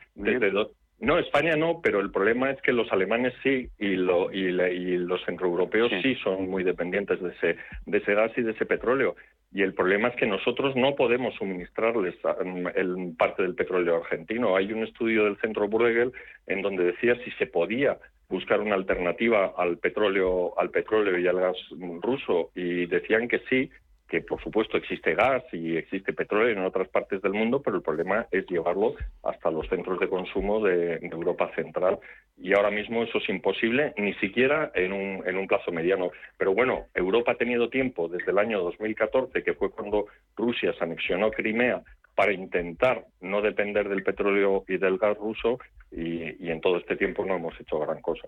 No, 1.02 1.18
España 1.18 1.56
no, 1.56 1.80
pero 1.82 2.02
el 2.02 2.12
problema 2.12 2.52
es 2.52 2.62
que 2.62 2.74
los 2.74 2.92
alemanes 2.92 3.34
sí 3.42 3.70
y, 3.80 3.96
lo, 3.96 4.32
y, 4.34 4.52
los 4.52 5.24
centroeuropeos 5.24 5.92
sí. 6.02 6.16
son 6.16 6.50
muy 6.50 6.64
dependientes 6.64 7.22
de 7.22 7.30
ese, 7.30 7.58
de 7.86 7.98
ese 8.00 8.14
gas 8.14 8.32
y 8.36 8.42
de 8.42 8.52
ese 8.52 8.66
petróleo. 8.66 9.16
Y 9.54 9.62
el 9.62 9.74
problema 9.74 10.10
es 10.10 10.16
que 10.18 10.28
nosotros 10.28 10.76
no 10.76 10.96
podemos 10.96 11.34
suministrarles 11.36 12.16
mm, 12.24 12.68
el 12.76 13.16
parte 13.18 13.44
del 13.44 13.56
petróleo 13.56 13.98
argentino. 13.98 14.58
Hay 14.58 14.74
un 14.74 14.84
estudio 14.84 15.24
del 15.24 15.38
Centro 15.38 15.70
Bruegel 15.70 16.12
en 16.48 16.62
donde 16.62 16.84
decía 16.84 17.16
si 17.24 17.32
se 17.32 17.48
podía 17.48 17.98
buscar 18.28 18.60
una 18.60 18.76
alternativa 18.76 19.54
al 19.58 19.78
petróleo, 19.78 20.54
al 20.60 20.70
petróleo 20.70 21.18
y 21.18 21.28
al 21.28 21.40
gas 21.40 21.58
ruso 22.02 22.52
y 22.56 22.86
decían 22.86 23.28
que 23.28 23.40
sí, 23.50 23.72
que 24.10 24.22
por 24.22 24.42
supuesto 24.42 24.76
existe 24.76 25.14
gas 25.14 25.44
y 25.54 25.78
existe 25.78 26.14
petróleo 26.14 26.50
en 26.50 26.66
otras 26.66 26.90
partes 26.90 27.22
del 27.22 27.34
mundo, 27.34 27.62
pero 27.62 27.78
el 27.78 27.84
problema 27.84 28.26
es 28.32 28.46
llevarlo 28.48 28.96
hasta 29.24 29.52
los 29.52 29.68
centros 29.70 30.00
de 30.00 30.10
consumo 30.10 30.60
de, 30.66 30.96
Europa 30.96 31.52
Central. 31.56 32.00
Y 32.38 32.54
ahora 32.54 32.72
mismo 32.72 33.04
eso 33.04 33.20
es 33.20 33.30
imposible, 33.30 33.94
ni 33.98 34.14
siquiera 34.16 34.72
en 34.74 34.94
un, 34.94 35.24
en 35.28 35.38
un 35.38 35.48
plazo 35.48 35.72
mediano. 35.72 36.12
Pero 36.38 36.54
bueno, 36.54 36.88
Europa 36.94 37.34
ha 37.34 37.36
tenido 37.36 37.70
tiempo 37.70 38.08
desde 38.08 38.32
el 38.32 38.40
año 38.40 38.62
2014, 38.62 39.44
que 39.44 39.54
fue 39.54 39.70
cuando 39.70 40.08
Rusia 40.36 40.74
se 40.74 40.84
anexionó 40.84 41.30
Crimea, 41.32 41.84
para 42.16 42.34
intentar 42.34 43.06
no 43.22 43.42
depender 43.42 43.88
del 43.88 44.04
petróleo 44.04 44.66
y 44.68 44.78
del 44.78 44.98
gas 44.98 45.18
ruso, 45.18 45.60
y, 45.92 46.50
en 46.50 46.62
todo 46.62 46.78
este 46.78 46.96
tiempo 46.96 47.26
no 47.26 47.36
hemos 47.36 47.60
hecho 47.60 47.80
gran 47.80 48.02
cosa. 48.02 48.28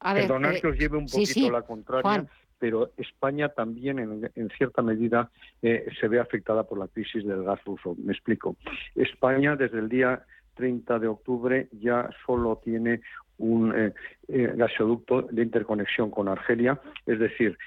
A 0.00 0.18
eh, 0.18 0.28
que 0.60 0.66
os 0.66 0.78
lleve 0.78 0.96
un 0.96 1.06
poquito 1.06 1.50
la 1.50 1.62
contraria 1.62 2.26
pero 2.58 2.90
España 2.96 3.48
también 3.50 3.98
en, 4.34 4.50
cierta 4.56 4.82
medida 4.82 5.30
eh, 5.62 5.86
se 6.00 6.08
ve 6.08 6.20
afectada 6.20 6.64
por 6.64 6.78
la 6.78 6.88
crisis 6.88 7.24
del 7.24 7.44
gas 7.44 7.62
ruso. 7.64 7.94
Me 8.02 8.12
explico. 8.12 8.56
España 8.94 9.56
desde 9.56 9.78
el 9.78 9.88
día 9.88 10.24
30 10.54 10.98
de 10.98 11.08
octubre 11.08 11.68
ya 11.72 12.08
solo 12.24 12.60
tiene 12.62 13.00
un 13.38 13.74
eh, 13.76 13.92
eh, 14.28 14.52
gasoducto 14.56 15.22
de 15.22 15.42
interconexión 15.42 16.10
con 16.10 16.28
Argelia, 16.28 16.80
es 17.04 17.18
decir, 17.18 17.58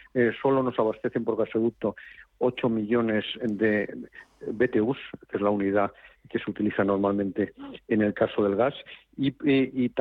solo 0.42 0.64
nos 0.64 0.80
abastecen 0.80 1.24
por 1.24 1.38
gasoducto 1.38 1.96
8 2.40 2.70
millones 2.70 3.24
de 3.44 4.10
BTUs, 4.48 4.98
que 5.30 5.38
es 5.38 5.42
la 5.42 5.52
unidad 5.52 5.92
que 6.30 6.40
se 6.40 6.50
utiliza 6.50 6.84
normalmente 6.84 7.54
en 7.88 8.02
el 8.02 8.14
caso 8.14 8.44
del 8.44 8.56
gas, 8.56 8.74
y, 9.18 9.34
y, 9.44 9.92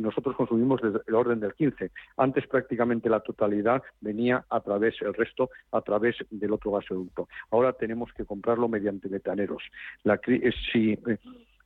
nosotros 0.00 0.34
consumimos 0.34 0.80
el 0.82 1.14
orden 1.14 1.38
del 1.38 1.54
15. 1.54 1.90
Antes 2.16 2.46
prácticamente 2.48 3.08
la 3.08 3.20
totalidad 3.20 3.82
venía 4.00 4.44
a 4.50 4.60
través, 4.60 5.00
el 5.02 5.14
resto 5.14 5.50
a 5.70 5.80
través 5.82 6.16
del 6.30 6.52
otro 6.52 6.72
gasoducto. 6.72 7.28
Ahora 7.50 7.72
tenemos 7.74 8.12
que 8.12 8.24
comprarlo 8.24 8.68
mediante 8.68 9.08
metaneros. 9.08 9.62
La, 10.02 10.18
si 10.72 10.92
eh, 10.92 11.18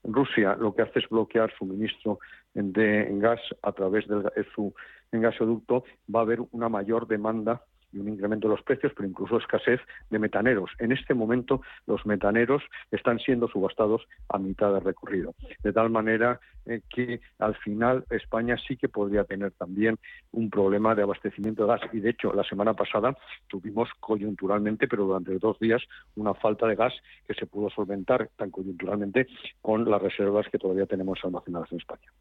Rusia 0.05 0.57
lo 0.57 0.75
que 0.75 0.83
hace 0.83 0.99
es 0.99 1.09
bloquear 1.09 1.53
suministro 1.59 2.19
de 2.55 3.09
gas 3.13 3.41
a 3.63 3.73
través 3.73 4.07
del 4.09 4.25
su 4.55 4.75
gasoducto, 5.13 5.85
va 6.15 6.21
a 6.21 6.23
haber 6.23 6.41
una 6.53 6.69
mayor 6.69 7.07
demanda 7.07 7.63
y 7.93 7.99
un 7.99 8.09
incremento 8.09 8.49
de 8.49 8.55
los 8.55 8.65
precios, 8.65 8.93
pero 8.95 9.09
incluso 9.09 9.39
escasez 9.39 9.81
de 10.11 10.19
metaneros. 10.19 10.71
En 10.79 10.93
este 10.93 11.15
momento 11.15 11.63
los 11.87 12.05
metaneros 12.07 12.63
están 12.91 13.19
siendo 13.19 13.49
subastados 13.49 14.07
a 14.29 14.39
mitad 14.39 14.73
de 14.73 14.81
recorrido, 14.81 15.35
de 15.63 15.73
tal 15.73 15.91
manera 15.91 16.41
eh, 16.67 16.83
que 16.89 17.21
al 17.39 17.55
final 17.57 18.05
España 18.11 18.57
sí 18.67 18.77
que 18.77 18.89
podría 18.89 19.25
tener 19.25 19.53
también 19.53 19.99
un 20.33 20.51
problema 20.51 20.95
de 20.95 21.03
abastecimiento 21.03 21.63
de 21.63 21.69
gas. 21.69 21.81
Y 21.93 22.01
de 22.01 22.11
hecho, 22.11 22.33
la 22.33 22.45
semana 22.45 22.75
pasada 22.75 23.17
tuvimos 23.49 23.89
coyunturalmente, 24.01 24.87
pero 24.87 25.07
durante 25.07 25.39
dos 25.39 25.59
días, 25.59 25.83
una 26.17 26.35
falta 26.35 26.67
de 26.67 26.77
gas 26.77 26.93
que 27.27 27.35
se 27.35 27.47
pudo 27.47 27.71
solventar 27.71 28.31
tan 28.37 28.51
coyunturalmente 28.51 29.27
con 29.61 29.91
las 29.91 30.01
reservas 30.03 30.47
que 30.51 30.59
todavía 30.59 30.87
tenemos 30.87 31.19
almacenadas 31.25 31.71
en 31.73 31.79
España. 31.79 32.13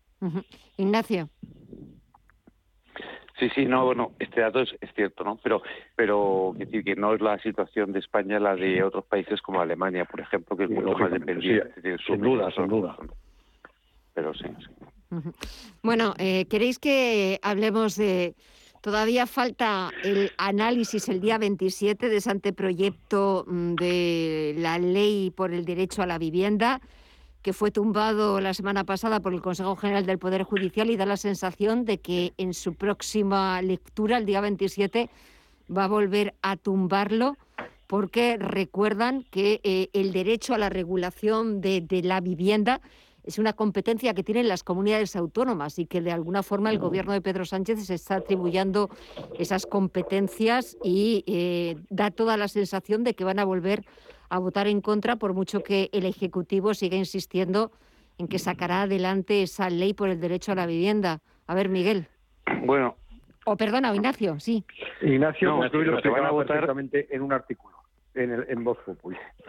Ignacio. 0.78 1.30
Sí, 3.40 3.50
sí, 3.56 3.66
no, 3.66 3.86
bueno, 3.86 4.12
este 4.20 4.42
dato 4.42 4.60
es, 4.60 4.76
cierto, 4.96 5.24
¿no? 5.24 5.40
Pero, 5.42 5.62
pero 5.96 6.54
decir 6.58 6.84
que 6.84 6.96
no 6.96 7.14
es 7.14 7.22
la 7.22 7.40
situación 7.40 7.94
de 7.94 8.00
España 8.00 8.38
la 8.38 8.56
de 8.56 8.84
otros 8.84 9.06
países 9.06 9.42
como 9.42 9.62
Alemania, 9.62 10.04
por 10.04 10.20
ejemplo, 10.20 10.58
que 10.58 10.66
es 10.66 10.70
mucho 10.70 10.98
más 10.98 11.12
dependiente. 11.12 11.98
sin 12.06 12.22
duda, 12.22 12.52
sin 12.52 12.68
duda. 12.68 12.98
Pero 14.14 14.34
sí, 14.34 14.46
sí. 14.60 14.90
Bueno, 15.82 16.14
eh, 16.18 16.46
¿queréis 16.50 16.80
que 16.80 17.40
hablemos 17.42 17.96
de... 17.96 18.36
Todavía 18.82 19.26
falta 19.26 19.90
el 20.04 20.32
análisis 20.38 21.10
el 21.10 21.20
día 21.20 21.38
27 21.38 22.08
de 22.08 22.18
ese 22.18 22.32
anteproyecto 22.32 23.44
mm, 23.46 23.74
de 23.76 24.56
la 24.58 24.80
ley 24.80 25.32
por 25.32 25.54
el 25.54 25.66
derecho 25.66 26.02
a 26.02 26.06
la 26.06 26.18
vivienda 26.18 26.80
que 27.42 27.54
fue 27.54 27.72
tumbado 27.72 28.42
la 28.42 28.54
semana 28.54 28.84
pasada 28.84 29.20
por 29.20 29.34
el 29.34 29.42
Consejo 29.42 29.76
General 29.76 30.06
del 30.06 30.20
Poder 30.20 30.44
Judicial 30.44 30.90
y 30.90 30.98
da 30.98 31.06
la 31.06 31.18
sensación 31.18 31.86
de 31.86 32.00
que 32.00 32.34
en 32.38 32.54
su 32.54 32.74
próxima 32.74 33.62
lectura, 33.62 34.18
el 34.18 34.26
día 34.26 34.42
27, 34.42 35.10
va 35.76 35.86
a 35.86 35.88
volver 35.88 36.36
a 36.42 36.58
tumbarlo 36.58 37.38
porque 37.88 38.38
recuerdan 38.38 39.24
que 39.32 39.62
eh, 39.64 39.90
el 39.94 40.12
derecho 40.12 40.54
a 40.54 40.58
la 40.58 40.70
regulación 40.70 41.62
de, 41.62 41.88
la 42.04 42.22
vivienda 42.22 42.82
es 43.24 43.40
una 43.40 43.54
competencia 43.54 44.14
que 44.14 44.24
tienen 44.24 44.48
las 44.48 44.64
comunidades 44.64 45.16
autónomas 45.16 45.80
y 45.80 45.86
que 45.86 46.02
de 46.02 46.12
alguna 46.12 46.44
forma 46.44 46.70
el 46.72 46.78
gobierno 46.80 47.14
de 47.14 47.22
Pedro 47.22 47.46
Sánchez 47.46 47.86
se 47.86 47.96
está 47.96 48.16
atribuyendo 48.16 48.90
esas 49.38 49.66
competencias 49.66 50.78
y 50.84 51.24
eh, 51.26 51.78
da 51.90 52.12
toda 52.12 52.38
la 52.38 52.48
sensación 52.48 53.04
de 53.04 53.14
que 53.14 53.24
van 53.24 53.40
a 53.40 53.46
volver 53.46 53.86
a 54.30 54.40
votar 54.40 54.68
en 54.68 54.82
contra, 54.82 55.16
por 55.16 55.34
mucho 55.34 55.64
que 55.64 55.90
el 55.92 56.06
Ejecutivo 56.06 56.74
siga 56.74 56.98
insistiendo 56.98 57.72
en 58.18 58.28
que 58.28 58.40
sacará 58.40 58.84
adelante 58.84 59.42
esa 59.42 59.70
ley 59.70 59.94
por 59.94 60.10
el 60.10 60.20
derecho 60.20 60.52
a 60.52 60.56
la 60.56 60.66
vivienda. 60.66 61.20
A 61.48 61.56
ver, 61.56 61.70
Miguel. 61.70 62.08
Bueno. 62.64 62.96
O 63.46 63.56
perdona, 63.56 63.96
Ignacio, 63.96 64.40
sí. 64.40 64.64
Ignacio, 65.02 65.50
no, 65.50 65.64
lo, 65.64 66.02
que 66.02 66.10
van 66.10 66.26
a 66.26 66.32
votar 66.32 66.70
en 66.70 67.22
un 67.22 67.34
artículo, 67.34 67.78
en, 68.14 68.32
el, 68.32 68.46
en 68.50 68.64
Voz 68.64 68.78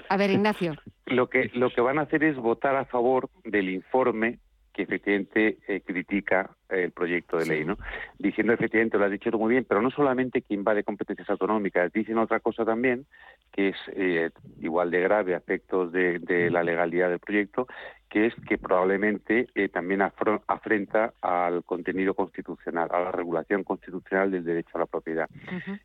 A 0.09 0.17
ver, 0.17 0.31
Ignacio. 0.31 0.75
lo, 1.07 1.29
que, 1.29 1.51
lo 1.55 1.71
que 1.71 1.81
van 1.81 1.99
a 1.99 2.03
hacer 2.03 2.25
es 2.25 2.37
votar 2.37 2.77
a 2.77 2.87
favor 2.87 3.29
del 3.45 3.69
informe 3.69 4.39
que 4.73 4.83
efectivamente 4.83 5.59
eh, 5.67 5.81
critica 5.81 6.51
el 6.69 6.93
proyecto 6.93 7.37
de 7.37 7.47
ley, 7.47 7.65
¿no? 7.65 7.77
Diciendo 8.19 8.53
efectivamente, 8.53 8.97
lo 8.97 9.05
has 9.05 9.11
dicho 9.11 9.31
tú 9.31 9.39
muy 9.39 9.51
bien, 9.51 9.67
pero 9.69 9.83
no 9.83 9.91
solamente 9.91 10.43
que 10.43 10.55
invade 10.55 10.85
competencias 10.85 11.29
autonómicas, 11.29 11.93
dicen 11.93 12.19
otra 12.19 12.39
cosa 12.39 12.65
también, 12.65 13.07
que 13.51 13.71
es 13.71 13.77
eh, 13.89 14.31
igual 14.61 14.91
de 14.93 15.01
grave 15.01 15.35
a 15.35 15.39
efectos 15.39 15.91
de, 15.91 16.21
la 16.51 16.63
legalidad 16.63 17.09
del 17.09 17.19
proyecto, 17.19 17.67
que 18.09 18.27
es 18.27 18.35
que 18.49 18.59
probablemente 18.59 19.49
eh, 19.55 19.69
también 19.69 20.03
afrenta 20.03 21.15
al 21.21 21.65
contenido 21.65 22.15
constitucional, 22.15 22.89
a 22.93 23.01
la 23.01 23.13
regulación 23.13 23.65
constitucional 23.65 24.31
del 24.31 24.45
derecho 24.45 24.71
a 24.75 24.81
la 24.81 24.87
propiedad. 24.87 25.29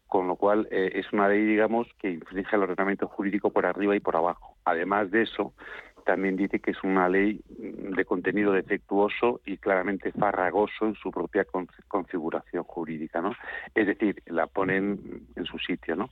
Con 0.07 0.27
lo 0.27 0.35
cual 0.35 0.67
es 0.71 1.11
una 1.13 1.27
ley, 1.27 1.43
digamos, 1.45 1.87
que 1.99 2.11
infringe 2.11 2.55
el 2.55 2.63
ordenamiento 2.63 3.07
jurídico 3.07 3.51
por 3.51 3.65
arriba 3.65 3.95
y 3.95 3.99
por 3.99 4.15
abajo. 4.15 4.55
Además 4.65 5.11
de 5.11 5.23
eso, 5.23 5.53
también 6.05 6.37
dice 6.37 6.59
que 6.59 6.71
es 6.71 6.83
una 6.83 7.09
ley 7.09 7.41
de 7.49 8.05
contenido 8.05 8.53
defectuoso 8.53 9.41
y 9.45 9.57
claramente 9.57 10.11
farragoso 10.11 10.85
en 10.85 10.95
su 10.95 11.11
propia 11.11 11.45
configuración 11.87 12.63
jurídica, 12.63 13.21
¿no? 13.21 13.33
Es 13.73 13.87
decir, 13.87 14.21
la 14.27 14.47
ponen 14.47 15.25
en 15.35 15.45
su 15.45 15.57
sitio, 15.57 15.95
¿no? 15.95 16.09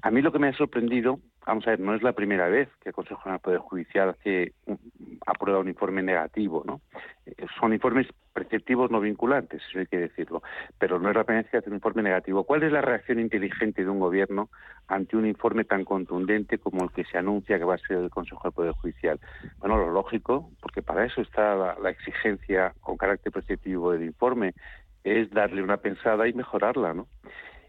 A 0.00 0.10
mí 0.10 0.22
lo 0.22 0.32
que 0.32 0.38
me 0.38 0.48
ha 0.48 0.52
sorprendido, 0.56 1.18
vamos 1.46 1.66
a 1.66 1.70
ver, 1.70 1.80
no 1.80 1.94
es 1.94 2.02
la 2.02 2.12
primera 2.12 2.48
vez 2.48 2.68
que 2.80 2.90
el 2.90 2.94
Consejo 2.94 3.20
General 3.20 3.38
del 3.38 3.42
Poder 3.42 3.58
Judicial 3.60 4.08
hace, 4.10 4.52
aprueba 5.26 5.60
un 5.60 5.68
informe 5.68 6.02
negativo, 6.02 6.62
¿no? 6.66 6.80
Eh, 7.26 7.46
son 7.58 7.72
informes 7.72 8.06
preceptivos 8.32 8.90
no 8.90 9.00
vinculantes, 9.00 9.62
eso 9.68 9.78
hay 9.78 9.86
que 9.86 9.98
decirlo, 9.98 10.42
pero 10.78 10.98
no 10.98 11.10
es 11.10 11.16
la 11.16 11.24
primera 11.24 11.42
vez 11.42 11.50
que 11.50 11.58
hace 11.58 11.68
un 11.68 11.76
informe 11.76 12.02
negativo. 12.02 12.44
¿Cuál 12.44 12.62
es 12.62 12.72
la 12.72 12.80
reacción 12.80 13.20
inteligente 13.20 13.84
de 13.84 13.90
un 13.90 14.00
gobierno 14.00 14.48
ante 14.88 15.16
un 15.16 15.26
informe 15.26 15.64
tan 15.64 15.84
contundente 15.84 16.58
como 16.58 16.84
el 16.84 16.90
que 16.90 17.04
se 17.04 17.18
anuncia 17.18 17.58
que 17.58 17.64
va 17.64 17.74
a 17.74 17.78
ser 17.78 17.98
el 17.98 18.10
Consejo 18.10 18.42
del 18.44 18.52
Poder 18.52 18.72
Judicial? 18.72 19.20
Bueno, 19.58 19.76
lo 19.76 19.90
lógico, 19.90 20.50
porque 20.60 20.82
para 20.82 21.04
eso 21.04 21.20
está 21.20 21.54
la, 21.54 21.90
exigencia 21.90 22.74
con 22.80 22.96
carácter 22.96 23.32
preceptivo 23.32 23.92
del 23.92 24.04
informe, 24.04 24.54
es 25.04 25.30
darle 25.30 25.62
una 25.62 25.76
pensada 25.78 26.26
y 26.28 26.32
mejorarla, 26.32 26.94
¿no? 26.94 27.08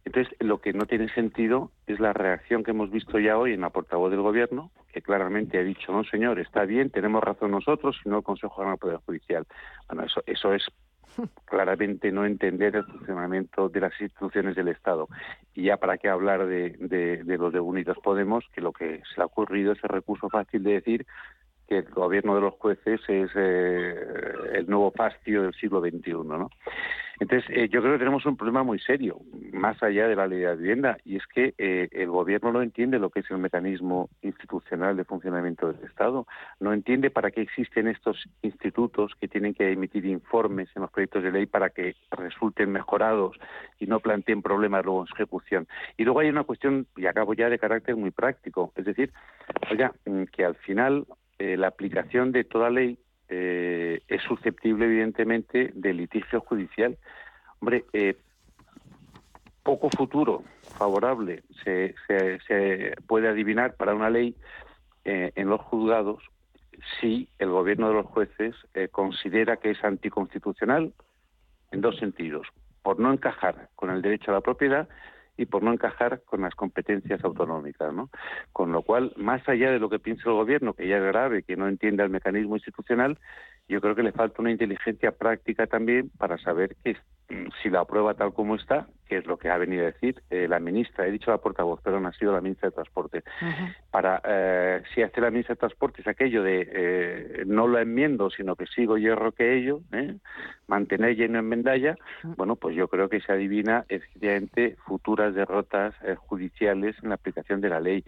Entonces, 0.05 0.35
lo 0.39 0.59
que 0.59 0.73
no 0.73 0.85
tiene 0.85 1.07
sentido 1.09 1.71
es 1.87 1.99
la 1.99 2.11
reacción 2.11 2.63
que 2.63 2.71
hemos 2.71 2.91
visto 2.91 3.19
ya 3.19 3.37
hoy 3.37 3.53
en 3.53 3.61
la 3.61 3.69
portavoz 3.69 4.11
del 4.11 4.21
Gobierno, 4.21 4.71
que 4.91 5.01
claramente 5.01 5.57
ha 5.57 5.63
dicho, 5.63 5.93
no, 5.93 6.03
señor, 6.03 6.39
está 6.39 6.65
bien, 6.65 6.89
tenemos 6.89 7.23
razón 7.23 7.51
nosotros, 7.51 7.97
sino 8.03 8.17
el 8.17 8.23
Consejo 8.23 8.53
General 8.55 8.73
del 8.73 8.79
Poder 8.79 8.99
Judicial. 9.05 9.47
Bueno, 9.87 10.03
eso, 10.03 10.21
eso 10.25 10.53
es 10.53 10.65
claramente 11.45 12.11
no 12.11 12.25
entender 12.25 12.75
el 12.75 12.83
funcionamiento 12.83 13.69
de 13.69 13.79
las 13.79 13.99
instituciones 14.01 14.55
del 14.55 14.67
Estado. 14.67 15.07
Y 15.53 15.63
ya 15.63 15.77
para 15.77 15.97
qué 15.97 16.09
hablar 16.09 16.45
de, 16.47 16.71
de, 16.79 17.23
de 17.23 17.37
los 17.37 17.53
de 17.53 17.59
Unidos 17.59 17.97
Podemos, 18.03 18.45
que 18.53 18.61
lo 18.61 18.73
que 18.73 19.01
se 19.09 19.17
le 19.17 19.23
ha 19.23 19.25
ocurrido 19.25 19.71
es 19.71 19.83
el 19.83 19.89
recurso 19.89 20.29
fácil 20.29 20.63
de 20.63 20.73
decir 20.73 21.05
que 21.67 21.77
el 21.77 21.89
gobierno 21.89 22.35
de 22.35 22.41
los 22.41 22.53
jueces 22.55 22.99
es 23.07 23.31
eh, 23.35 23.95
el 24.53 24.67
nuevo 24.67 24.91
fascio 24.91 25.43
del 25.43 25.53
siglo 25.53 25.79
XXI, 25.81 26.11
¿no? 26.11 26.49
Entonces, 27.19 27.49
eh, 27.49 27.69
yo 27.69 27.81
creo 27.81 27.93
que 27.93 27.99
tenemos 27.99 28.25
un 28.25 28.37
problema 28.37 28.63
muy 28.63 28.79
serio, 28.79 29.19
más 29.51 29.81
allá 29.83 30.07
de 30.07 30.15
la 30.15 30.27
ley 30.27 30.39
de 30.39 30.55
vivienda, 30.55 30.97
y 31.05 31.17
es 31.17 31.27
que 31.27 31.53
eh, 31.57 31.89
el 31.91 32.09
gobierno 32.09 32.51
no 32.51 32.61
entiende 32.61 32.99
lo 32.99 33.09
que 33.09 33.19
es 33.19 33.31
el 33.31 33.37
mecanismo 33.37 34.09
institucional 34.21 34.97
de 34.97 35.05
funcionamiento 35.05 35.71
del 35.71 35.83
Estado, 35.85 36.27
no 36.59 36.73
entiende 36.73 37.11
para 37.11 37.31
qué 37.31 37.41
existen 37.41 37.87
estos 37.87 38.27
institutos 38.41 39.13
que 39.19 39.27
tienen 39.27 39.53
que 39.53 39.71
emitir 39.71 40.05
informes 40.05 40.69
en 40.75 40.81
los 40.81 40.91
proyectos 40.91 41.23
de 41.23 41.31
ley 41.31 41.45
para 41.45 41.69
que 41.69 41.95
resulten 42.11 42.71
mejorados 42.71 43.37
y 43.79 43.85
no 43.85 43.99
planteen 43.99 44.41
problemas 44.41 44.83
luego 44.83 45.01
en 45.01 45.13
ejecución. 45.13 45.67
Y 45.97 46.03
luego 46.03 46.19
hay 46.19 46.29
una 46.29 46.43
cuestión, 46.43 46.87
y 46.97 47.05
acabo 47.05 47.33
ya, 47.33 47.49
de 47.49 47.59
carácter 47.59 47.95
muy 47.95 48.11
práctico, 48.11 48.71
es 48.75 48.85
decir, 48.85 49.11
oiga, 49.69 49.93
mm, 50.05 50.23
que 50.25 50.45
al 50.45 50.55
final 50.55 51.05
eh, 51.39 51.57
la 51.57 51.67
aplicación 51.67 52.31
de 52.31 52.43
toda 52.43 52.69
ley 52.69 52.97
eh, 53.35 54.01
es 54.07 54.21
susceptible, 54.21 54.85
evidentemente, 54.85 55.71
de 55.73 55.93
litigio 55.93 56.41
judicial. 56.41 56.97
Hombre, 57.59 57.85
eh, 57.93 58.15
poco 59.63 59.89
futuro 59.89 60.43
favorable 60.77 61.43
se, 61.63 61.95
se, 62.07 62.95
puede 63.07 63.29
adivinar 63.29 63.75
para 63.75 63.95
una 63.95 64.09
ley 64.09 64.35
en 65.05 65.49
los 65.49 65.59
juzgados 65.61 66.23
si 66.99 67.27
el 67.39 67.49
gobierno 67.49 67.89
de 67.89 67.95
los 67.95 68.05
jueces 68.05 68.55
considera 68.91 69.57
que 69.57 69.71
es 69.71 69.83
anticonstitucional 69.83 70.93
en 71.71 71.81
dos 71.81 71.97
sentidos. 71.97 72.47
Por 72.81 72.99
no 72.99 73.11
encajar 73.11 73.69
con 73.75 73.89
el 73.89 74.01
derecho 74.01 74.31
a 74.31 74.35
la 74.35 74.41
propiedad 74.41 74.87
y 75.37 75.45
por 75.45 75.63
no 75.63 75.73
encajar 75.73 76.21
con 76.25 76.41
las 76.41 76.53
competencias 76.55 77.23
autonómicas, 77.23 77.93
¿no? 77.93 78.09
Con 78.51 78.71
lo 78.71 78.83
cual, 78.83 79.13
más 79.17 79.47
allá 79.49 79.71
de 79.71 79.79
lo 79.79 79.89
que 79.89 79.99
piense 79.99 80.23
el 80.27 80.35
gobierno, 80.35 80.73
que 80.73 80.87
ya 80.87 80.97
es 80.97 81.03
grave, 81.03 81.43
que 81.43 81.55
no 81.55 81.67
entiende 81.67 82.03
el 82.03 82.09
mecanismo 82.09 82.55
institucional, 82.55 83.17
yo 83.67 83.81
creo 83.81 83.95
que 83.95 84.03
le 84.03 84.11
falta 84.11 84.41
una 84.41 84.51
inteligencia 84.51 85.11
práctica 85.11 85.67
también 85.67 86.11
para 86.17 86.37
saber 86.37 86.75
que 86.83 86.97
si 87.61 87.69
la 87.69 87.81
aprueba 87.81 88.13
tal 88.13 88.33
como 88.33 88.55
está, 88.55 88.87
que 89.07 89.17
es 89.17 89.25
lo 89.25 89.37
que 89.37 89.49
ha 89.49 89.57
venido 89.57 89.83
a 89.83 89.91
decir 89.91 90.21
eh, 90.29 90.47
la 90.47 90.59
ministra, 90.59 91.07
he 91.07 91.11
dicho 91.11 91.31
la 91.31 91.37
portavoz, 91.37 91.79
pero 91.83 91.99
no 91.99 92.07
ha 92.07 92.13
sido 92.13 92.31
la 92.31 92.41
ministra 92.41 92.69
de 92.69 92.75
Transporte, 92.75 93.23
para 93.91 94.21
eh, 94.25 94.83
si 94.93 95.01
hace 95.01 95.21
la 95.21 95.31
ministra 95.31 95.55
de 95.55 95.59
Transporte 95.59 96.01
es 96.01 96.07
aquello 96.07 96.43
de 96.43 96.67
eh, 96.71 97.43
no 97.45 97.67
lo 97.67 97.79
enmiendo, 97.79 98.29
sino 98.29 98.55
que 98.55 98.65
sigo 98.67 98.97
hierro 98.97 99.31
que 99.31 99.57
ello, 99.57 99.81
mantener 100.67 101.15
lleno 101.15 101.39
en 101.39 101.49
mendalla, 101.49 101.95
bueno, 102.37 102.55
pues 102.55 102.75
yo 102.75 102.87
creo 102.87 103.09
que 103.09 103.21
se 103.21 103.31
adivina 103.31 103.85
efectivamente 103.89 104.75
futuras 104.85 105.33
derrotas 105.35 105.93
judiciales 106.17 106.95
en 107.03 107.09
la 107.09 107.15
aplicación 107.15 107.61
de 107.61 107.69
la 107.69 107.79
ley, 107.79 108.03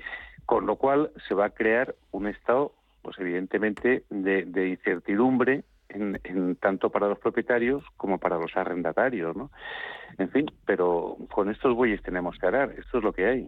con 0.45 0.66
lo 0.66 0.76
cual 0.76 1.11
se 1.28 1.34
va 1.34 1.45
a 1.45 1.49
crear 1.49 1.95
un 2.11 2.28
Estado 2.28 2.74
pues 3.05 3.20
evidentemente 3.20 4.03
de, 4.09 4.68
incertidumbre 4.68 5.63
en, 5.96 6.56
tanto 6.58 6.89
para 6.89 7.08
los 7.08 7.20
propietarios 7.20 7.84
como 7.98 8.18
para 8.18 8.38
los 8.38 8.56
arrendatarios, 8.56 9.36
¿no? 9.36 9.52
En 10.18 10.30
fin, 10.30 10.46
pero 10.66 11.18
con 11.32 11.50
estos 11.50 11.74
bueyes 11.76 12.02
tenemos 12.04 12.38
que 12.38 12.48
arar, 12.48 12.72
esto 12.78 12.98
es 13.00 13.04
lo 13.04 13.14
que 13.14 13.26
hay. 13.26 13.48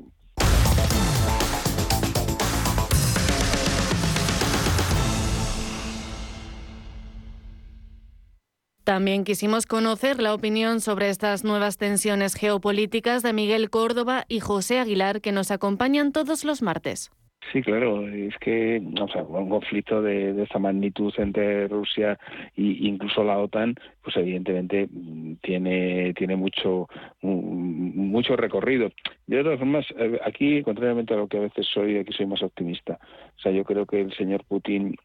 También 8.84 9.26
quisimos 9.26 9.66
conocer 9.66 10.22
la 10.22 10.34
opinión 10.34 10.80
sobre 10.80 11.10
estas 11.10 11.44
nuevas 11.44 11.78
tensiones 11.78 12.36
geopolíticas 12.36 13.22
de 13.22 13.34
Miguel 13.34 13.70
Córdoba 13.70 14.24
y 14.30 14.40
José 14.40 14.80
Aguilar, 14.80 15.20
que 15.20 15.34
nos 15.34 15.52
acompañan 15.52 16.14
todos 16.14 16.46
los 16.46 16.62
martes. 16.62 17.12
Sí, 17.52 17.62
claro, 17.62 18.08
es 18.08 18.38
que 18.40 18.82
o 19.00 19.08
sea, 19.08 19.24
un 19.24 19.50
conflicto 19.50 20.02
de, 20.02 20.34
de 20.34 20.44
esta 20.44 20.60
magnitud 20.60 21.14
entre 21.18 21.68
Rusia 21.68 22.20
e 22.58 22.62
incluso 22.62 23.24
la 23.24 23.38
OTAN, 23.38 23.76
pues 24.04 24.18
evidentemente 24.18 24.88
mm, 24.92 25.36
tiene 25.42 26.14
tiene 26.14 26.36
mucho 26.36 26.88
mucho 27.22 28.36
recorrido. 28.36 28.92
de 29.28 29.44
todas 29.44 29.60
formas, 29.60 29.86
eh, 29.98 30.20
aquí, 30.26 30.62
contrariamente 30.64 31.14
a 31.14 31.18
lo 31.18 31.28
que 31.28 31.38
a 31.38 31.42
veces 31.42 31.66
soy, 31.74 31.98
aquí 31.98 32.12
soy 32.14 32.26
más 32.26 32.42
optimista. 32.44 33.00
O 33.38 33.40
sea, 33.40 33.52
yo 33.52 33.64
creo 33.64 33.86
que 33.86 34.02
el 34.02 34.14
señor 34.14 34.44
Putin 34.46 34.96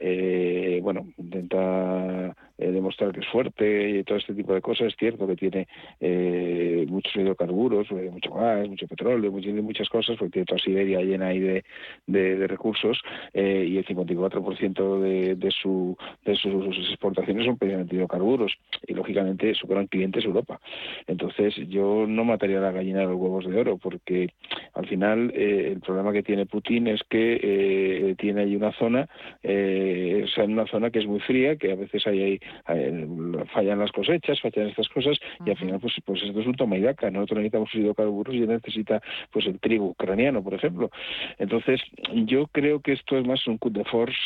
eh, 0.00 0.80
bueno, 0.82 1.06
intenta 1.18 2.34
eh, 2.60 2.70
demostrar 2.72 3.12
que 3.12 3.20
es 3.20 3.26
fuerte 3.28 3.90
y 3.90 4.04
todo 4.04 4.18
este 4.18 4.34
tipo 4.34 4.52
de 4.54 4.60
cosas. 4.60 4.88
Es 4.88 4.96
cierto 4.98 5.26
que 5.26 5.36
tiene 5.36 5.66
eh, 5.98 6.86
muchos 6.88 7.14
hidrocarburos, 7.16 7.90
eh, 7.90 8.10
mucho 8.10 8.32
gas, 8.32 8.68
mucho 8.68 8.86
petróleo, 8.86 9.32
muchas 9.32 9.88
cosas, 9.88 10.16
porque 10.18 10.32
tiene 10.32 10.46
toda 10.46 10.58
Siberia 10.58 11.00
llena 11.00 11.28
ahí 11.28 11.38
de, 11.38 11.64
de, 12.06 12.46
recursos 12.46 13.00
y 13.34 13.76
el 13.76 13.86
54% 13.86 15.00
de, 15.00 15.36
de, 15.36 15.50
su, 15.50 15.96
de 16.24 16.34
sus 16.34 16.76
exportaciones 16.90 17.46
son 17.46 17.56
precisamente 17.56 17.96
hidrocarburos 17.96 18.52
y 18.86 18.94
lógicamente 18.94 19.54
su 19.54 19.66
gran 19.66 19.86
cliente 19.86 20.18
es 20.18 20.24
Europa. 20.24 20.60
Entonces 21.06 21.54
yo 21.68 22.06
no 22.06 22.24
mataría 22.24 22.60
la 22.60 22.72
gallina 22.72 23.00
de 23.00 23.06
los 23.06 23.16
huevos 23.16 23.46
de 23.46 23.58
oro 23.58 23.78
porque 23.78 24.30
al 24.74 24.86
final 24.86 25.30
el 25.34 25.80
problema 25.80 26.12
que 26.12 26.22
tiene 26.22 26.46
Putin 26.46 26.88
es 26.88 27.02
que 27.08 28.14
tiene 28.18 28.42
ahí 28.42 28.56
una 28.56 28.72
zona 28.72 29.08
eh, 29.42 29.89
o 30.24 30.28
sea, 30.28 30.44
en 30.44 30.52
una 30.52 30.66
zona 30.66 30.90
que 30.90 30.98
es 31.00 31.06
muy 31.06 31.20
fría, 31.20 31.56
que 31.56 31.72
a 31.72 31.76
veces 31.76 32.06
hay, 32.06 32.40
hay, 32.64 33.06
fallan 33.52 33.78
las 33.78 33.92
cosechas, 33.92 34.40
fallan 34.40 34.68
estas 34.68 34.88
cosas, 34.88 35.18
y 35.44 35.50
al 35.50 35.56
final, 35.56 35.80
pues, 35.80 35.94
pues 36.04 36.22
esto 36.22 36.40
es 36.40 36.46
un 36.46 36.54
toma 36.54 36.76
y 36.76 36.82
daca. 36.82 37.10
Nosotros 37.10 37.38
necesitamos 37.38 37.74
hidrocarburos 37.74 38.34
y 38.34 38.40
necesita 38.40 39.00
pues 39.30 39.46
el 39.46 39.58
trigo 39.60 39.86
ucraniano, 39.86 40.42
por 40.42 40.54
ejemplo. 40.54 40.90
Entonces, 41.38 41.80
yo 42.12 42.46
creo 42.48 42.80
que 42.80 42.92
esto 42.92 43.18
es 43.18 43.26
más 43.26 43.46
un 43.46 43.58
coup 43.58 43.72
de 43.72 43.84
force 43.84 44.18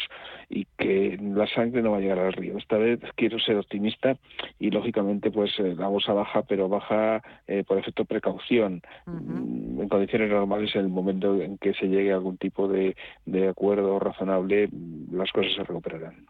y 0.48 0.66
que 0.76 1.18
la 1.20 1.46
sangre 1.48 1.82
no 1.82 1.92
va 1.92 1.98
a 1.98 2.00
llegar 2.00 2.18
al 2.18 2.32
río. 2.32 2.58
Esta 2.58 2.76
vez 2.78 3.00
quiero 3.16 3.38
ser 3.38 3.56
optimista 3.56 4.16
y, 4.58 4.70
lógicamente, 4.70 5.30
pues 5.30 5.52
eh, 5.58 5.74
la 5.76 5.88
bolsa 5.88 6.12
baja, 6.12 6.42
pero 6.42 6.68
baja 6.68 7.22
eh, 7.46 7.64
por 7.64 7.78
efecto 7.78 8.04
precaución. 8.04 8.82
En 9.06 9.88
condiciones 9.88 10.30
normales, 10.30 10.74
en 10.74 10.82
el 10.82 10.88
momento 10.88 11.40
en 11.40 11.58
que 11.58 11.74
se 11.74 11.86
llegue 11.86 12.12
a 12.12 12.16
algún 12.16 12.38
tipo 12.38 12.68
de, 12.68 12.96
de 13.26 13.48
acuerdo 13.48 13.98
razonable, 13.98 14.68
las 15.10 15.30
cosas 15.32 15.52
se 15.54 15.64
recuperarán. 15.64 16.26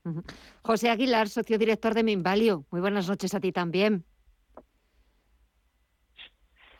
José 0.62 0.90
Aguilar, 0.90 1.28
socio 1.28 1.58
director 1.58 1.94
de 1.94 2.02
Minvalio. 2.02 2.64
Muy 2.70 2.80
buenas 2.80 3.08
noches 3.08 3.34
a 3.34 3.40
ti 3.40 3.52
también. 3.52 4.04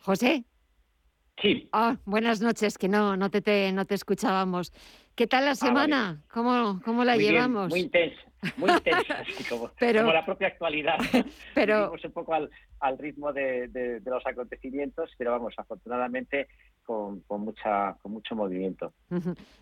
José. 0.01 0.45
Sí. 1.41 1.67
Ah, 1.73 1.97
buenas 2.05 2.41
noches, 2.41 2.77
que 2.77 2.87
no, 2.87 3.17
no 3.17 3.29
te, 3.29 3.71
no 3.73 3.85
te 3.85 3.95
escuchábamos. 3.95 4.71
¿Qué 5.15 5.27
tal 5.27 5.45
la 5.45 5.51
ah, 5.51 5.55
semana? 5.55 6.21
¿Cómo, 6.29 6.81
¿Cómo, 6.83 7.05
la 7.05 7.15
llevamos? 7.15 7.69
muy 7.69 7.79
intensa, 7.79 8.19
muy 8.57 8.69
intensa, 8.69 9.23
como, 9.49 9.71
como, 9.79 10.11
la 10.11 10.25
propia 10.25 10.47
actualidad. 10.47 10.97
Pero 11.55 11.83
Vivimos 11.83 12.03
un 12.03 12.11
poco 12.11 12.33
al, 12.33 12.49
al 12.81 12.97
ritmo 12.97 13.31
de, 13.31 13.69
de, 13.69 14.01
los 14.05 14.25
acontecimientos, 14.25 15.09
pero 15.17 15.31
vamos, 15.31 15.53
afortunadamente 15.57 16.49
con, 16.83 17.21
con, 17.21 17.41
mucha, 17.41 17.95
con 18.01 18.11
mucho 18.11 18.35
movimiento. 18.35 18.93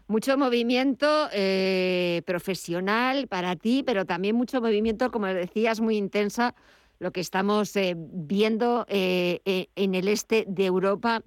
Mucho 0.07 0.37
movimiento 0.39 1.29
eh, 1.31 2.23
profesional 2.25 3.27
para 3.27 3.55
ti, 3.55 3.83
pero 3.85 4.05
también 4.05 4.35
mucho 4.35 4.59
movimiento, 4.59 5.11
como 5.11 5.27
decías, 5.27 5.79
muy 5.81 5.97
intensa, 5.97 6.55
lo 6.97 7.11
que 7.11 7.21
estamos 7.21 7.75
eh, 7.75 7.93
viendo 7.95 8.85
eh, 8.89 9.67
en 9.75 9.93
el 9.93 10.07
este 10.07 10.45
de 10.47 10.65
Europa 10.65 11.21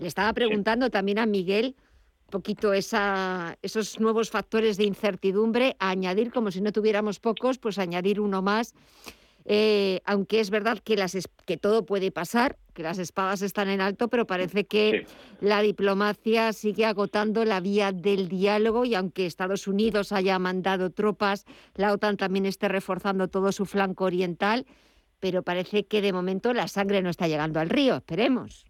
le 0.00 0.08
estaba 0.08 0.32
preguntando 0.32 0.90
también 0.90 1.18
a 1.18 1.26
Miguel 1.26 1.76
poquito 2.30 2.72
esa, 2.72 3.58
esos 3.62 4.00
nuevos 4.00 4.30
factores 4.30 4.76
de 4.76 4.84
incertidumbre, 4.84 5.76
a 5.78 5.90
añadir, 5.90 6.32
como 6.32 6.50
si 6.50 6.60
no 6.60 6.72
tuviéramos 6.72 7.20
pocos, 7.20 7.58
pues 7.58 7.78
añadir 7.78 8.20
uno 8.20 8.42
más. 8.42 8.74
Eh, 9.44 10.00
aunque 10.04 10.40
es 10.40 10.50
verdad 10.50 10.78
que, 10.78 10.96
las, 10.96 11.16
que 11.46 11.56
todo 11.56 11.84
puede 11.84 12.12
pasar, 12.12 12.56
que 12.74 12.82
las 12.82 12.98
espadas 12.98 13.42
están 13.42 13.68
en 13.68 13.80
alto, 13.80 14.08
pero 14.08 14.26
parece 14.26 14.64
que 14.64 15.06
la 15.40 15.62
diplomacia 15.62 16.52
sigue 16.52 16.84
agotando 16.84 17.44
la 17.44 17.60
vía 17.60 17.90
del 17.90 18.28
diálogo 18.28 18.84
y 18.84 18.94
aunque 18.94 19.26
Estados 19.26 19.66
Unidos 19.66 20.12
haya 20.12 20.38
mandado 20.38 20.90
tropas, 20.90 21.46
la 21.74 21.92
OTAN 21.92 22.16
también 22.16 22.46
esté 22.46 22.68
reforzando 22.68 23.28
todo 23.28 23.50
su 23.50 23.66
flanco 23.66 24.04
oriental, 24.04 24.66
pero 25.20 25.42
parece 25.42 25.84
que 25.84 26.02
de 26.02 26.12
momento 26.12 26.52
la 26.52 26.68
sangre 26.68 27.02
no 27.02 27.10
está 27.10 27.26
llegando 27.26 27.60
al 27.60 27.70
río, 27.70 27.96
esperemos 27.96 28.64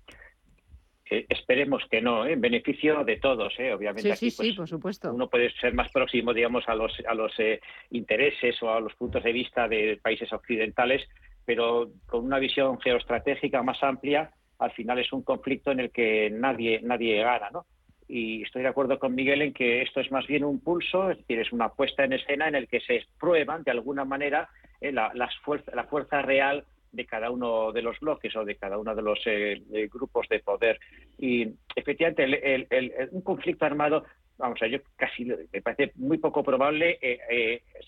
esperemos 1.10 1.82
que 1.90 2.00
no, 2.00 2.24
¿eh? 2.24 2.32
en 2.34 2.40
beneficio 2.40 3.04
de 3.04 3.16
todos, 3.16 3.52
¿eh? 3.58 3.72
obviamente. 3.72 4.14
Sí, 4.16 4.30
sí, 4.30 4.36
pues, 4.36 4.56
por 4.56 4.68
supuesto. 4.68 5.12
Uno 5.12 5.28
puede 5.28 5.50
ser 5.52 5.74
más 5.74 5.90
próximo, 5.90 6.32
digamos, 6.32 6.68
a 6.68 6.74
los, 6.74 6.92
a 7.06 7.14
los 7.14 7.32
eh, 7.38 7.60
intereses 7.90 8.62
o 8.62 8.70
a 8.70 8.80
los 8.80 8.94
puntos 8.94 9.22
de 9.24 9.32
vista 9.32 9.66
de 9.66 9.98
países 10.00 10.32
occidentales, 10.32 11.08
pero 11.44 11.90
con 12.06 12.24
una 12.24 12.38
visión 12.38 12.80
geoestratégica 12.80 13.62
más 13.62 13.82
amplia, 13.82 14.30
al 14.58 14.70
final 14.72 14.98
es 15.00 15.12
un 15.12 15.22
conflicto 15.22 15.72
en 15.72 15.80
el 15.80 15.90
que 15.90 16.30
nadie, 16.30 16.80
nadie 16.82 17.22
gana, 17.22 17.50
¿no? 17.50 17.66
Y 18.06 18.42
estoy 18.42 18.62
de 18.62 18.68
acuerdo 18.68 18.98
con 18.98 19.14
Miguel 19.14 19.42
en 19.42 19.52
que 19.52 19.82
esto 19.82 20.00
es 20.00 20.10
más 20.10 20.26
bien 20.26 20.44
un 20.44 20.60
pulso, 20.60 21.10
es 21.10 21.18
decir, 21.18 21.40
es 21.40 21.52
una 21.52 21.70
puesta 21.70 22.04
en 22.04 22.12
escena 22.12 22.48
en 22.48 22.56
el 22.56 22.68
que 22.68 22.80
se 22.80 23.04
prueban 23.18 23.62
de 23.62 23.70
alguna 23.70 24.04
manera 24.04 24.48
la, 24.80 25.12
las 25.14 25.32
la 25.72 25.84
fuerza 25.84 26.20
real 26.22 26.64
de 26.92 27.06
cada 27.06 27.30
uno 27.30 27.72
de 27.72 27.82
los 27.82 27.98
bloques 28.00 28.34
o 28.36 28.44
de 28.44 28.56
cada 28.56 28.78
uno 28.78 28.94
de 28.94 29.02
los 29.02 29.18
eh, 29.26 29.62
grupos 29.92 30.28
de 30.28 30.40
poder. 30.40 30.78
Y 31.18 31.48
efectivamente, 31.74 32.68
un 33.12 33.22
conflicto 33.22 33.64
armado 33.64 34.04
vamos 34.38 34.62
a 34.62 34.66
yo 34.68 34.78
casi 34.96 35.26
me 35.26 35.60
parece 35.60 35.92
muy 35.96 36.16
poco 36.16 36.42
probable 36.42 36.98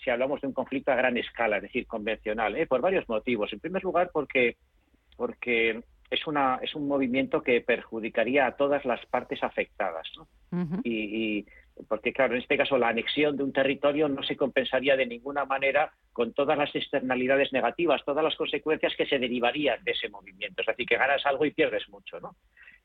si 0.05 0.11
hablamos 0.11 0.38
de 0.42 0.48
un 0.48 0.53
conflicto 0.53 0.92
a 0.92 0.96
gran 0.96 1.16
escala, 1.16 1.57
es 1.57 1.62
decir, 1.62 1.86
convencional, 1.86 2.55
por 2.68 2.82
varios 2.82 3.09
motivos. 3.09 3.50
En 3.55 3.61
primer 3.61 3.82
lugar, 3.82 4.11
porque 4.12 4.57
porque 5.16 5.82
es, 6.11 6.26
una, 6.26 6.59
es 6.62 6.74
un 6.74 6.88
movimiento 6.88 7.42
que 7.42 7.61
perjudicaría 7.61 8.46
a 8.46 8.57
todas 8.57 8.84
las 8.84 9.05
partes 9.07 9.42
afectadas. 9.42 10.09
y, 10.84 11.46
porque, 11.89 12.12
claro, 12.12 12.35
en 12.35 12.41
este 12.41 12.57
caso 12.57 12.79
la 12.79 12.89
anexión 12.89 13.37
de 13.37 13.45
un 13.45 13.53
territorio 13.53 14.09
no 14.09 14.23
se 14.23 14.37
compensaría 14.37 14.97
de 14.97 15.07
ninguna 15.07 15.45
manera 15.45 15.93
con 16.12 16.33
todas 16.33 16.57
las 16.59 16.75
externalidades 16.75 17.53
negativas, 17.53 18.05
todas 18.05 18.23
las 18.23 18.37
consecuencias 18.37 18.95
que 18.97 19.07
se 19.07 19.18
derivarían 19.18 19.83
de 19.85 19.93
ese 19.93 20.09
movimiento. 20.09 20.61
Es 20.61 20.66
decir, 20.66 20.87
que 20.87 20.97
ganas 20.97 21.25
algo 21.25 21.45
y 21.45 21.53
pierdes 21.53 21.89
mucho. 21.89 22.20
¿no? 22.20 22.37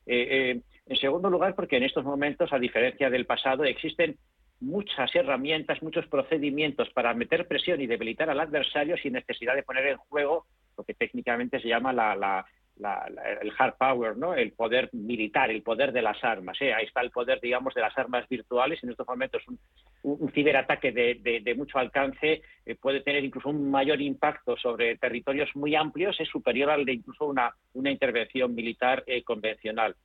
Eh, 0.06 0.26
eh, 0.30 0.60
en 0.86 0.96
segundo 0.96 1.28
lugar, 1.28 1.54
porque 1.54 1.76
en 1.76 1.84
estos 1.84 2.04
momentos, 2.04 2.52
a 2.52 2.58
diferencia 2.58 3.10
del 3.10 3.26
pasado, 3.26 3.64
existen 3.64 4.16
muchas 4.60 5.14
herramientas, 5.14 5.82
muchos 5.82 6.06
procedimientos 6.06 6.88
para 6.90 7.14
meter 7.14 7.46
presión 7.46 7.80
y 7.80 7.86
debilitar 7.86 8.28
al 8.30 8.40
adversario 8.40 8.96
sin 8.96 9.12
necesidad 9.12 9.54
de 9.54 9.62
poner 9.62 9.86
en 9.86 9.96
juego 9.98 10.46
lo 10.76 10.84
que 10.84 10.94
técnicamente 10.94 11.60
se 11.60 11.68
llama 11.68 11.92
la, 11.92 12.44
el 12.78 13.52
hard 13.58 13.74
power, 13.76 14.16
¿no? 14.16 14.34
el 14.34 14.52
poder 14.52 14.88
militar, 14.92 15.50
el 15.50 15.62
poder 15.62 15.92
de 15.92 16.02
las 16.02 16.22
armas. 16.22 16.56
¿eh? 16.60 16.72
Ahí 16.72 16.86
está 16.86 17.00
el 17.00 17.10
poder, 17.10 17.40
digamos, 17.40 17.74
de 17.74 17.80
las 17.80 17.96
armas 17.98 18.28
virtuales. 18.28 18.82
En 18.82 18.90
estos 18.90 19.06
momentos 19.06 19.42
un, 19.48 19.58
un 20.02 20.30
ciberataque 20.32 20.92
de, 20.92 21.54
mucho 21.56 21.78
alcance 21.78 22.42
eh, 22.64 22.74
puede 22.76 23.00
tener 23.00 23.24
incluso 23.24 23.48
un 23.48 23.70
mayor 23.70 24.00
impacto 24.00 24.56
sobre 24.56 24.96
territorios 24.96 25.50
muy 25.54 25.74
amplios, 25.74 26.20
es 26.20 26.28
superior 26.28 26.70
al 26.70 26.84
de 26.84 26.92
incluso 26.92 27.26
una, 27.26 27.52
una 27.74 27.90
intervención 27.90 28.54
militar 28.54 29.02
eh, 29.06 29.22
convencional. 29.22 29.96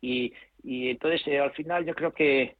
Y, 0.00 0.32
entonces, 0.62 1.22
al 1.40 1.52
final, 1.52 1.84
yo 1.84 1.94
creo 1.94 2.12
que, 2.12 2.56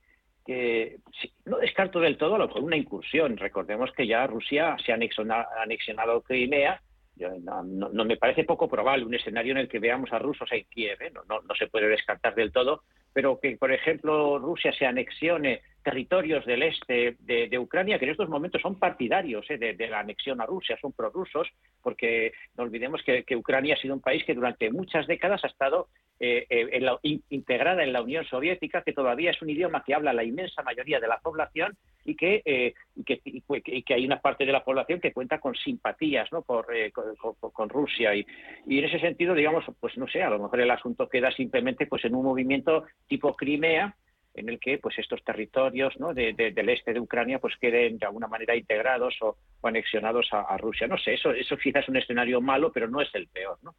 no 1.45 1.59
descarto 1.59 2.01
del 2.01 2.17
todo 2.17 2.39
lo 2.39 2.53
una 2.55 2.77
incursión. 2.77 3.37
Recordemos 3.37 3.91
que 3.93 4.07
ya 4.07 4.27
Rusia 4.27 4.77
se 4.85 4.93
ha 4.93 4.97
anexionado 4.97 6.23
Crimea 6.23 6.81
no, 7.19 8.05
me 8.05 8.17
parece 8.17 8.45
poco 8.45 8.69
probable 8.69 9.05
un 9.05 9.15
escenario 9.15 9.53
en 9.53 9.59
el 9.59 9.69
que 9.69 9.79
veamos 9.79 10.13
a 10.13 10.19
rusos 10.19 10.51
en 10.53 10.65
Kiev, 10.65 11.01
¿eh? 11.01 11.11
no, 11.13 11.23
no, 11.27 11.55
se 11.55 11.67
puede 11.67 11.89
descartar 11.89 12.35
del 12.35 12.53
todo, 12.53 12.83
pero 13.13 13.39
que, 13.41 13.57
por 13.57 13.73
ejemplo, 13.73 14.39
Rusia 14.39 14.73
se 14.73 14.85
anexione 14.85 15.63
territorios 15.83 16.45
del 16.45 16.65
este 16.65 17.17
de, 17.21 17.59
Ucrania, 17.59 17.99
que 17.99 18.05
en 18.05 18.11
estos 18.11 18.29
momentos 18.29 18.61
son 18.61 18.79
partidarios 18.79 19.49
¿eh? 19.51 19.57
de, 19.57 19.89
la 19.89 20.01
anexión 20.01 20.41
a 20.41 20.47
Rusia, 20.47 20.77
son 20.81 20.93
prorrusos, 20.93 21.49
porque 21.83 22.33
no 22.57 22.65
olvidemos 22.65 23.03
que, 23.03 23.25
Ucrania 23.37 23.75
ha 23.75 23.79
sido 23.79 23.95
un 23.95 24.01
país 24.01 24.23
que 24.25 24.35
durante 24.35 24.71
muchas 24.71 25.07
décadas 25.07 25.45
ha 25.45 25.49
estado 25.49 25.89
eh, 26.21 26.47
integrada 27.31 27.83
en 27.83 27.93
la 27.93 28.03
Unión 28.03 28.25
Soviética, 28.27 28.83
que 28.83 28.93
todavía 28.93 29.31
es 29.31 29.41
un 29.41 29.49
idioma 29.49 29.85
que 29.87 29.95
habla 29.95 30.13
la 30.13 30.25
inmensa 30.25 30.63
mayoría 30.63 31.01
de 31.01 31.09
la 31.09 31.19
población 31.19 31.77
y 32.05 32.15
que, 32.15 32.43
eh, 32.45 32.75
y 32.97 33.83
que, 33.83 33.95
hay 33.95 34.07
una 34.07 34.21
parte 34.21 34.47
de 34.47 34.53
la 34.53 34.65
población 34.65 35.01
que 35.01 35.13
cuenta 35.13 35.39
con 35.39 35.55
simpatías 35.55 36.33
¿no? 36.33 36.43
Por, 36.43 36.75
eh, 36.75 36.91
con, 36.93 37.69
Rusia. 37.69 38.15
Y, 38.15 38.27
y, 38.67 38.79
en 38.79 38.87
ese 38.87 38.99
sentido, 38.99 39.35
digamos, 39.35 39.65
pues 39.79 39.97
no 39.99 40.09
sé, 40.09 40.23
a 40.23 40.31
lo 40.31 40.39
mejor 40.39 40.61
el 40.61 40.71
asunto 40.71 41.09
queda 41.09 41.31
simplemente 41.31 41.87
pues 41.87 42.05
en 42.05 42.15
un 42.15 42.25
movimiento 42.25 42.85
tipo 43.07 43.35
Crimea, 43.35 43.95
en 44.37 44.49
el 44.49 44.61
que 44.61 44.79
pues 44.79 44.99
estos 44.99 45.25
territorios 45.25 45.99
¿no? 45.99 46.15
del 46.15 46.69
este 46.69 46.93
de 46.93 47.01
Ucrania 47.01 47.39
pues 47.39 47.55
queden 47.61 47.99
de 47.99 48.07
alguna 48.07 48.29
manera 48.29 48.55
integrados 48.55 49.15
o, 49.23 49.37
anexionados 49.63 50.29
a, 50.33 50.57
Rusia. 50.59 50.87
No 50.87 50.97
sé, 50.97 51.15
eso, 51.15 51.33
eso 51.33 51.57
quizás 51.57 51.83
es 51.83 51.89
un 51.89 51.97
escenario 51.97 52.41
malo, 52.41 52.71
pero 52.73 52.89
no 52.89 53.01
es 53.01 53.09
el 53.15 53.27
peor. 53.27 53.59
¿no? 53.63 53.75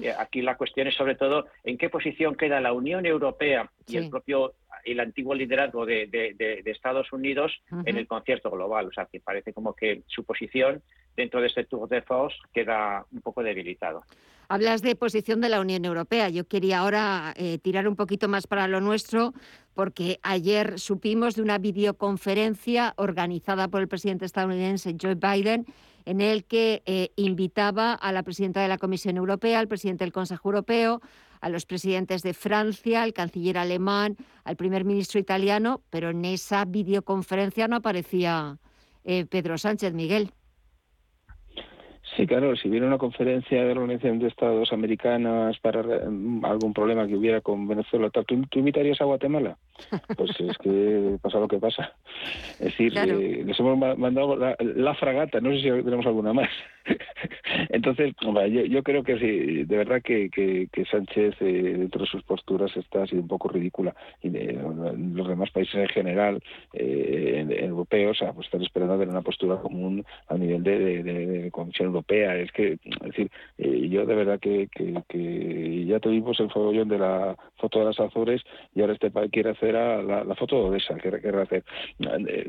Eh, 0.00 0.12
aquí 0.16 0.40
la 0.40 0.56
cuestión 0.56 0.86
es 0.86 0.94
sobre 0.94 1.14
todo 1.14 1.46
en 1.64 1.76
qué 1.76 1.90
posición 1.90 2.36
queda 2.36 2.60
la 2.60 2.72
Unión 2.72 3.04
Europea 3.04 3.70
y 3.86 3.98
el 3.98 4.08
propio 4.08 4.54
el 4.84 5.00
antiguo 5.00 5.34
liderazgo 5.34 5.84
de, 5.84 6.62
Estados 6.64 7.12
Unidos 7.12 7.52
en 7.84 7.96
el 7.96 8.06
concierto 8.06 8.50
global. 8.50 8.86
O 8.86 8.92
sea, 8.92 9.06
que 9.06 9.20
parece 9.20 9.52
como 9.52 9.74
que 9.74 10.02
su 10.06 10.24
posición 10.24 10.82
dentro 11.16 11.40
de 11.40 11.48
este 11.48 11.64
Tour 11.64 11.88
de 11.88 12.02
Force 12.02 12.36
queda 12.52 13.04
un 13.10 13.20
poco 13.20 13.42
debilitado. 13.42 14.04
Hablas 14.48 14.82
de 14.82 14.94
posición 14.94 15.40
de 15.40 15.48
la 15.48 15.60
Unión 15.60 15.84
Europea. 15.84 16.28
Yo 16.28 16.46
quería 16.46 16.78
ahora 16.78 17.34
eh, 17.36 17.58
tirar 17.58 17.88
un 17.88 17.96
poquito 17.96 18.28
más 18.28 18.46
para 18.46 18.68
lo 18.68 18.80
nuestro, 18.80 19.32
porque 19.76 20.18
ayer 20.22 20.80
supimos 20.80 21.34
de 21.34 21.42
una 21.42 21.58
videoconferencia 21.58 22.94
organizada 22.96 23.68
por 23.68 23.82
el 23.82 23.88
presidente 23.88 24.24
estadounidense 24.24 24.96
Joe 25.00 25.16
Biden, 25.16 25.66
en 26.06 26.22
el 26.22 26.44
que 26.44 26.82
eh, 26.86 27.10
invitaba 27.16 27.92
a 27.92 28.10
la 28.10 28.22
presidenta 28.22 28.62
de 28.62 28.68
la 28.68 28.78
Comisión 28.78 29.18
Europea, 29.18 29.58
al 29.58 29.68
presidente 29.68 30.04
del 30.04 30.14
Consejo 30.14 30.48
Europeo, 30.48 31.02
a 31.42 31.50
los 31.50 31.66
presidentes 31.66 32.22
de 32.22 32.32
Francia, 32.32 33.02
al 33.02 33.12
canciller 33.12 33.58
alemán, 33.58 34.16
al 34.44 34.56
primer 34.56 34.86
ministro 34.86 35.20
italiano, 35.20 35.82
pero 35.90 36.08
en 36.08 36.24
esa 36.24 36.64
videoconferencia 36.64 37.68
no 37.68 37.76
aparecía 37.76 38.58
eh, 39.04 39.26
Pedro 39.26 39.58
Sánchez 39.58 39.92
Miguel. 39.92 40.32
Sí, 42.14 42.26
claro, 42.26 42.54
si 42.54 42.68
hubiera 42.68 42.86
una 42.86 42.98
conferencia 42.98 43.64
de 43.64 43.72
Organización 43.72 44.20
de 44.20 44.28
Estados 44.28 44.72
Americanas 44.72 45.58
para 45.58 45.82
mm, 45.82 46.44
algún 46.44 46.72
problema 46.72 47.06
que 47.06 47.16
hubiera 47.16 47.40
con 47.40 47.66
Venezuela, 47.66 48.10
¿tú, 48.10 48.22
¿tú 48.48 48.58
invitarías 48.60 49.00
a 49.00 49.04
Guatemala? 49.04 49.56
Pues 50.16 50.30
es 50.40 50.56
que 50.58 51.18
pasa 51.20 51.40
lo 51.40 51.48
que 51.48 51.58
pasa. 51.58 51.92
Es 52.52 52.76
decir, 52.76 52.96
eh, 52.96 53.42
les 53.44 53.58
hemos 53.58 53.98
mandado 53.98 54.36
la, 54.36 54.94
fragata, 54.94 55.40
no 55.40 55.50
sé 55.50 55.56
si 55.56 55.82
tenemos 55.82 56.06
alguna 56.06 56.32
más. 56.32 56.48
Entonces, 57.68 58.14
yo, 58.70 58.82
creo 58.82 59.02
que 59.02 59.18
sí, 59.18 59.64
de 59.64 59.76
verdad 59.76 60.00
que, 60.02 60.30
que, 60.30 60.84
Sánchez, 60.86 61.34
eh, 61.40 61.74
dentro 61.78 62.02
de 62.02 62.06
sus 62.06 62.22
posturas, 62.22 62.74
está 62.76 63.02
así 63.02 63.16
un 63.16 63.28
poco 63.28 63.48
ridícula. 63.48 63.94
Y 64.22 64.30
los 64.30 65.28
demás 65.28 65.50
países 65.50 65.74
en 65.74 65.88
general, 65.88 66.42
eh, 66.72 67.44
europeos, 67.60 68.18
pues 68.34 68.46
están 68.46 68.62
esperando 68.62 68.94
tener 68.94 69.08
una 69.08 69.22
postura 69.22 69.56
común 69.56 70.04
a 70.28 70.38
nivel 70.38 70.62
de, 70.62 71.02
de 71.02 71.50
Comisión 71.50 71.95
Europea 71.96 72.36
es 72.36 72.52
que, 72.52 72.72
es 72.84 72.98
decir, 73.00 73.30
eh, 73.58 73.88
yo 73.88 74.04
de 74.06 74.14
verdad 74.14 74.38
que, 74.38 74.68
que, 74.68 75.84
ya 75.86 76.00
tuvimos 76.00 76.38
el 76.40 76.50
follón 76.50 76.88
de 76.88 76.98
la 76.98 77.36
foto 77.56 77.78
de 77.78 77.86
las 77.86 78.00
Azores 78.00 78.42
y 78.74 78.80
ahora 78.80 78.92
este 78.94 79.10
país 79.10 79.30
quiere 79.30 79.50
hacer 79.50 79.74
la, 79.74 80.34
foto 80.36 80.56
de 80.56 80.62
Odessa, 80.62 80.94
que 80.96 81.10
quiere 81.20 81.40
hacer. 81.40 81.64
Eh, 82.00 82.44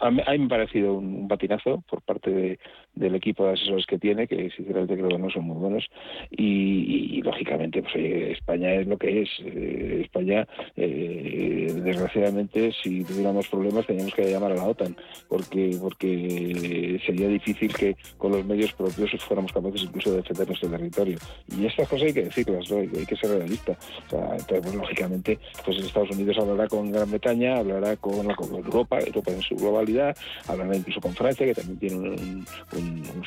a 0.00 0.10
mí, 0.10 0.22
me 0.38 0.44
ha 0.44 0.48
parecido 0.48 0.94
un, 0.94 1.28
patinazo 1.28 1.82
por 1.88 2.02
parte 2.02 2.58
del 2.94 3.14
equipo 3.14 3.46
de 3.46 3.52
asesores 3.52 3.86
que 3.86 3.98
tiene, 3.98 4.26
que 4.26 4.50
sinceramente 4.50 4.96
creo 4.96 5.08
que 5.08 5.18
no 5.18 5.30
son 5.30 5.44
muy 5.44 5.56
buenos, 5.56 5.88
y, 6.30 7.22
lógicamente, 7.22 7.82
pues 7.82 7.94
España 7.94 8.74
es 8.74 8.86
lo 8.86 8.98
que 8.98 9.22
es. 9.22 9.28
Eh, 9.44 10.00
España, 10.02 10.46
desgraciadamente, 10.76 12.72
si 12.82 13.04
tuviéramos 13.04 13.48
problemas, 13.48 13.86
teníamos 13.86 14.14
que 14.14 14.30
llamar 14.30 14.52
a 14.52 14.56
la 14.56 14.64
OTAN, 14.64 14.96
porque 15.28 15.76
porque 15.80 17.00
sería 17.06 17.28
difícil 17.28 17.72
que 17.74 17.96
con 18.18 18.32
los 18.32 18.44
medios 18.44 18.71
propios 18.74 19.10
fuéramos 19.22 19.52
capaces 19.52 19.82
incluso 19.82 20.10
de 20.10 20.16
defender 20.18 20.48
nuestro 20.48 20.70
territorio. 20.70 21.18
Y 21.48 21.66
estas 21.66 21.88
cosas 21.88 22.06
hay 22.06 22.12
que 22.12 22.24
decirlas, 22.24 22.70
hay, 22.70 23.06
que 23.06 23.16
ser 23.16 23.30
realista. 23.30 23.76
entonces, 24.10 24.60
pues, 24.62 24.74
lógicamente, 24.74 25.38
pues 25.64 25.78
Estados 25.78 26.10
Unidos 26.10 26.36
hablará 26.38 26.68
con 26.68 26.90
Gran 26.90 27.10
Bretaña, 27.10 27.58
hablará 27.58 27.96
con, 27.96 28.26
Europa, 28.30 28.98
Europa 29.00 29.32
en 29.32 29.42
su 29.42 29.56
globalidad, 29.56 30.16
hablará 30.46 30.76
incluso 30.76 31.00
con 31.00 31.14
Francia, 31.14 31.46
que 31.46 31.54
también 31.54 31.78
tiene 31.78 32.44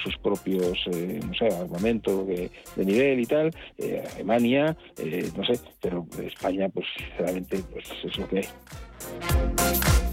sus 0.04 0.18
propios, 0.18 0.78
eh, 0.92 1.20
no 1.26 1.34
sé, 1.34 1.48
armamento 1.48 2.26
de, 2.26 2.50
nivel 2.78 3.20
y 3.20 3.26
tal, 3.26 3.52
eh, 3.78 4.04
Alemania, 4.16 4.76
eh, 4.98 5.30
no 5.36 5.44
sé, 5.46 5.60
pero 5.82 6.06
España, 6.24 6.70
pues 6.70 6.86
sinceramente, 6.98 7.64
pues 7.72 7.86
es 8.04 8.18
lo 8.18 8.28
que 8.28 8.38
hay. 8.40 10.05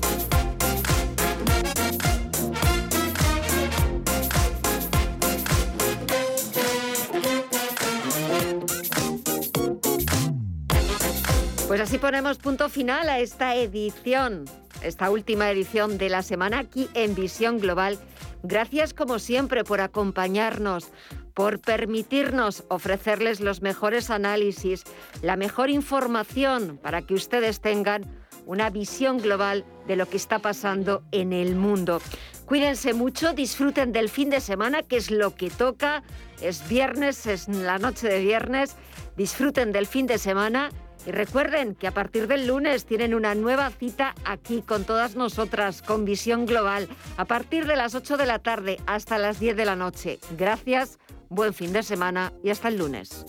Pues 11.83 11.91
así 11.91 11.99
ponemos 11.99 12.39
punto 12.39 12.69
final 12.69 13.09
a 13.09 13.19
esta 13.19 13.57
edición, 13.57 14.45
esta 14.83 15.11
última 15.11 15.51
edición 15.51 15.99
de 15.99 16.11
la 16.11 16.23
semana 16.23 16.61
aquí 16.61 16.89
en 16.95 17.17
Visión 17.17 17.59
Global. 17.59 17.99
Gracias 18.45 18.95
como 18.95 19.19
siempre 19.19 19.65
por 19.65 19.81
acompañarnos, 19.81 20.93
por 21.35 21.59
permitirnos 21.59 22.63
ofrecerles 22.69 23.41
los 23.41 23.63
mejores 23.63 24.11
análisis, 24.11 24.85
la 25.23 25.35
mejor 25.35 25.71
información 25.71 26.79
para 26.81 27.03
que 27.03 27.15
ustedes 27.15 27.61
tengan 27.61 28.05
una 28.47 28.71
visión 28.71 29.19
global 29.19 29.65
de 29.89 29.97
lo 29.97 30.07
que 30.07 30.19
está 30.19 30.39
pasando 30.39 31.03
en 31.11 31.33
el 31.33 31.57
mundo. 31.57 32.01
Cuídense 32.47 32.95
mucho, 32.95 33.33
disfruten 33.33 33.91
del 33.91 34.09
fin 34.09 34.31
de 34.31 34.41
semana, 34.41 34.85
que 34.85 34.99
es 34.99 35.11
lo 35.11 35.35
que 35.35 35.51
toca. 35.51 36.05
Es 36.41 36.69
viernes, 36.69 37.27
es 37.27 37.49
la 37.49 37.79
noche 37.79 38.07
de 38.07 38.21
viernes. 38.21 38.77
Disfruten 39.17 39.73
del 39.73 39.87
fin 39.87 40.07
de 40.07 40.19
semana 40.19 40.71
y 41.07 41.11
recuerden 41.11 41.75
que 41.75 41.87
a 41.87 41.93
partir 41.93 42.27
del 42.27 42.47
lunes 42.47 42.85
tienen 42.85 43.15
una 43.15 43.35
nueva 43.35 43.71
cita 43.71 44.15
aquí 44.25 44.63
con 44.63 44.85
todas 44.85 45.17
nosotras, 45.17 45.83
con 45.83 46.05
Visión 46.05 46.47
Global, 46.47 46.89
a 47.17 47.25
partir 47.25 47.67
de 47.67 47.77
las 47.77 47.95
8 47.95 48.17
de 48.17 48.27
la 48.27 48.39
tarde 48.39 48.79
hasta 48.87 49.19
las 49.19 49.41
10 49.41 49.57
de 49.57 49.65
la 49.65 49.77
noche. 49.77 50.19
Gracias, 50.37 50.99
buen 51.29 51.55
fin 51.55 51.73
de 51.73 51.83
semana 51.83 52.33
y 52.43 52.51
hasta 52.51 52.69
el 52.69 52.79
lunes. 52.79 53.25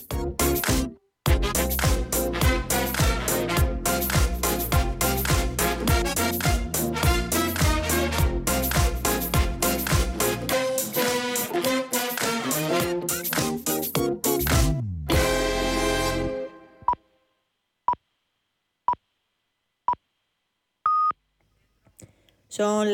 Son 22.56 22.86